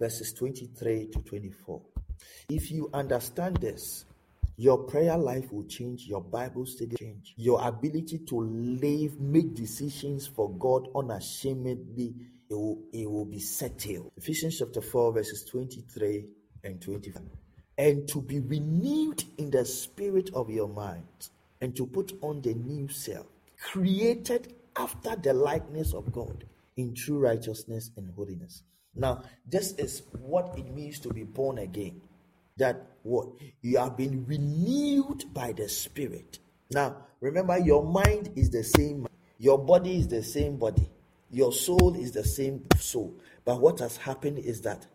verses 0.00 0.32
23 0.32 1.08
to 1.08 1.18
24. 1.18 1.82
If 2.48 2.70
you 2.70 2.88
understand 2.94 3.58
this, 3.58 4.06
your 4.56 4.78
prayer 4.78 5.18
life 5.18 5.52
will 5.52 5.64
change, 5.64 6.06
your 6.06 6.22
Bible 6.22 6.64
study 6.64 6.96
change, 6.96 7.34
your 7.36 7.60
ability 7.68 8.20
to 8.20 8.40
live, 8.40 9.20
make 9.20 9.54
decisions 9.54 10.26
for 10.26 10.50
God 10.52 10.88
unashamedly, 10.96 12.14
it 12.48 12.54
will, 12.54 12.78
it 12.94 13.10
will 13.10 13.26
be 13.26 13.40
settled. 13.40 14.10
Ephesians 14.16 14.58
chapter 14.58 14.80
4, 14.80 15.12
verses 15.12 15.44
23 15.44 16.24
and 16.64 16.80
25. 16.80 17.22
And 17.76 18.08
to 18.08 18.22
be 18.22 18.40
renewed 18.40 19.22
in 19.36 19.50
the 19.50 19.66
spirit 19.66 20.30
of 20.32 20.48
your 20.48 20.68
mind, 20.68 21.28
and 21.60 21.76
to 21.76 21.86
put 21.86 22.12
on 22.22 22.40
the 22.40 22.54
new 22.54 22.88
self, 22.88 23.26
created 23.64 24.54
after 24.76 25.16
the 25.16 25.32
likeness 25.32 25.94
of 25.94 26.12
God 26.12 26.44
in 26.76 26.94
true 26.94 27.18
righteousness 27.18 27.90
and 27.96 28.10
holiness. 28.14 28.62
Now, 28.94 29.22
this 29.46 29.72
is 29.72 30.02
what 30.20 30.56
it 30.58 30.72
means 30.72 31.00
to 31.00 31.08
be 31.08 31.24
born 31.24 31.58
again. 31.58 32.00
That 32.56 32.86
what 33.02 33.28
you 33.62 33.78
have 33.78 33.96
been 33.96 34.24
renewed 34.26 35.32
by 35.32 35.52
the 35.52 35.68
Spirit. 35.68 36.38
Now, 36.70 36.96
remember, 37.20 37.58
your 37.58 37.84
mind 37.84 38.30
is 38.36 38.50
the 38.50 38.62
same, 38.62 39.08
your 39.38 39.58
body 39.58 39.98
is 39.98 40.08
the 40.08 40.22
same 40.22 40.56
body, 40.56 40.88
your 41.30 41.52
soul 41.52 41.96
is 41.96 42.12
the 42.12 42.22
same 42.22 42.64
soul. 42.78 43.14
But 43.44 43.60
what 43.60 43.80
has 43.80 43.96
happened 43.96 44.38
is 44.38 44.60
that 44.62 44.86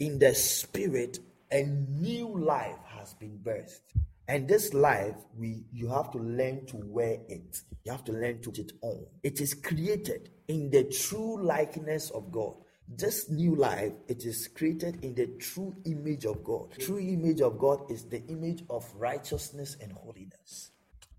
in 0.00 0.18
the 0.18 0.34
Spirit, 0.34 1.20
a 1.52 1.62
new 1.62 2.36
life 2.36 2.78
has 2.98 3.14
been 3.14 3.38
birthed. 3.44 3.80
And 4.26 4.48
this 4.48 4.72
life, 4.72 5.16
we 5.36 5.64
you 5.72 5.88
have 5.88 6.10
to 6.12 6.18
learn 6.18 6.64
to 6.66 6.76
wear 6.76 7.18
it. 7.28 7.62
You 7.84 7.92
have 7.92 8.04
to 8.04 8.12
learn 8.12 8.40
to 8.42 8.50
it 8.60 8.72
on. 8.80 9.04
It 9.22 9.40
is 9.40 9.52
created 9.52 10.30
in 10.48 10.70
the 10.70 10.84
true 10.84 11.42
likeness 11.42 12.10
of 12.10 12.32
God. 12.32 12.54
This 12.88 13.30
new 13.30 13.54
life, 13.54 13.92
it 14.08 14.24
is 14.24 14.48
created 14.48 15.04
in 15.04 15.14
the 15.14 15.26
true 15.38 15.74
image 15.84 16.24
of 16.24 16.42
God. 16.44 16.72
True 16.78 16.98
image 16.98 17.40
of 17.40 17.58
God 17.58 17.90
is 17.90 18.04
the 18.04 18.22
image 18.26 18.62
of 18.70 18.90
righteousness 18.94 19.76
and 19.80 19.92
holiness. 19.92 20.70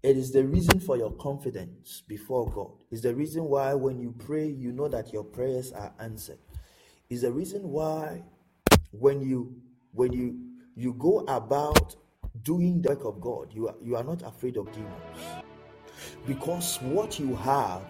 It 0.03 0.18
is 0.18 0.32
the 0.32 0.43
reason 0.43 0.80
for 0.80 0.97
your 0.97 1.12
confidence 1.14 2.03
before 2.08 2.47
God. 2.51 2.84
It's 2.91 3.01
the 3.01 3.16
reason 3.16 3.45
why 3.45 3.74
when 3.74 3.99
you 3.99 4.14
pray, 4.18 4.47
you 4.47 4.72
know 4.72 4.88
that 4.88 5.12
your 5.12 5.24
prayers 5.24 5.72
are 5.72 5.93
answered. 5.99 6.38
It's 7.10 7.22
the 7.22 7.32
reason 7.32 7.70
why 7.70 8.24
when 8.91 9.22
you 9.22 9.56
when 9.93 10.14
you 10.14 10.39
you 10.76 10.93
go 10.93 11.20
about 11.28 11.95
doing 12.44 12.82
the 12.82 12.90
work 12.90 13.06
of 13.06 13.22
God, 13.22 13.50
you 13.54 13.68
are, 13.68 13.76
you 13.84 13.96
are 13.96 14.04
not 14.04 14.22
afraid 14.24 14.58
of 14.58 14.72
demons. 14.72 15.44
Because 16.28 16.78
what 16.82 17.20
you 17.20 17.36
have 17.36 17.82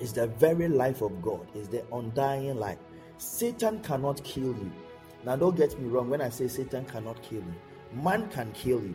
is 0.00 0.12
the 0.12 0.28
very 0.28 0.68
life 0.68 1.02
of 1.02 1.20
God, 1.20 1.46
is 1.54 1.68
the 1.68 1.84
undying 1.92 2.56
life. 2.58 2.78
Satan 3.18 3.80
cannot 3.80 4.22
kill 4.24 4.54
you. 4.54 4.72
Now, 5.24 5.36
don't 5.36 5.56
get 5.56 5.78
me 5.80 5.88
wrong 5.88 6.08
when 6.08 6.20
I 6.20 6.28
say 6.28 6.48
Satan 6.48 6.84
cannot 6.84 7.20
kill 7.22 7.38
you, 7.40 7.54
man 8.02 8.28
can 8.30 8.52
kill 8.52 8.80
you. 8.80 8.94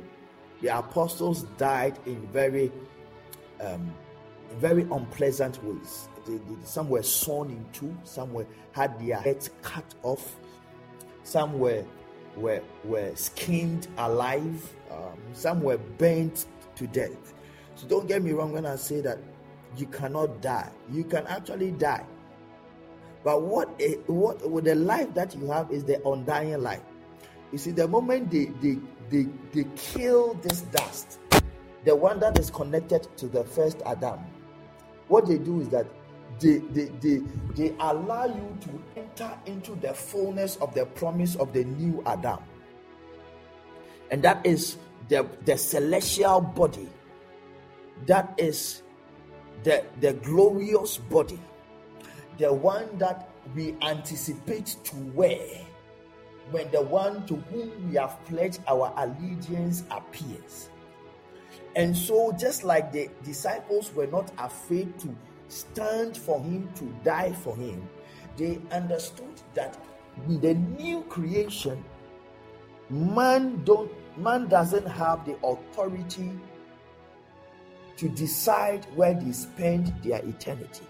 The 0.62 0.78
apostles 0.78 1.44
died 1.58 2.00
in 2.06 2.26
very, 2.28 2.72
um, 3.60 3.94
very 4.58 4.84
unpleasant 4.84 5.62
ways. 5.64 6.08
They, 6.26 6.38
they, 6.38 6.56
some 6.64 6.88
were 6.88 7.04
sawn 7.04 7.50
in 7.50 7.66
two, 7.74 7.96
some 8.06 8.34
were 8.34 8.48
had 8.72 8.98
their 9.06 9.18
heads 9.18 9.50
cut 9.62 9.94
off, 10.04 10.38
some 11.24 11.60
were 11.60 11.84
were 12.38 12.62
were 12.84 13.16
skinned 13.16 13.88
alive, 13.98 14.74
um, 14.92 15.18
some 15.34 15.62
were 15.62 15.78
burnt 15.78 16.46
to 16.76 16.88
death. 16.88 17.34
So 17.76 17.88
don't 17.88 18.08
get 18.08 18.24
me 18.24 18.32
wrong 18.32 18.52
when 18.52 18.66
I 18.66 18.76
say 18.76 19.02
that 19.02 19.20
you 19.78 19.88
cannot 19.88 20.42
die. 20.42 20.70
You 20.92 21.04
can 21.04 21.26
actually 21.28 21.72
die. 21.72 22.06
But 23.24 23.42
what 23.42 23.82
what 24.08 24.50
with 24.50 24.66
the 24.66 24.76
life 24.76 25.14
that 25.14 25.36
you 25.36 25.48
have 25.48 25.72
is 25.72 25.84
the 25.84 26.06
undying 26.08 26.62
life. 26.62 26.82
You 27.52 27.58
see, 27.58 27.72
the 27.72 27.88
moment 27.88 28.32
they 28.32 28.46
they 28.62 28.78
they, 29.10 29.28
they 29.54 29.70
kill 29.76 30.34
this 30.36 30.62
dust, 30.62 31.20
the 31.86 31.96
one 31.96 32.20
that 32.20 32.40
is 32.40 32.50
connected 32.50 33.08
to 33.18 33.28
the 33.28 33.44
first 33.44 33.82
Adam, 33.86 34.20
what 35.08 35.28
they 35.28 35.38
do 35.38 35.62
is 35.62 35.70
that 35.70 35.86
they 36.40 36.58
they 36.58 36.86
they, 37.02 37.22
they 37.56 37.76
allow 37.80 38.26
you 38.26 38.58
to 38.62 39.00
enter 39.00 39.32
into 39.46 39.76
the 39.76 39.94
fullness 39.94 40.56
of 40.58 40.74
the 40.74 40.86
promise 40.86 41.36
of 41.36 41.54
the 41.54 41.64
new 41.64 42.02
Adam. 42.06 42.40
And 44.12 44.22
that 44.24 44.46
is 44.46 44.78
the, 45.10 45.28
the 45.46 45.58
celestial 45.58 46.42
body. 46.42 46.88
That 48.06 48.34
is 48.38 48.84
the, 49.64 49.84
the 50.02 50.14
glorious 50.14 50.98
body, 50.98 51.40
the 52.38 52.54
one 52.54 52.98
that 52.98 53.30
we 53.56 53.76
anticipate 53.82 54.76
to 54.84 54.96
wear 55.16 55.40
when 56.52 56.70
the 56.72 56.82
one 56.82 57.26
to 57.28 57.36
whom 57.36 57.90
we 57.90 57.96
have 57.96 58.24
pledged 58.26 58.60
our 58.68 58.94
allegiance 58.98 59.84
appears. 59.90 60.70
And 61.76 61.96
so, 61.96 62.32
just 62.34 62.64
like 62.64 62.92
the 62.92 63.10
disciples 63.24 63.94
were 63.96 64.08
not 64.08 64.32
afraid 64.38 64.98
to 65.00 65.16
stand 65.54 66.18
for 66.18 66.40
him, 66.40 66.70
to 66.76 66.86
die 67.04 67.32
for 67.32 67.56
him, 67.56 67.88
they 68.38 68.60
understood 68.72 69.42
that 69.54 69.78
the 70.28 70.54
new 70.54 71.02
creation, 71.04 71.84
man 72.90 73.64
don't 73.64 73.92
man 74.18 74.48
doesn't 74.48 74.88
have 74.88 75.26
the 75.26 75.36
authority 75.44 76.32
to 77.98 78.10
decide 78.10 78.86
where 78.96 79.14
they 79.14 79.32
spend 79.32 79.94
their 80.04 80.24
eternity. 80.26 80.86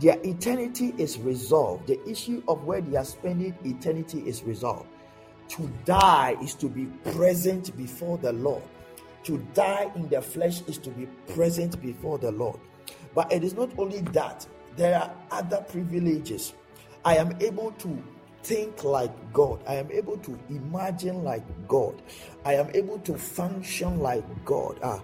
Their 0.00 0.18
eternity 0.24 0.94
is 0.98 1.18
resolved. 1.18 1.86
The 1.86 1.98
issue 2.08 2.42
of 2.48 2.64
where 2.64 2.80
they 2.80 2.96
are 2.96 3.04
spending 3.04 3.56
eternity 3.64 4.20
is 4.20 4.42
resolved. 4.42 4.88
To 5.50 5.70
die 5.84 6.36
is 6.42 6.54
to 6.56 6.68
be 6.68 6.86
present 7.12 7.74
before 7.76 8.18
the 8.18 8.32
Lord. 8.32 8.62
To 9.26 9.38
die 9.54 9.90
in 9.94 10.08
the 10.08 10.22
flesh 10.22 10.62
is 10.68 10.78
to 10.78 10.90
be 10.90 11.06
present 11.34 11.80
before 11.82 12.18
the 12.18 12.30
Lord. 12.30 12.60
But 13.14 13.32
it 13.32 13.42
is 13.42 13.54
not 13.54 13.70
only 13.78 14.00
that, 14.12 14.46
there 14.76 15.00
are 15.00 15.10
other 15.30 15.62
privileges. 15.68 16.54
I 17.04 17.16
am 17.16 17.36
able 17.40 17.72
to 17.72 18.02
think 18.42 18.84
like 18.84 19.10
God. 19.32 19.60
I 19.66 19.74
am 19.74 19.90
able 19.90 20.16
to 20.18 20.38
imagine 20.48 21.24
like 21.24 21.42
God. 21.66 22.00
I 22.44 22.54
am 22.54 22.70
able 22.74 23.00
to 23.00 23.18
function 23.18 23.98
like 23.98 24.22
God. 24.44 24.78
Ah, 24.82 25.00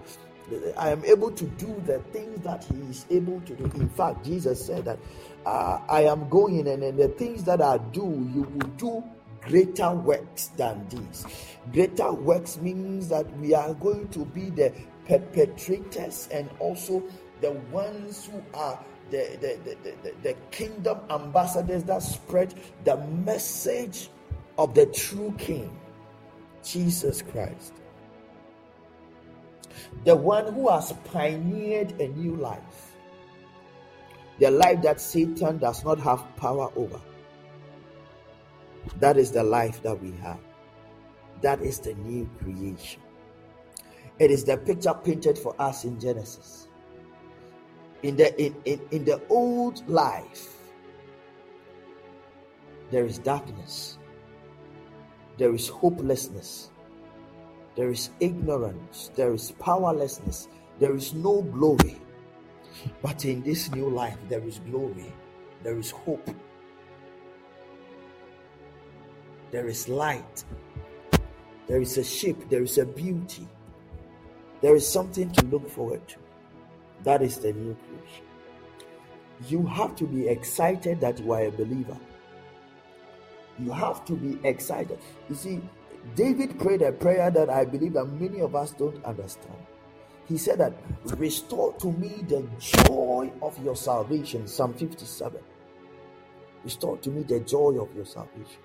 I 0.77 0.89
am 0.89 1.03
able 1.05 1.31
to 1.31 1.45
do 1.45 1.81
the 1.85 1.99
things 2.11 2.41
that 2.43 2.63
He 2.63 2.77
is 2.89 3.05
able 3.09 3.41
to 3.41 3.55
do. 3.55 3.65
In 3.75 3.89
fact, 3.89 4.23
Jesus 4.23 4.65
said 4.65 4.85
that 4.85 4.99
uh, 5.45 5.79
I 5.89 6.03
am 6.03 6.29
going, 6.29 6.67
and, 6.67 6.83
and 6.83 6.97
the 6.97 7.09
things 7.09 7.43
that 7.43 7.61
I 7.61 7.77
do, 7.77 8.29
you 8.33 8.43
will 8.43 8.69
do 8.77 9.03
greater 9.45 9.91
works 9.91 10.47
than 10.57 10.87
these. 10.89 11.25
Greater 11.71 12.11
works 12.11 12.57
means 12.57 13.09
that 13.09 13.25
we 13.37 13.53
are 13.53 13.73
going 13.75 14.07
to 14.09 14.25
be 14.25 14.49
the 14.49 14.73
perpetrators 15.07 16.29
and 16.31 16.49
also 16.59 17.03
the 17.41 17.51
ones 17.71 18.25
who 18.31 18.43
are 18.53 18.79
the, 19.09 19.37
the, 19.41 19.75
the, 19.83 20.13
the, 20.23 20.33
kingdom 20.49 20.99
ambassadors 21.09 21.83
that 21.83 22.01
spread 22.01 22.53
the 22.83 22.97
message 22.97 24.09
of 24.57 24.73
the 24.73 24.85
true 24.87 25.33
king, 25.37 25.77
Jesus 26.63 27.21
Christ. 27.21 27.73
The 30.05 30.15
one 30.15 30.53
who 30.53 30.69
has 30.69 30.93
pioneered 31.03 31.99
a 32.01 32.07
new 32.07 32.35
life, 32.37 32.95
the 34.39 34.49
life 34.49 34.81
that 34.81 35.01
Satan 35.01 35.57
does 35.57 35.83
not 35.83 35.99
have 35.99 36.23
power 36.37 36.71
over. 36.75 36.99
That 38.99 39.17
is 39.17 39.31
the 39.31 39.43
life 39.43 39.81
that 39.83 40.01
we 40.01 40.11
have. 40.21 40.39
That 41.41 41.61
is 41.61 41.79
the 41.79 41.93
new 41.95 42.29
creation. 42.39 43.01
It 44.19 44.31
is 44.31 44.43
the 44.43 44.57
picture 44.57 44.93
painted 44.93 45.37
for 45.37 45.55
us 45.59 45.83
in 45.85 45.99
Genesis. 45.99 46.67
In 48.03 48.15
the 48.15 48.35
in, 48.41 48.55
in, 48.65 48.81
in 48.91 49.05
the 49.05 49.21
old 49.29 49.87
life 49.89 50.49
there 52.91 53.05
is 53.05 53.17
darkness. 53.17 53.97
There 55.37 55.53
is 55.53 55.67
hopelessness. 55.67 56.69
There 57.75 57.89
is 57.89 58.11
ignorance. 58.19 59.09
There 59.15 59.33
is 59.33 59.51
powerlessness. 59.51 60.47
There 60.79 60.95
is 60.95 61.13
no 61.13 61.41
glory. 61.41 61.99
But 63.01 63.25
in 63.25 63.41
this 63.41 63.71
new 63.71 63.89
life 63.89 64.17
there 64.29 64.43
is 64.43 64.59
glory. 64.59 65.11
There 65.63 65.77
is 65.77 65.91
hope 65.91 66.29
there 69.53 69.69
is 69.69 69.87
light 69.87 70.43
there 71.69 71.81
is 71.81 71.97
a 71.97 72.03
shape 72.03 72.49
there 72.49 72.63
is 72.63 72.77
a 72.77 72.85
beauty 72.85 73.47
there 74.61 74.75
is 74.75 74.85
something 74.85 75.31
to 75.31 75.45
look 75.45 75.69
forward 75.69 76.05
to 76.07 76.17
that 77.03 77.21
is 77.21 77.37
the 77.37 77.51
new 77.51 77.75
creation. 77.75 78.25
You 79.47 79.65
have 79.67 79.95
to 79.97 80.05
be 80.05 80.27
excited 80.27 81.01
that 81.01 81.19
you 81.19 81.33
are 81.33 81.43
a 81.43 81.51
believer. 81.51 81.97
You 83.59 83.71
have 83.71 84.05
to 84.05 84.13
be 84.13 84.39
excited. 84.47 84.99
You 85.29 85.35
see, 85.35 85.61
David 86.15 86.57
prayed 86.59 86.81
a 86.81 86.91
prayer 86.91 87.29
that 87.29 87.49
I 87.49 87.65
believe 87.65 87.93
that 87.93 88.05
many 88.05 88.39
of 88.39 88.55
us 88.55 88.71
don't 88.71 89.03
understand. 89.03 89.57
He 90.25 90.37
said 90.37 90.59
that, 90.59 90.73
Restore 91.17 91.73
to 91.73 91.91
me 91.91 92.23
the 92.27 92.47
joy 92.57 93.31
of 93.41 93.61
your 93.63 93.75
salvation. 93.75 94.47
Psalm 94.47 94.73
57. 94.73 95.41
Restore 96.63 96.97
to 96.99 97.09
me 97.09 97.23
the 97.23 97.41
joy 97.41 97.77
of 97.81 97.93
your 97.93 98.05
salvation. 98.05 98.61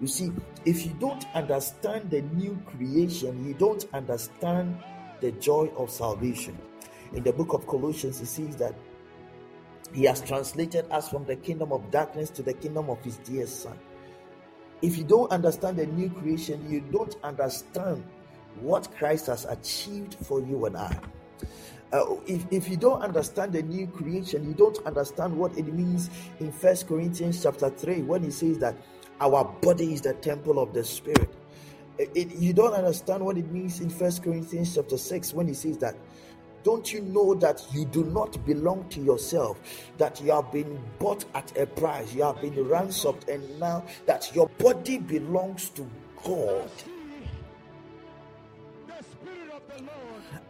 You 0.00 0.06
see, 0.06 0.32
if 0.64 0.86
you 0.86 0.92
don't 1.00 1.24
understand 1.34 2.10
the 2.10 2.22
new 2.22 2.60
creation, 2.66 3.44
you 3.46 3.54
don't 3.54 3.86
understand 3.92 4.78
the 5.20 5.32
joy 5.32 5.70
of 5.76 5.90
salvation. 5.90 6.56
In 7.12 7.22
the 7.22 7.32
book 7.32 7.52
of 7.52 7.66
Colossians, 7.66 8.20
it 8.20 8.26
says 8.26 8.56
that 8.56 8.74
he 9.92 10.04
has 10.04 10.20
translated 10.20 10.90
us 10.90 11.08
from 11.08 11.24
the 11.24 11.36
kingdom 11.36 11.72
of 11.72 11.90
darkness 11.90 12.30
to 12.30 12.42
the 12.42 12.52
kingdom 12.52 12.90
of 12.90 13.02
his 13.02 13.16
dear 13.18 13.46
son. 13.46 13.78
If 14.82 14.96
you 14.96 15.04
don't 15.04 15.30
understand 15.32 15.78
the 15.78 15.86
new 15.86 16.10
creation, 16.10 16.70
you 16.70 16.80
don't 16.80 17.16
understand 17.24 18.04
what 18.60 18.94
Christ 18.96 19.26
has 19.26 19.44
achieved 19.46 20.14
for 20.14 20.40
you 20.40 20.66
and 20.66 20.76
I. 20.76 21.00
Uh, 21.90 22.16
if, 22.26 22.44
if 22.50 22.68
you 22.68 22.76
don't 22.76 23.00
understand 23.02 23.52
the 23.54 23.62
new 23.62 23.86
creation, 23.86 24.46
you 24.46 24.52
don't 24.52 24.78
understand 24.84 25.36
what 25.36 25.56
it 25.56 25.72
means 25.72 26.10
in 26.38 26.52
First 26.52 26.86
Corinthians 26.86 27.42
chapter 27.42 27.70
3 27.70 28.02
when 28.02 28.22
he 28.22 28.30
says 28.30 28.58
that 28.58 28.76
our 29.20 29.44
body 29.44 29.94
is 29.94 30.00
the 30.02 30.14
temple 30.14 30.58
of 30.58 30.72
the 30.72 30.84
Spirit. 30.84 31.28
It, 31.98 32.36
you 32.36 32.52
don't 32.52 32.74
understand 32.74 33.24
what 33.24 33.36
it 33.36 33.50
means 33.50 33.80
in 33.80 33.90
First 33.90 34.22
Corinthians 34.22 34.74
chapter 34.74 34.96
6 34.96 35.34
when 35.34 35.48
he 35.48 35.54
says 35.54 35.78
that 35.78 35.96
don't 36.62 36.92
you 36.92 37.00
know 37.00 37.34
that 37.34 37.64
you 37.72 37.84
do 37.84 38.04
not 38.04 38.44
belong 38.44 38.88
to 38.90 39.00
yourself? 39.00 39.58
That 39.96 40.20
you 40.20 40.32
have 40.32 40.52
been 40.52 40.80
bought 40.98 41.24
at 41.34 41.56
a 41.56 41.66
price, 41.66 42.12
you 42.14 42.22
have 42.22 42.40
been 42.40 42.68
ransomed, 42.68 43.28
and 43.28 43.58
now 43.58 43.84
that 44.06 44.34
your 44.34 44.48
body 44.58 44.98
belongs 44.98 45.70
to 45.70 45.88
God. 46.24 46.70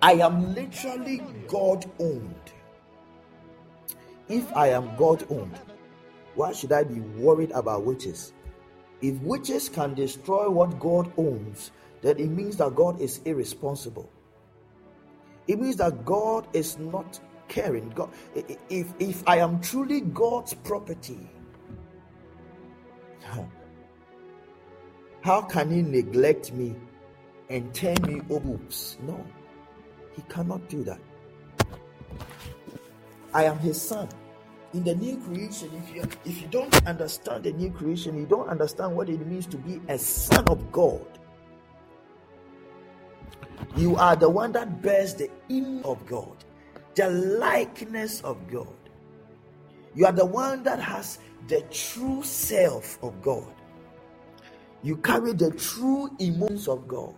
I 0.00 0.12
am 0.14 0.54
literally 0.54 1.22
God 1.46 1.84
owned. 1.98 2.34
If 4.28 4.54
I 4.56 4.68
am 4.68 4.94
God 4.96 5.26
owned, 5.30 5.58
why 6.34 6.52
should 6.52 6.72
I 6.72 6.84
be 6.84 7.00
worried 7.00 7.50
about 7.52 7.84
witches? 7.84 8.32
If 9.00 9.20
witches 9.22 9.68
can 9.68 9.94
destroy 9.94 10.50
what 10.50 10.78
God 10.80 11.12
owns, 11.16 11.70
then 12.02 12.18
it 12.18 12.28
means 12.28 12.56
that 12.56 12.74
God 12.74 13.00
is 13.00 13.20
irresponsible. 13.24 14.10
It 15.46 15.58
means 15.60 15.76
that 15.76 16.04
God 16.04 16.46
is 16.52 16.78
not 16.78 17.18
caring. 17.48 17.88
God, 17.90 18.10
if 18.68 18.92
if 18.98 19.22
I 19.26 19.38
am 19.38 19.60
truly 19.60 20.00
God's 20.00 20.54
property, 20.54 21.28
how 25.22 25.42
can 25.42 25.70
He 25.70 25.82
neglect 25.82 26.52
me 26.52 26.74
and 27.48 27.72
turn 27.74 27.96
me 28.02 28.20
oh, 28.30 28.42
oops? 28.46 28.98
No, 29.02 29.24
He 30.14 30.22
cannot 30.28 30.68
do 30.68 30.82
that. 30.84 31.00
I 33.32 33.44
am 33.44 33.58
His 33.58 33.80
son. 33.80 34.08
In 34.74 34.84
the 34.84 34.94
new 34.94 35.16
creation, 35.18 35.70
if 35.74 35.94
you 35.94 36.02
if 36.26 36.42
you 36.42 36.48
don't 36.48 36.86
understand 36.86 37.44
the 37.44 37.52
new 37.52 37.70
creation, 37.70 38.18
you 38.18 38.26
don't 38.26 38.48
understand 38.48 38.94
what 38.94 39.08
it 39.08 39.26
means 39.26 39.46
to 39.48 39.56
be 39.56 39.80
a 39.88 39.98
son 39.98 40.44
of 40.48 40.70
God. 40.72 41.06
You 43.76 43.96
are 43.96 44.16
the 44.16 44.28
one 44.28 44.52
that 44.52 44.82
bears 44.82 45.14
the 45.14 45.30
image 45.48 45.84
of 45.84 46.04
God, 46.06 46.44
the 46.94 47.10
likeness 47.10 48.20
of 48.22 48.46
God. 48.50 48.74
You 49.94 50.06
are 50.06 50.12
the 50.12 50.26
one 50.26 50.62
that 50.64 50.80
has 50.80 51.18
the 51.48 51.62
true 51.70 52.22
self 52.22 53.02
of 53.02 53.22
God. 53.22 53.54
You 54.82 54.96
carry 54.98 55.32
the 55.32 55.50
true 55.52 56.10
emotions 56.18 56.68
of 56.68 56.86
God, 56.88 57.14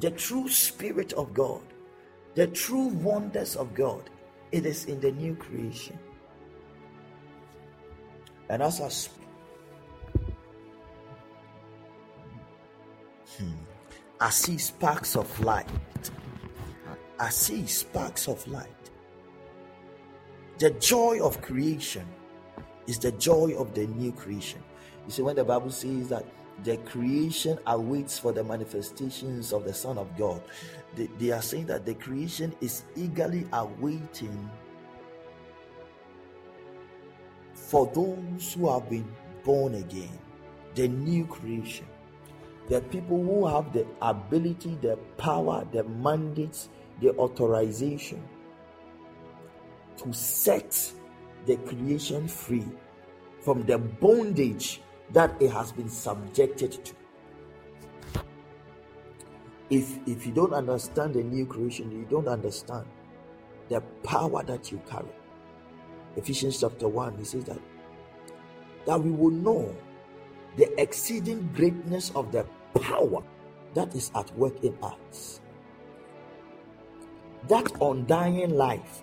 the 0.00 0.10
true 0.12 0.48
spirit 0.48 1.12
of 1.14 1.34
God, 1.34 1.62
the 2.34 2.46
true 2.48 2.88
wonders 2.88 3.56
of 3.56 3.74
God. 3.74 4.10
It 4.52 4.66
is 4.66 4.86
in 4.86 5.00
the 5.00 5.12
new 5.12 5.36
creation. 5.36 5.98
And 8.48 8.62
as 8.62 8.80
I 8.80 8.88
speak, 8.88 9.26
hmm, 13.38 13.52
I 14.20 14.30
see 14.30 14.58
sparks 14.58 15.16
of 15.16 15.40
light 15.40 15.68
I 17.18 17.30
see 17.30 17.66
sparks 17.66 18.28
of 18.28 18.46
light. 18.46 18.68
The 20.58 20.70
joy 20.72 21.20
of 21.22 21.40
creation 21.40 22.06
is 22.86 22.98
the 22.98 23.12
joy 23.12 23.54
of 23.56 23.74
the 23.74 23.86
new 23.86 24.12
creation. 24.12 24.62
You 25.06 25.12
see, 25.12 25.22
when 25.22 25.36
the 25.36 25.44
Bible 25.44 25.70
says 25.70 26.08
that 26.10 26.26
the 26.64 26.76
creation 26.78 27.58
awaits 27.66 28.18
for 28.18 28.32
the 28.32 28.44
manifestations 28.44 29.52
of 29.52 29.64
the 29.64 29.72
Son 29.72 29.96
of 29.98 30.14
God, 30.16 30.42
they, 30.94 31.06
they 31.18 31.30
are 31.30 31.42
saying 31.42 31.66
that 31.66 31.86
the 31.86 31.94
creation 31.94 32.54
is 32.60 32.84
eagerly 32.96 33.46
awaiting 33.52 34.50
for 37.66 37.90
those 37.94 38.54
who 38.54 38.72
have 38.72 38.88
been 38.88 39.06
born 39.44 39.74
again, 39.74 40.16
the 40.76 40.86
new 40.86 41.26
creation, 41.26 41.84
the 42.68 42.80
people 42.80 43.20
who 43.20 43.44
have 43.44 43.72
the 43.72 43.84
ability, 44.02 44.78
the 44.80 44.96
power, 45.16 45.66
the 45.72 45.82
mandates 45.82 46.68
the 47.00 47.10
authorization 47.16 48.22
to 49.96 50.12
set 50.12 50.92
the 51.46 51.56
creation 51.56 52.28
free 52.28 52.64
from 53.40 53.64
the 53.64 53.78
bondage 53.78 54.80
that 55.12 55.34
it 55.40 55.50
has 55.50 55.72
been 55.72 55.88
subjected 55.88 56.84
to. 56.84 56.94
If, 59.70 59.98
if 60.06 60.24
you 60.24 60.32
don't 60.32 60.52
understand 60.54 61.14
the 61.14 61.22
new 61.24 61.46
creation, 61.46 61.90
you 61.90 62.06
don't 62.08 62.28
understand 62.28 62.86
the 63.68 63.80
power 64.04 64.44
that 64.44 64.70
you 64.70 64.80
carry. 64.88 65.10
Ephesians 66.16 66.60
chapter 66.60 66.88
1, 66.88 67.18
he 67.18 67.24
says 67.24 67.44
that 67.44 67.58
that 68.86 69.00
we 69.00 69.10
will 69.10 69.30
know 69.30 69.74
the 70.56 70.80
exceeding 70.80 71.48
greatness 71.54 72.10
of 72.14 72.32
the 72.32 72.46
power 72.80 73.22
that 73.74 73.94
is 73.94 74.10
at 74.14 74.32
work 74.36 74.62
in 74.62 74.76
us 74.82 75.40
that 77.48 77.70
undying 77.80 78.56
life 78.56 79.02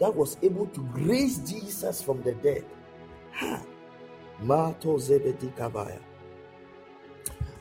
that 0.00 0.14
was 0.14 0.36
able 0.42 0.66
to 0.66 0.80
raise 0.94 1.38
Jesus 1.38 2.02
from 2.02 2.22
the 2.22 2.32
dead. 2.34 2.64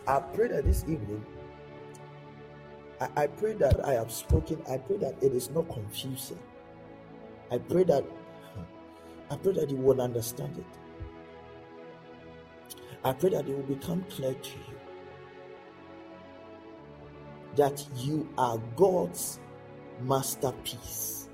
I 0.07 0.19
pray 0.33 0.47
that 0.47 0.65
this 0.65 0.83
evening, 0.83 1.25
I, 2.99 3.09
I 3.23 3.27
pray 3.27 3.53
that 3.53 3.85
I 3.85 3.93
have 3.93 4.11
spoken, 4.11 4.61
I 4.69 4.77
pray 4.77 4.97
that 4.97 5.15
it 5.21 5.33
is 5.33 5.49
not 5.51 5.69
confusing. 5.69 6.39
I 7.51 7.57
pray 7.57 7.83
that 7.83 8.05
I 9.31 9.37
pray 9.37 9.53
that 9.53 9.69
you 9.69 9.77
will 9.77 10.01
understand 10.01 10.57
it. 10.57 10.65
I 13.05 13.13
pray 13.13 13.29
that 13.29 13.47
it 13.47 13.55
will 13.55 13.63
become 13.63 14.03
clear 14.09 14.33
to 14.33 14.49
you. 14.49 14.75
That 17.55 17.85
you 17.95 18.27
are 18.37 18.57
God's 18.75 19.39
masterpiece. 20.01 21.29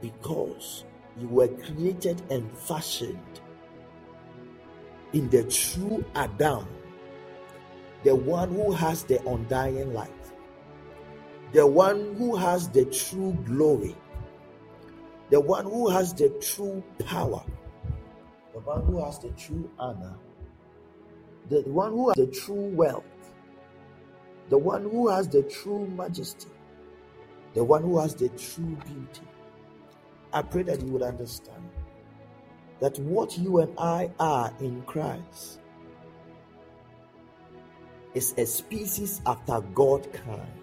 Because 0.00 0.84
you 1.20 1.28
were 1.28 1.48
created 1.48 2.22
and 2.30 2.50
fashioned 2.56 3.40
in 5.12 5.28
the 5.28 5.44
true 5.44 6.02
Adam, 6.14 6.66
the 8.04 8.14
one 8.14 8.54
who 8.54 8.72
has 8.72 9.04
the 9.04 9.22
undying 9.28 9.92
life, 9.92 10.08
the 11.52 11.66
one 11.66 12.14
who 12.16 12.34
has 12.36 12.70
the 12.70 12.86
true 12.86 13.36
glory, 13.44 13.94
the 15.32 15.40
one 15.40 15.64
who 15.64 15.88
has 15.88 16.12
the 16.12 16.28
true 16.42 16.84
power, 17.06 17.42
the 18.52 18.60
one 18.60 18.84
who 18.84 19.02
has 19.02 19.18
the 19.18 19.30
true 19.30 19.70
honor, 19.78 20.14
the 21.48 21.62
one 21.62 21.90
who 21.92 22.08
has 22.10 22.16
the 22.18 22.26
true 22.26 22.68
wealth, 22.76 23.02
the 24.50 24.58
one 24.58 24.82
who 24.82 25.08
has 25.08 25.26
the 25.28 25.42
true 25.44 25.86
majesty, 25.86 26.50
the 27.54 27.64
one 27.64 27.82
who 27.82 27.98
has 27.98 28.14
the 28.14 28.28
true 28.28 28.76
beauty. 28.84 29.22
I 30.34 30.42
pray 30.42 30.64
that 30.64 30.82
you 30.82 30.88
would 30.88 31.00
understand 31.00 31.66
that 32.80 32.98
what 32.98 33.38
you 33.38 33.60
and 33.60 33.72
I 33.78 34.10
are 34.20 34.52
in 34.60 34.82
Christ 34.82 35.60
is 38.12 38.34
a 38.36 38.44
species 38.44 39.22
after 39.24 39.62
God 39.74 40.12
kind, 40.12 40.60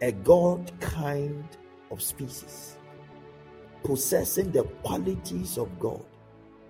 a 0.00 0.12
God 0.12 0.70
kind 0.78 1.44
of 1.90 2.00
species, 2.00 2.77
possessing 3.82 4.50
the 4.52 4.64
qualities 4.82 5.58
of 5.58 5.78
God, 5.78 6.04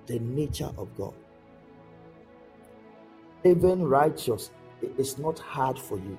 the 0.07 0.19
nature 0.21 0.71
of 0.77 0.89
God. 0.97 1.15
Living 3.45 3.83
righteous 3.83 4.51
is 4.97 5.19
not 5.19 5.39
hard 5.39 5.79
for 5.79 5.99
you 5.99 6.19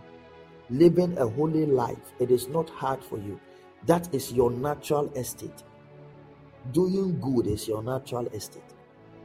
living 0.70 1.18
a 1.18 1.28
holy 1.28 1.66
life, 1.66 2.14
it 2.20 2.32
is 2.32 2.48
not 2.48 2.70
hard 2.70 3.04
for 3.04 3.18
you. 3.18 3.40
That 3.86 4.14
is 4.14 4.32
your 4.32 4.52
natural 4.52 5.12
estate. 5.14 5.64
Doing 6.72 7.20
good 7.20 7.48
is 7.48 7.68
your 7.68 7.82
natural 7.84 8.28
estate. 8.28 8.64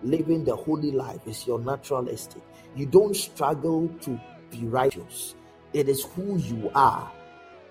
living 0.03 0.45
the 0.45 0.55
holy 0.55 0.91
life 0.91 1.27
is 1.27 1.47
your 1.47 1.59
natural 1.59 2.09
estate. 2.09 2.43
You 2.77 2.85
don't 2.85 3.17
struggle 3.17 3.89
to 4.03 4.21
be 4.51 4.67
righteous. 4.67 5.35
It 5.73 5.89
is 5.89 6.05
who 6.05 6.37
you 6.37 6.71
are. 6.75 7.11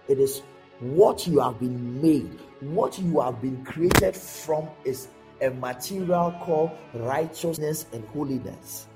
It 0.08 0.20
is 0.20 0.42
what 0.80 1.28
you 1.28 1.40
have 1.40 1.60
been 1.60 2.02
made, 2.02 2.40
what 2.62 3.00
you 3.00 3.20
have 3.20 3.42
been 3.42 3.64
created 3.64 4.16
from 4.16 4.68
is 4.84 5.08
a 5.42 5.50
material 5.50 6.34
called 6.42 6.72
righteousness 6.94 7.86
and 7.94 8.06
holiness. 8.10 8.88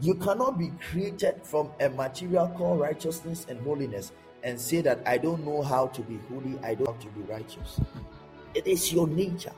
You 0.00 0.14
cannot 0.14 0.58
be 0.58 0.72
created 0.90 1.40
from 1.42 1.70
a 1.80 1.88
material 1.90 2.48
called 2.56 2.80
righteousness 2.80 3.46
and 3.48 3.60
holiness 3.60 4.12
and 4.42 4.58
say 4.58 4.80
that 4.80 5.00
I 5.06 5.18
don't 5.18 5.44
know 5.44 5.62
how 5.62 5.88
to 5.88 6.02
be 6.02 6.18
holy, 6.30 6.58
I 6.62 6.74
don't 6.74 6.86
have 6.86 7.00
to 7.00 7.08
be 7.08 7.20
righteous. 7.22 7.80
It 8.54 8.66
is 8.66 8.92
your 8.92 9.06
nature. 9.06 9.52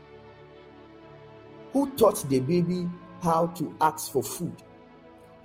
Who 1.72 1.90
taught 1.92 2.28
the 2.28 2.40
baby 2.40 2.88
how 3.22 3.46
to 3.48 3.74
ask 3.80 4.12
for 4.12 4.22
food? 4.22 4.54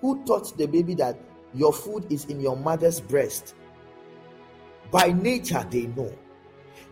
Who 0.01 0.25
taught 0.25 0.57
the 0.57 0.65
baby 0.67 0.95
that 0.95 1.17
your 1.53 1.71
food 1.71 2.11
is 2.11 2.25
in 2.25 2.41
your 2.41 2.57
mother's 2.57 2.99
breast? 2.99 3.55
By 4.91 5.11
nature, 5.11 5.65
they 5.69 5.87
know. 5.87 6.11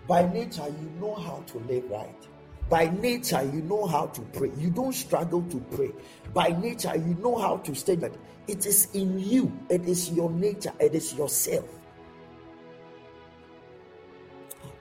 By 0.07 0.31
nature, 0.31 0.67
you 0.67 0.91
know 0.99 1.15
how 1.15 1.43
to 1.47 1.59
live 1.59 1.89
right. 1.89 2.27
By 2.69 2.89
nature, 2.89 3.43
you 3.43 3.61
know 3.61 3.85
how 3.85 4.07
to 4.07 4.21
pray. 4.21 4.51
You 4.57 4.69
don't 4.69 4.93
struggle 4.93 5.43
to 5.43 5.59
pray. 5.71 5.91
By 6.33 6.49
nature, 6.49 6.95
you 6.95 7.15
know 7.21 7.37
how 7.37 7.57
to 7.57 7.75
stay. 7.75 7.95
But 7.95 8.15
it 8.47 8.65
is 8.65 8.89
in 8.93 9.19
you. 9.19 9.51
It 9.69 9.87
is 9.87 10.11
your 10.11 10.29
nature. 10.31 10.73
It 10.79 10.95
is 10.95 11.13
yourself. 11.13 11.65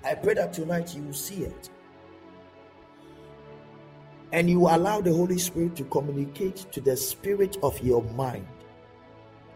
I 0.04 0.14
pray 0.14 0.34
that 0.34 0.52
tonight 0.52 0.94
you 0.94 1.12
see 1.12 1.44
it. 1.44 1.70
And 4.32 4.50
you 4.50 4.62
allow 4.62 5.00
the 5.00 5.12
Holy 5.12 5.38
Spirit 5.38 5.76
to 5.76 5.84
communicate 5.84 6.56
to 6.72 6.80
the 6.80 6.96
spirit 6.96 7.56
of 7.62 7.80
your 7.82 8.02
mind 8.02 8.46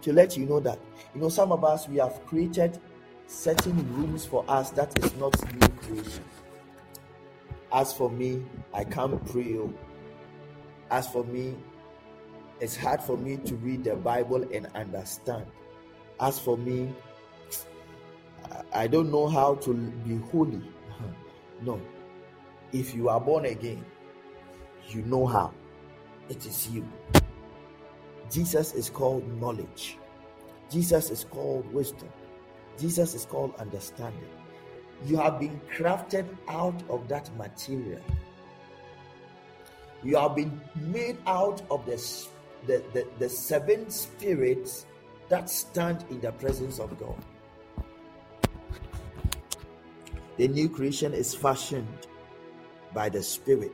to 0.03 0.13
let 0.13 0.37
you 0.37 0.47
know 0.47 0.61
that, 0.61 0.79
you 1.15 1.21
know, 1.21 1.29
some 1.29 1.51
of 1.51 1.65
us, 1.65 1.89
we 1.89 1.97
have 1.97 2.25
created 2.27 2.79
certain 3.29 3.77
rooms 3.95 4.25
for 4.25 4.45
us 4.49 4.71
that 4.71 4.99
is 5.05 5.15
not 5.17 5.35
new 5.61 5.69
creation. 5.69 6.25
As 7.73 7.93
for 7.93 8.11
me, 8.11 8.43
I 8.73 8.83
can't 8.83 9.25
pray. 9.31 9.57
Oh. 9.59 9.73
As 10.91 11.07
for 11.07 11.23
me, 11.25 11.55
it's 12.61 12.77
hard 12.77 13.03
for 13.03 13.17
me 13.17 13.37
to 13.37 13.55
read 13.57 13.85
the 13.85 13.95
Bible 13.95 14.45
and 14.53 14.67
understand. 14.75 15.47
As 16.19 16.39
for 16.39 16.57
me, 16.57 16.93
I 18.73 18.87
don't 18.87 19.13
know 19.13 19.29
how 19.29 19.57
to 19.57 19.75
be 19.75 20.17
holy. 20.33 20.57
Uh-huh. 20.57 21.05
No. 21.61 21.81
If 22.73 22.95
you 22.95 23.11
are 23.11 23.21
born 23.21 23.45
again, 23.45 23.85
you 24.89 25.03
know 25.03 25.27
how. 25.27 25.53
It 26.31 26.45
is 26.47 26.69
you. 26.71 26.87
Jesus 28.31 28.73
is 28.73 28.91
called 28.91 29.27
knowledge. 29.41 29.99
Jesus 30.71 31.11
is 31.11 31.25
called 31.25 31.71
wisdom. 31.73 32.09
Jesus 32.79 33.15
is 33.15 33.25
called 33.25 33.55
understanding. 33.59 34.29
You 35.05 35.17
have 35.17 35.39
been 35.39 35.61
crafted 35.77 36.27
out 36.49 36.83
of 36.89 37.09
that 37.09 37.35
material. 37.37 38.03
You 40.03 40.17
have 40.17 40.37
been 40.37 40.61
made 40.77 41.19
out 41.27 41.63
of 41.71 41.85
the, 41.87 41.97
the, 42.67 42.83
the, 42.93 43.07
the 43.19 43.29
seven 43.29 43.91
spirits 43.91 44.87
that 45.29 45.51
stand 45.51 46.05
in 46.11 46.21
the 46.21 46.33
presence 46.33 46.79
of 46.79 46.99
God. 46.99 47.17
The 50.37 50.49
new 50.49 50.69
creation 50.69 51.15
is 51.15 51.35
fashioned 51.35 52.07
by 52.95 53.09
the 53.09 53.23
Spirit 53.23 53.73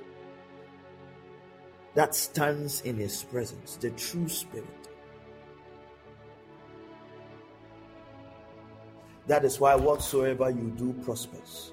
that 1.95 2.15
stands 2.15 2.81
in 2.81 2.97
His 2.97 3.23
presence, 3.25 3.77
the 3.77 3.91
true 3.91 4.29
Spirit. 4.29 4.84
That 9.27 9.45
is 9.45 9.59
why 9.59 9.75
whatsoever 9.75 10.51
you 10.51 10.73
do 10.77 10.93
prospers, 11.05 11.73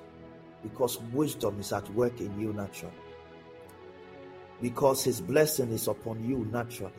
because 0.63 0.99
wisdom 1.11 1.59
is 1.59 1.73
at 1.73 1.89
work 1.93 2.19
in 2.21 2.39
you 2.39 2.53
naturally. 2.53 2.93
Because 4.61 5.03
his 5.03 5.19
blessing 5.19 5.71
is 5.71 5.87
upon 5.87 6.23
you 6.23 6.47
naturally. 6.51 6.93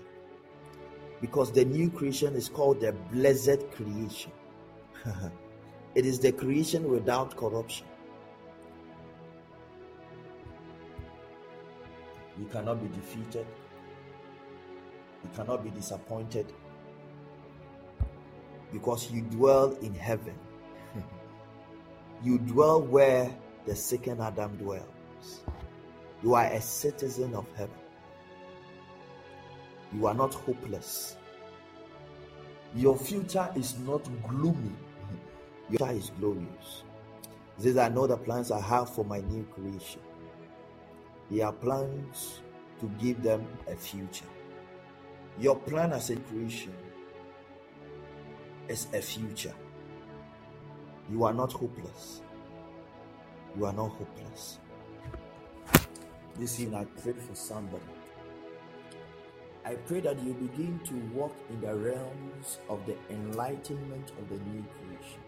Because 1.21 1.53
the 1.53 1.65
new 1.65 1.89
creation 1.89 2.35
is 2.35 2.49
called 2.49 2.81
the 2.81 2.93
blessed 3.13 3.71
creation. 3.73 4.33
it 5.95 6.05
is 6.05 6.19
the 6.19 6.33
creation 6.33 6.91
without 6.91 7.37
corruption. 7.37 7.87
You 12.39 12.47
cannot 12.47 12.83
be 12.83 12.89
defeated. 12.89 13.47
You 15.23 15.31
cannot 15.35 15.63
be 15.63 15.71
disappointed 15.71 16.53
because 18.73 19.11
you 19.11 19.21
dwell 19.23 19.73
in 19.83 19.95
heaven. 19.95 20.35
You 22.23 22.39
dwell 22.39 22.81
where 22.81 23.35
the 23.67 23.75
second 23.75 24.21
Adam 24.21 24.57
dwells. 24.57 25.43
You 26.23 26.35
are 26.35 26.47
a 26.47 26.61
citizen 26.61 27.35
of 27.35 27.47
heaven. 27.57 27.75
You 29.93 30.07
are 30.07 30.15
not 30.15 30.33
hopeless. 30.33 31.17
Your 32.75 32.97
future 32.97 33.49
is 33.57 33.79
not 33.81 34.09
gloomy. 34.29 34.73
Your 35.71 35.79
future 35.79 35.93
is 35.93 36.11
glorious. 36.19 36.85
These 37.59 37.77
are 37.77 37.91
not 37.91 38.09
the 38.09 38.17
plans 38.17 38.51
I 38.51 38.61
have 38.61 38.95
for 38.95 39.05
my 39.05 39.21
new 39.21 39.45
creation. 39.55 40.01
They 41.31 41.41
are 41.41 41.53
plans 41.53 42.41
to 42.81 42.91
give 43.01 43.23
them 43.23 43.47
a 43.69 43.75
future. 43.75 44.27
Your 45.39 45.57
plan 45.57 45.93
as 45.93 46.11
a 46.11 46.17
creation 46.17 46.75
is 48.69 48.87
a 48.93 49.03
future. 49.03 49.55
You 51.11 51.25
are 51.25 51.33
not 51.33 51.53
hopeless. 51.53 52.23
You 53.57 53.67
are 53.67 53.73
not 53.73 53.91
hopeless. 53.91 54.59
This 56.39 56.61
evening, 56.61 56.81
I 56.81 56.85
prayed 57.01 57.21
for 57.21 57.35
somebody. 57.35 57.85
I 59.65 59.75
pray 59.75 60.01
that 60.01 60.21
you 60.23 60.35
begin 60.35 60.81
to 60.85 60.95
walk 61.15 61.37
in 61.51 61.61
the 61.61 61.75
realms 61.75 62.59
of 62.69 62.85
the 62.87 62.97
enlightenment 63.11 64.11
of 64.19 64.29
the 64.29 64.37
new 64.51 64.65
creation. 64.79 65.21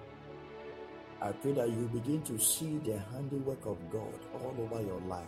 I 1.20 1.33
pray 1.33 1.53
that 1.53 1.68
you 1.68 1.89
begin 1.93 2.22
to 2.22 2.39
see 2.39 2.79
the 2.79 2.99
handiwork 3.12 3.64
of 3.66 3.79
God 3.91 4.18
all 4.35 4.55
over 4.59 4.83
your 4.83 5.01
life. 5.03 5.27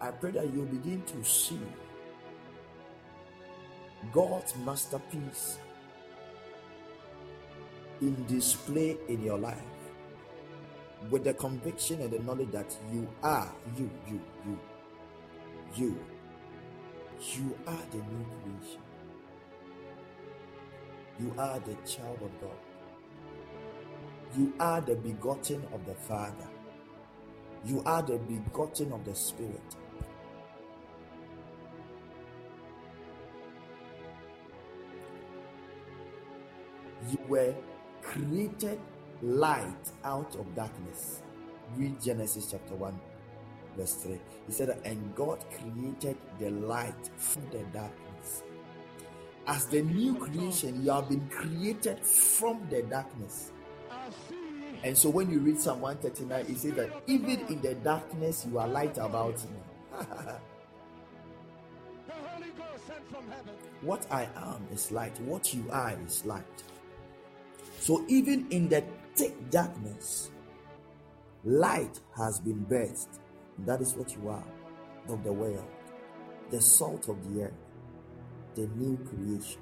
I 0.00 0.10
pray 0.10 0.32
that 0.32 0.52
you 0.52 0.62
begin 0.62 1.02
to 1.02 1.24
see 1.24 1.60
God's 4.12 4.54
masterpiece 4.64 5.58
in 8.00 8.24
display 8.26 8.96
in 9.08 9.22
your 9.22 9.38
life 9.38 9.58
with 11.10 11.24
the 11.24 11.34
conviction 11.34 12.00
and 12.00 12.10
the 12.10 12.18
knowledge 12.20 12.50
that 12.52 12.76
you 12.92 13.08
are 13.22 13.52
you, 13.76 13.90
you, 14.08 14.20
you, 14.46 14.58
you, 15.76 15.98
you 17.20 17.58
are 17.66 17.82
the 17.90 17.98
new 17.98 18.26
creation. 18.42 18.80
You 21.20 21.32
are 21.38 21.60
the 21.60 21.74
child 21.88 22.18
of 22.22 22.40
God. 22.40 22.56
You 24.36 24.52
are 24.58 24.80
the 24.80 24.96
begotten 24.96 25.64
of 25.72 25.86
the 25.86 25.94
Father. 25.94 26.48
You 27.64 27.82
are 27.86 28.02
the 28.02 28.18
begotten 28.18 28.92
of 28.92 29.04
the 29.04 29.14
Spirit. 29.14 29.76
You 37.10 37.18
were 37.28 37.54
created 38.04 38.78
light 39.22 39.90
out 40.04 40.34
of 40.36 40.54
darkness. 40.54 41.22
Read 41.76 42.00
Genesis 42.00 42.50
chapter 42.50 42.74
1, 42.74 43.00
verse 43.76 43.94
3. 43.94 44.20
He 44.46 44.52
said, 44.52 44.78
And 44.84 45.14
God 45.14 45.44
created 45.50 46.16
the 46.38 46.50
light 46.50 47.10
from 47.16 47.42
the 47.50 47.64
darkness. 47.72 48.42
As 49.46 49.66
the 49.66 49.82
new 49.82 50.14
creation, 50.14 50.82
you 50.84 50.90
have 50.90 51.08
been 51.08 51.28
created 51.28 52.00
from 52.00 52.66
the 52.70 52.82
darkness. 52.82 53.52
And 54.82 54.96
so 54.96 55.08
when 55.08 55.30
you 55.30 55.40
read 55.40 55.60
Psalm 55.60 55.80
139, 55.80 56.46
it 56.54 56.58
says 56.58 56.72
that 56.74 56.90
even 57.06 57.40
in 57.48 57.60
the 57.62 57.74
darkness, 57.76 58.46
you 58.48 58.58
are 58.58 58.68
light 58.68 58.98
about 58.98 59.36
me. 59.44 59.56
what 63.80 64.06
I 64.10 64.28
am 64.36 64.66
is 64.72 64.92
light. 64.92 65.18
What 65.20 65.54
you 65.54 65.64
are 65.70 65.96
is 66.06 66.24
light. 66.24 66.44
So 67.84 68.02
even 68.08 68.46
in 68.48 68.70
the 68.70 68.82
thick 69.14 69.50
darkness, 69.50 70.30
light 71.44 72.00
has 72.16 72.40
been 72.40 72.64
birthed. 72.64 73.18
That 73.58 73.82
is 73.82 73.92
what 73.92 74.10
you 74.16 74.30
are 74.30 74.46
of 75.10 75.22
the 75.22 75.30
world, 75.30 75.68
the 76.48 76.62
salt 76.62 77.10
of 77.10 77.18
the 77.28 77.42
earth, 77.42 77.52
the 78.54 78.68
new 78.68 78.96
creation. 79.04 79.60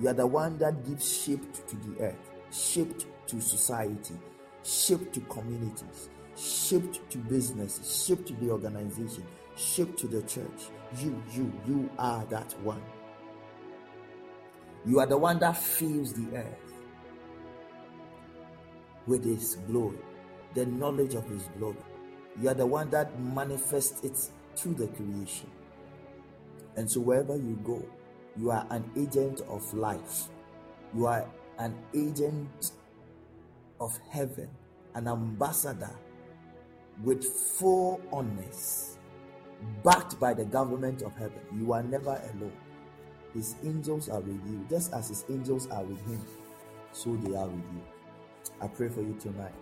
You 0.00 0.08
are 0.08 0.12
the 0.12 0.26
one 0.26 0.58
that 0.58 0.84
gives 0.84 1.22
shape 1.22 1.52
to 1.68 1.76
the 1.76 2.06
earth, 2.06 2.30
shaped 2.50 3.06
to 3.28 3.40
society, 3.40 4.16
shaped 4.64 5.12
to 5.14 5.20
communities, 5.20 6.08
shaped 6.36 7.08
to 7.10 7.18
business, 7.18 8.06
shaped 8.08 8.26
to 8.26 8.34
the 8.44 8.50
organization, 8.50 9.22
ship 9.54 9.96
to 9.98 10.08
the 10.08 10.22
church. 10.22 10.72
You, 10.98 11.22
you, 11.32 11.52
you 11.64 11.90
are 11.96 12.24
that 12.24 12.60
one. 12.62 12.82
You 14.84 14.98
are 14.98 15.06
the 15.06 15.16
one 15.16 15.38
that 15.38 15.56
fills 15.56 16.12
the 16.12 16.38
earth 16.38 16.65
with 19.06 19.24
His 19.24 19.56
glory, 19.66 19.98
the 20.54 20.66
knowledge 20.66 21.14
of 21.14 21.28
His 21.28 21.48
glory. 21.58 21.76
You 22.40 22.50
are 22.50 22.54
the 22.54 22.66
one 22.66 22.90
that 22.90 23.18
manifests 23.20 24.04
it 24.04 24.30
to 24.56 24.74
the 24.74 24.88
creation. 24.88 25.50
And 26.76 26.90
so, 26.90 27.00
wherever 27.00 27.36
you 27.36 27.58
go, 27.64 27.82
you 28.38 28.50
are 28.50 28.66
an 28.70 28.90
agent 28.96 29.40
of 29.48 29.72
life. 29.72 30.28
You 30.94 31.06
are 31.06 31.26
an 31.58 31.74
agent 31.94 32.72
of 33.80 33.98
heaven, 34.10 34.48
an 34.94 35.08
ambassador 35.08 35.90
with 37.02 37.24
full 37.24 38.00
honors, 38.12 38.98
backed 39.82 40.18
by 40.20 40.34
the 40.34 40.44
government 40.44 41.02
of 41.02 41.14
heaven. 41.16 41.40
You 41.58 41.72
are 41.72 41.82
never 41.82 42.20
alone. 42.34 42.52
His 43.34 43.56
angels 43.64 44.08
are 44.08 44.20
with 44.20 44.40
you, 44.46 44.64
just 44.68 44.92
as 44.92 45.08
his 45.08 45.24
angels 45.28 45.66
are 45.68 45.84
with 45.84 46.00
him, 46.06 46.20
so 46.92 47.16
they 47.16 47.36
are 47.36 47.46
with 47.46 47.64
you. 47.74 47.95
I 48.60 48.68
pray 48.68 48.88
for 48.88 49.00
you 49.00 49.16
tonight 49.20 49.54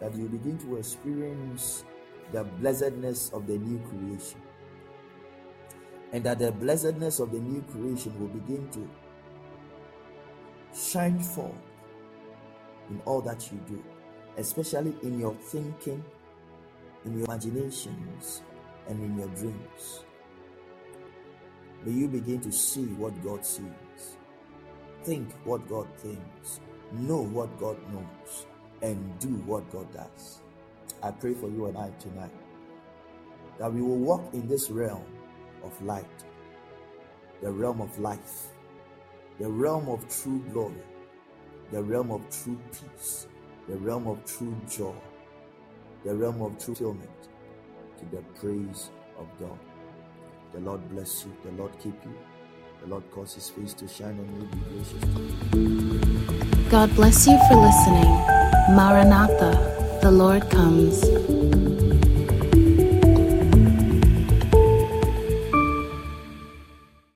that 0.00 0.14
you 0.14 0.26
begin 0.28 0.58
to 0.58 0.76
experience 0.76 1.84
the 2.32 2.44
blessedness 2.44 3.30
of 3.30 3.46
the 3.46 3.58
new 3.58 3.78
creation. 3.88 4.40
And 6.12 6.24
that 6.24 6.38
the 6.38 6.52
blessedness 6.52 7.20
of 7.20 7.32
the 7.32 7.38
new 7.38 7.62
creation 7.62 8.18
will 8.18 8.28
begin 8.28 8.68
to 8.70 8.88
shine 10.74 11.20
forth 11.20 11.54
in 12.88 13.00
all 13.04 13.20
that 13.22 13.50
you 13.52 13.60
do, 13.68 13.82
especially 14.38 14.94
in 15.02 15.20
your 15.20 15.34
thinking, 15.34 16.04
in 17.04 17.18
your 17.18 17.26
imaginations, 17.26 18.42
and 18.88 19.00
in 19.02 19.16
your 19.18 19.28
dreams. 19.28 20.04
May 21.84 21.92
you 21.92 22.08
begin 22.08 22.40
to 22.40 22.52
see 22.52 22.86
what 22.86 23.22
God 23.22 23.44
sees, 23.44 24.16
think 25.04 25.32
what 25.44 25.68
God 25.68 25.86
thinks, 25.96 26.60
know 26.92 27.22
what 27.22 27.58
God 27.58 27.76
knows, 27.92 28.46
and 28.82 29.18
do 29.18 29.28
what 29.46 29.70
God 29.70 29.92
does. 29.92 30.40
I 31.02 31.10
pray 31.10 31.34
for 31.34 31.48
you 31.48 31.66
and 31.66 31.78
I 31.78 31.90
tonight 31.98 32.30
that 33.58 33.72
we 33.72 33.82
will 33.82 33.98
walk 33.98 34.22
in 34.32 34.48
this 34.48 34.70
realm 34.70 35.04
of 35.62 35.80
light, 35.82 36.24
the 37.42 37.50
realm 37.50 37.80
of 37.80 37.98
life, 37.98 38.48
the 39.38 39.48
realm 39.48 39.88
of 39.88 40.06
true 40.08 40.42
glory, 40.52 40.82
the 41.72 41.82
realm 41.82 42.10
of 42.10 42.22
true 42.30 42.58
peace, 42.72 43.26
the 43.68 43.76
realm 43.76 44.06
of 44.06 44.24
true 44.24 44.56
joy, 44.68 44.94
the 46.04 46.14
realm 46.14 46.42
of 46.42 46.52
true 46.58 46.74
fulfillment 46.74 47.28
to 47.98 48.04
the 48.16 48.22
praise 48.38 48.90
of 49.18 49.26
God. 49.38 49.58
The 50.54 50.60
Lord 50.60 50.88
bless 50.90 51.24
you, 51.24 51.32
the 51.44 51.52
Lord 51.52 51.72
keep 51.78 52.02
you, 52.04 52.14
the 52.82 52.88
Lord 52.88 53.10
cause 53.10 53.34
his 53.34 53.50
face 53.50 53.74
to 53.74 53.86
shine 53.86 54.18
on 54.18 54.40
you, 54.40 54.46
be 54.46 54.58
gracious 54.68 55.50
to 55.52 55.58
you. 55.58 56.09
God 56.70 56.94
bless 56.94 57.26
you 57.26 57.36
for 57.48 57.56
listening. 57.56 58.08
Maranatha, 58.76 59.98
the 60.02 60.10
Lord 60.12 60.48
comes. 60.50 61.02